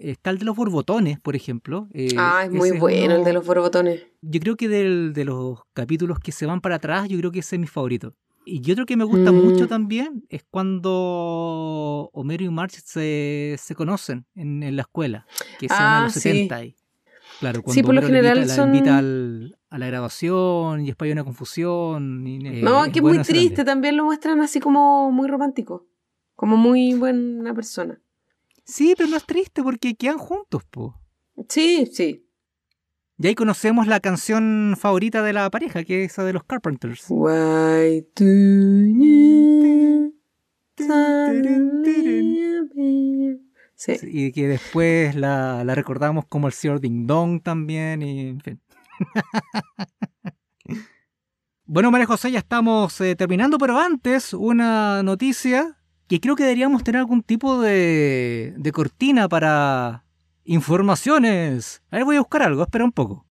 Está 0.00 0.30
el 0.30 0.38
de 0.38 0.44
los 0.46 0.56
borbotones, 0.56 1.20
por 1.20 1.36
ejemplo. 1.36 1.86
Eh, 1.94 2.08
Ah, 2.18 2.42
es 2.44 2.50
muy 2.50 2.72
bueno 2.72 3.14
el 3.14 3.22
de 3.24 3.32
los 3.32 3.46
borbotones. 3.46 4.02
Yo 4.20 4.40
creo 4.40 4.56
que 4.56 4.68
del- 4.68 5.12
de 5.12 5.24
los 5.24 5.60
capítulos 5.74 6.18
que 6.18 6.32
se 6.32 6.44
van 6.44 6.60
para 6.60 6.74
atrás, 6.76 7.08
yo 7.08 7.16
creo 7.18 7.30
que 7.30 7.38
ese 7.38 7.54
es 7.54 7.60
mi 7.60 7.68
favorito. 7.68 8.14
Y 8.44 8.68
otro 8.72 8.84
que 8.84 8.96
me 8.96 9.04
gusta 9.04 9.30
Mm. 9.30 9.36
mucho 9.44 9.68
también 9.68 10.24
es 10.28 10.42
cuando 10.50 12.10
Homero 12.12 12.44
y 12.44 12.48
Marge 12.50 12.80
se, 12.84 13.56
se 13.58 13.74
conocen 13.74 14.24
en, 14.34 14.62
en 14.62 14.74
la 14.76 14.82
escuela, 14.82 15.26
que 15.58 15.68
se 15.68 15.74
van 15.74 15.82
a 15.82 15.98
Ah, 16.00 16.02
los 16.04 16.12
sí. 16.14 16.20
70. 16.20 16.64
y- 16.64 16.74
claro, 17.38 17.62
cuando 17.62 17.74
Sí, 17.74 17.82
por 17.82 17.94
lo 17.94 18.02
general 18.02 18.40
la 18.46 18.54
son- 18.54 18.74
invita 18.74 18.98
al- 18.98 19.58
a 19.70 19.78
la 19.78 19.86
grabación 19.86 20.80
y 20.82 20.86
después 20.86 21.08
hay 21.08 21.12
una 21.12 21.24
confusión. 21.24 22.26
y, 22.26 22.36
eh, 22.46 22.62
No, 22.62 22.84
es 22.84 22.92
que 22.92 22.98
es 22.98 23.02
muy 23.02 23.18
triste, 23.18 23.34
también. 23.56 23.66
también 23.66 23.96
lo 23.96 24.04
muestran 24.04 24.40
así 24.40 24.60
como 24.60 25.10
muy 25.12 25.28
romántico, 25.28 25.86
como 26.34 26.56
muy 26.56 26.94
buena 26.94 27.54
persona. 27.54 28.00
Sí, 28.64 28.94
pero 28.96 29.08
no 29.08 29.16
es 29.16 29.24
triste 29.24 29.62
porque 29.62 29.94
quedan 29.94 30.18
juntos, 30.18 30.64
po. 30.64 30.94
Sí, 31.48 31.86
sí. 31.92 32.22
Y 33.18 33.26
ahí 33.28 33.34
conocemos 33.34 33.86
la 33.86 34.00
canción 34.00 34.74
favorita 34.78 35.22
de 35.22 35.32
la 35.32 35.48
pareja, 35.50 35.84
que 35.84 36.04
es 36.04 36.12
esa 36.12 36.24
de 36.24 36.32
los 36.34 36.44
Carpenters. 36.44 37.06
Why 37.08 38.06
do 38.14 38.24
you? 38.84 40.12
Sí. 43.76 43.96
Y 44.02 44.32
que 44.32 44.48
después 44.48 45.14
la, 45.14 45.62
la 45.62 45.74
recordamos 45.74 46.24
como 46.26 46.46
el 46.46 46.54
señor 46.54 46.80
Ding 46.80 47.06
Dong 47.06 47.42
también, 47.42 48.02
y 48.02 48.28
en 48.28 48.40
fin. 48.40 48.60
bueno, 51.66 51.90
María 51.90 52.06
José, 52.06 52.30
ya 52.30 52.38
estamos 52.38 52.98
eh, 53.02 53.14
terminando, 53.14 53.58
pero 53.58 53.78
antes 53.78 54.32
una 54.32 55.02
noticia 55.02 55.76
que 56.08 56.20
creo 56.20 56.36
que 56.36 56.44
deberíamos 56.44 56.84
tener 56.84 57.00
algún 57.00 57.22
tipo 57.22 57.60
de, 57.60 58.54
de 58.56 58.72
cortina 58.72 59.28
para 59.28 60.04
informaciones. 60.44 61.82
A 61.90 61.96
ver, 61.96 62.04
voy 62.06 62.16
a 62.16 62.20
buscar 62.20 62.42
algo, 62.42 62.62
espera 62.62 62.84
un 62.84 62.92
poco. 62.92 63.26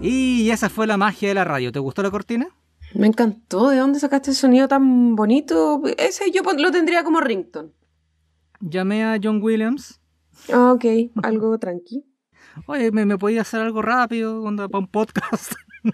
Y 0.00 0.50
esa 0.50 0.68
fue 0.68 0.88
la 0.88 0.96
magia 0.96 1.28
de 1.28 1.34
la 1.34 1.44
radio. 1.44 1.70
¿Te 1.70 1.78
gustó 1.78 2.02
la 2.02 2.10
cortina? 2.10 2.48
Me 2.94 3.06
encantó. 3.06 3.70
¿De 3.70 3.78
dónde 3.78 3.98
sacaste 4.00 4.30
el 4.30 4.36
sonido 4.36 4.68
tan 4.68 5.16
bonito? 5.16 5.82
Ese 5.98 6.30
yo 6.30 6.42
lo 6.42 6.70
tendría 6.70 7.04
como 7.04 7.20
rington. 7.20 7.72
Llamé 8.60 9.04
a 9.04 9.18
John 9.22 9.42
Williams. 9.42 10.00
Ah, 10.52 10.72
ok. 10.72 10.84
Algo 11.22 11.58
tranqui. 11.60 12.04
Oye, 12.66 12.90
¿me, 12.90 13.06
me 13.06 13.18
podía 13.18 13.40
hacer 13.42 13.60
algo 13.60 13.82
rápido 13.82 14.42
onda, 14.42 14.68
para 14.68 14.80
un 14.80 14.88
podcast? 14.88 15.52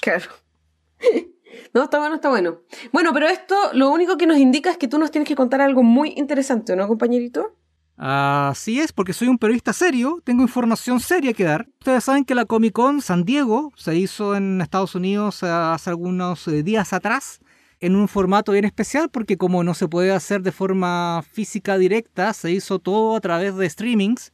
Claro. 0.00 0.30
No, 1.74 1.82
está 1.82 1.98
bueno, 1.98 2.14
está 2.14 2.28
bueno. 2.28 2.60
Bueno, 2.92 3.12
pero 3.12 3.26
esto 3.26 3.54
lo 3.72 3.90
único 3.90 4.16
que 4.16 4.26
nos 4.26 4.38
indica 4.38 4.70
es 4.70 4.78
que 4.78 4.88
tú 4.88 4.96
nos 4.98 5.10
tienes 5.10 5.28
que 5.28 5.34
contar 5.34 5.60
algo 5.60 5.82
muy 5.82 6.14
interesante, 6.16 6.76
¿no, 6.76 6.86
compañerito? 6.86 7.56
Así 8.00 8.78
es, 8.78 8.92
porque 8.92 9.12
soy 9.12 9.26
un 9.26 9.38
periodista 9.38 9.72
serio, 9.72 10.22
tengo 10.22 10.42
información 10.42 11.00
seria 11.00 11.32
que 11.32 11.42
dar. 11.42 11.66
Ustedes 11.80 12.04
saben 12.04 12.24
que 12.24 12.36
la 12.36 12.44
Comic 12.44 12.72
Con 12.72 13.02
San 13.02 13.24
Diego 13.24 13.72
se 13.74 13.96
hizo 13.96 14.36
en 14.36 14.60
Estados 14.60 14.94
Unidos 14.94 15.42
eh, 15.42 15.48
hace 15.48 15.90
algunos 15.90 16.46
eh, 16.46 16.62
días 16.62 16.92
atrás 16.92 17.40
en 17.80 17.96
un 17.96 18.06
formato 18.06 18.52
bien 18.52 18.64
especial 18.64 19.08
porque 19.10 19.36
como 19.36 19.64
no 19.64 19.74
se 19.74 19.88
puede 19.88 20.12
hacer 20.12 20.42
de 20.42 20.52
forma 20.52 21.24
física 21.28 21.76
directa, 21.76 22.32
se 22.34 22.52
hizo 22.52 22.78
todo 22.78 23.16
a 23.16 23.20
través 23.20 23.56
de 23.56 23.68
streamings 23.68 24.32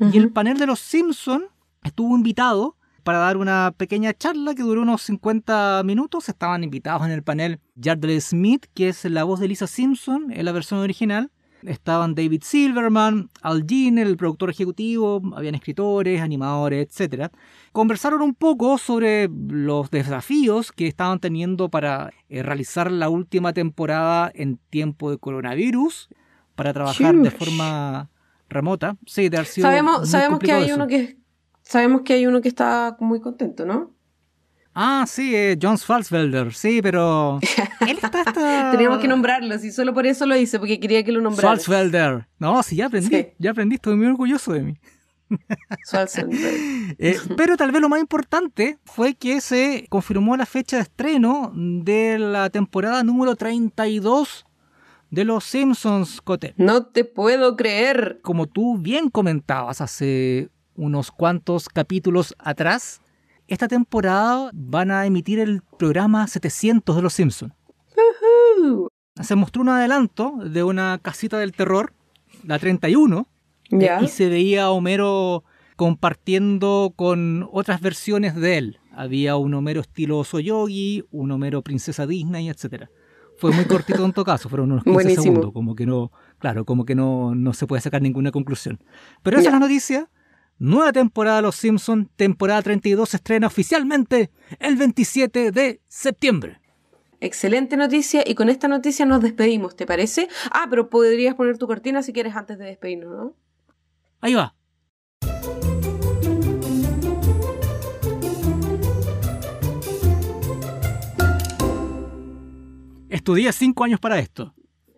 y 0.00 0.16
el 0.16 0.30
panel 0.30 0.58
de 0.58 0.66
los 0.66 0.78
Simpson 0.78 1.46
estuvo 1.82 2.16
invitado 2.16 2.76
para 3.02 3.18
dar 3.18 3.38
una 3.38 3.74
pequeña 3.76 4.12
charla 4.12 4.54
que 4.54 4.62
duró 4.62 4.82
unos 4.82 5.02
50 5.02 5.82
minutos. 5.84 6.28
Estaban 6.28 6.62
invitados 6.62 7.04
en 7.06 7.10
el 7.10 7.24
panel 7.24 7.58
Yardley 7.74 8.20
Smith, 8.20 8.66
que 8.74 8.90
es 8.90 9.04
la 9.04 9.24
voz 9.24 9.40
de 9.40 9.48
Lisa 9.48 9.66
Simpson 9.66 10.30
en 10.30 10.44
la 10.44 10.52
versión 10.52 10.78
original. 10.78 11.32
Estaban 11.62 12.14
David 12.14 12.42
Silverman, 12.44 13.30
Al 13.42 13.66
Jean, 13.66 13.98
el 13.98 14.16
productor 14.16 14.50
ejecutivo, 14.50 15.20
habían 15.34 15.54
escritores, 15.54 16.20
animadores, 16.20 16.88
etc. 17.00 17.30
Conversaron 17.72 18.22
un 18.22 18.34
poco 18.34 18.78
sobre 18.78 19.28
los 19.28 19.90
desafíos 19.90 20.72
que 20.72 20.86
estaban 20.86 21.18
teniendo 21.18 21.68
para 21.68 22.10
eh, 22.28 22.42
realizar 22.42 22.90
la 22.92 23.08
última 23.08 23.52
temporada 23.52 24.30
en 24.34 24.58
tiempo 24.70 25.10
de 25.10 25.18
coronavirus, 25.18 26.08
para 26.54 26.72
trabajar 26.72 27.14
de 27.16 27.30
forma 27.30 28.10
remota. 28.48 28.96
Sí, 29.06 29.28
de 29.28 29.36
haber 29.36 29.46
sido 29.46 29.68
Sabemos, 29.68 30.08
sabemos 30.08 30.40
que 30.40 30.52
hay 30.52 30.64
eso. 30.64 30.74
uno 30.74 30.86
que 30.88 31.16
sabemos 31.62 32.02
que 32.02 32.14
hay 32.14 32.26
uno 32.26 32.40
que 32.40 32.48
está 32.48 32.96
muy 32.98 33.20
contento, 33.20 33.64
¿no? 33.64 33.92
Ah, 34.80 35.06
sí, 35.08 35.34
eh, 35.34 35.58
John 35.60 35.76
Swartzwelder, 35.76 36.54
sí, 36.54 36.80
pero... 36.80 37.40
Él 37.80 37.98
está 38.00 38.22
hasta... 38.22 38.70
Teníamos 38.70 39.00
que 39.00 39.08
nombrarlo, 39.08 39.52
y 39.56 39.72
solo 39.72 39.92
por 39.92 40.06
eso 40.06 40.24
lo 40.24 40.36
hice, 40.36 40.60
porque 40.60 40.78
quería 40.78 41.02
que 41.02 41.10
lo 41.10 41.20
nombrara. 41.20 41.48
Swartzwelder. 41.56 42.28
No, 42.38 42.62
sí, 42.62 42.76
ya 42.76 42.86
aprendí, 42.86 43.08
Sí. 43.08 43.26
ya 43.38 43.50
aprendí, 43.50 43.74
estoy 43.74 43.96
muy 43.96 44.06
orgulloso 44.06 44.52
de 44.52 44.62
mí. 44.62 44.78
Eh, 47.00 47.18
pero 47.36 47.56
tal 47.56 47.72
vez 47.72 47.82
lo 47.82 47.88
más 47.88 47.98
importante 48.00 48.78
fue 48.84 49.14
que 49.14 49.40
se 49.40 49.86
confirmó 49.88 50.36
la 50.36 50.46
fecha 50.46 50.76
de 50.76 50.82
estreno 50.82 51.52
de 51.54 52.18
la 52.20 52.48
temporada 52.48 53.02
número 53.02 53.34
32 53.34 54.46
de 55.10 55.24
Los 55.24 55.42
Simpsons, 55.42 56.20
Cote. 56.22 56.54
No 56.56 56.86
te 56.86 57.04
puedo 57.04 57.56
creer. 57.56 58.20
Como 58.22 58.46
tú 58.46 58.78
bien 58.78 59.10
comentabas 59.10 59.80
hace 59.80 60.50
unos 60.76 61.10
cuantos 61.10 61.68
capítulos 61.68 62.34
atrás, 62.38 63.00
esta 63.48 63.66
temporada 63.68 64.50
van 64.54 64.90
a 64.90 65.04
emitir 65.06 65.38
el 65.40 65.62
programa 65.78 66.26
700 66.26 66.94
de 66.96 67.02
Los 67.02 67.14
Simpsons. 67.14 67.52
Uh, 68.62 68.86
Se 69.20 69.34
mostró 69.34 69.62
un 69.62 69.68
adelanto 69.70 70.34
de 70.44 70.62
una 70.62 70.98
casita 71.02 71.38
del 71.38 71.52
terror, 71.52 71.92
la 72.44 72.58
31, 72.58 73.26
ya. 73.70 73.98
Eh, 74.00 74.04
y 74.04 74.08
se 74.08 74.28
veía 74.28 74.64
a 74.64 74.70
Homero 74.70 75.44
compartiendo 75.76 76.92
con 76.96 77.48
otras 77.52 77.80
versiones 77.80 78.34
de 78.34 78.58
él. 78.58 78.80
Había 78.92 79.36
un 79.36 79.54
Homero 79.54 79.80
estilo 79.80 80.22
Soyogi, 80.24 81.04
un 81.10 81.30
Homero 81.32 81.62
princesa 81.62 82.06
Disney, 82.06 82.48
etcétera. 82.48 82.90
Fue 83.38 83.52
muy 83.52 83.64
cortito 83.66 84.04
en 84.04 84.12
todo 84.12 84.24
caso, 84.24 84.48
fueron 84.48 84.72
unos 84.72 84.84
15 84.84 84.94
Buenísimo. 84.94 85.22
segundos, 85.22 85.52
como 85.52 85.74
que 85.76 85.86
no, 85.86 86.10
claro, 86.38 86.64
como 86.64 86.84
que 86.84 86.94
no, 86.96 87.34
no 87.34 87.52
se 87.52 87.66
puede 87.66 87.80
sacar 87.80 88.02
ninguna 88.02 88.32
conclusión. 88.32 88.80
Pero 89.22 89.36
esa 89.38 89.44
Ya. 89.44 89.48
es 89.50 89.54
la 89.54 89.60
noticia. 89.60 90.10
Nueva 90.60 90.92
temporada 90.92 91.36
de 91.36 91.42
Los 91.42 91.54
Simpsons, 91.54 92.08
temporada 92.16 92.62
32 92.62 93.08
se 93.08 93.16
estrena 93.18 93.46
oficialmente 93.46 94.30
el 94.58 94.74
27 94.74 95.52
de 95.52 95.80
septiembre. 95.86 96.60
Excelente 97.20 97.76
noticia 97.76 98.24
y 98.26 98.34
con 98.34 98.48
esta 98.48 98.66
noticia 98.66 99.06
nos 99.06 99.22
despedimos, 99.22 99.76
¿te 99.76 99.86
parece? 99.86 100.28
Ah, 100.50 100.66
pero 100.68 100.90
podrías 100.90 101.36
poner 101.36 101.58
tu 101.58 101.68
cortina 101.68 102.02
si 102.02 102.12
quieres 102.12 102.34
antes 102.34 102.58
de 102.58 102.64
despedirnos, 102.64 103.16
¿no? 103.16 103.34
Ahí 104.20 104.34
va. 104.34 104.56
Estudié 113.08 113.52
cinco 113.52 113.84
años 113.84 114.00
para 114.00 114.18
esto. 114.18 114.54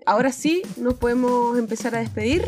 Ahora 0.07 0.33
sí, 0.33 0.63
nos 0.79 0.95
podemos 0.95 1.59
empezar 1.59 1.95
a 1.95 1.99
despedir, 1.99 2.45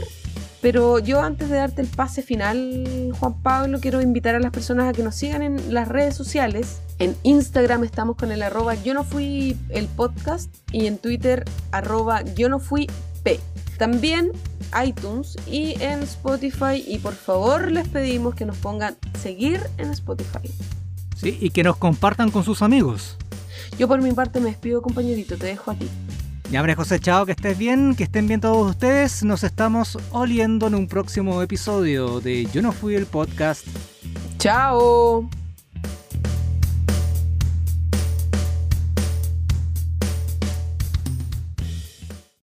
pero 0.62 1.00
yo 1.00 1.20
antes 1.20 1.50
de 1.50 1.56
darte 1.56 1.82
el 1.82 1.88
pase 1.88 2.22
final, 2.22 3.12
Juan 3.18 3.34
Pablo, 3.42 3.80
quiero 3.80 4.00
invitar 4.00 4.36
a 4.36 4.38
las 4.38 4.52
personas 4.52 4.88
a 4.88 4.92
que 4.92 5.02
nos 5.02 5.16
sigan 5.16 5.42
en 5.42 5.74
las 5.74 5.88
redes 5.88 6.14
sociales. 6.14 6.80
En 7.00 7.16
Instagram 7.24 7.82
estamos 7.82 8.16
con 8.16 8.30
el 8.30 8.42
arroba 8.42 8.76
yo 8.76 8.94
no 8.94 9.02
fui 9.02 9.56
el 9.70 9.88
podcast 9.88 10.54
y 10.70 10.86
en 10.86 10.98
Twitter 10.98 11.44
arroba 11.72 12.22
yo 12.36 12.48
no 12.48 12.60
fui 12.60 12.88
p. 13.24 13.40
También 13.76 14.30
iTunes 14.86 15.36
y 15.48 15.74
en 15.82 16.04
Spotify 16.04 16.84
y 16.86 16.98
por 16.98 17.14
favor 17.14 17.72
les 17.72 17.88
pedimos 17.88 18.36
que 18.36 18.46
nos 18.46 18.56
pongan 18.56 18.96
seguir 19.20 19.60
en 19.78 19.90
Spotify. 19.90 20.48
¿sí? 21.16 21.38
Y 21.40 21.50
que 21.50 21.64
nos 21.64 21.76
compartan 21.76 22.30
con 22.30 22.44
sus 22.44 22.62
amigos. 22.62 23.16
Yo 23.78 23.88
por 23.88 24.00
mi 24.00 24.12
parte 24.12 24.38
me 24.38 24.50
despido 24.50 24.80
compañerito, 24.80 25.36
te 25.36 25.46
dejo 25.46 25.72
a 25.72 25.74
ti. 25.74 25.88
Ya, 26.53 26.61
María 26.61 26.76
José, 26.76 27.00
chao, 27.00 27.24
que 27.24 27.32
estés 27.32 27.57
bien, 27.57 27.96
que 27.96 28.05
estén 28.05 28.28
bien 28.28 28.42
todos 28.42 28.72
ustedes. 28.72 29.24
Nos 29.24 29.42
estamos 29.42 29.98
oliendo 30.11 30.66
en 30.66 30.74
un 30.74 30.86
próximo 30.86 31.40
episodio 31.40 32.20
de 32.20 32.44
Yo 32.53 32.61
no 32.61 32.72
fui 32.72 32.94
el 32.94 33.07
podcast. 33.07 33.66
¡Chao! 34.36 35.30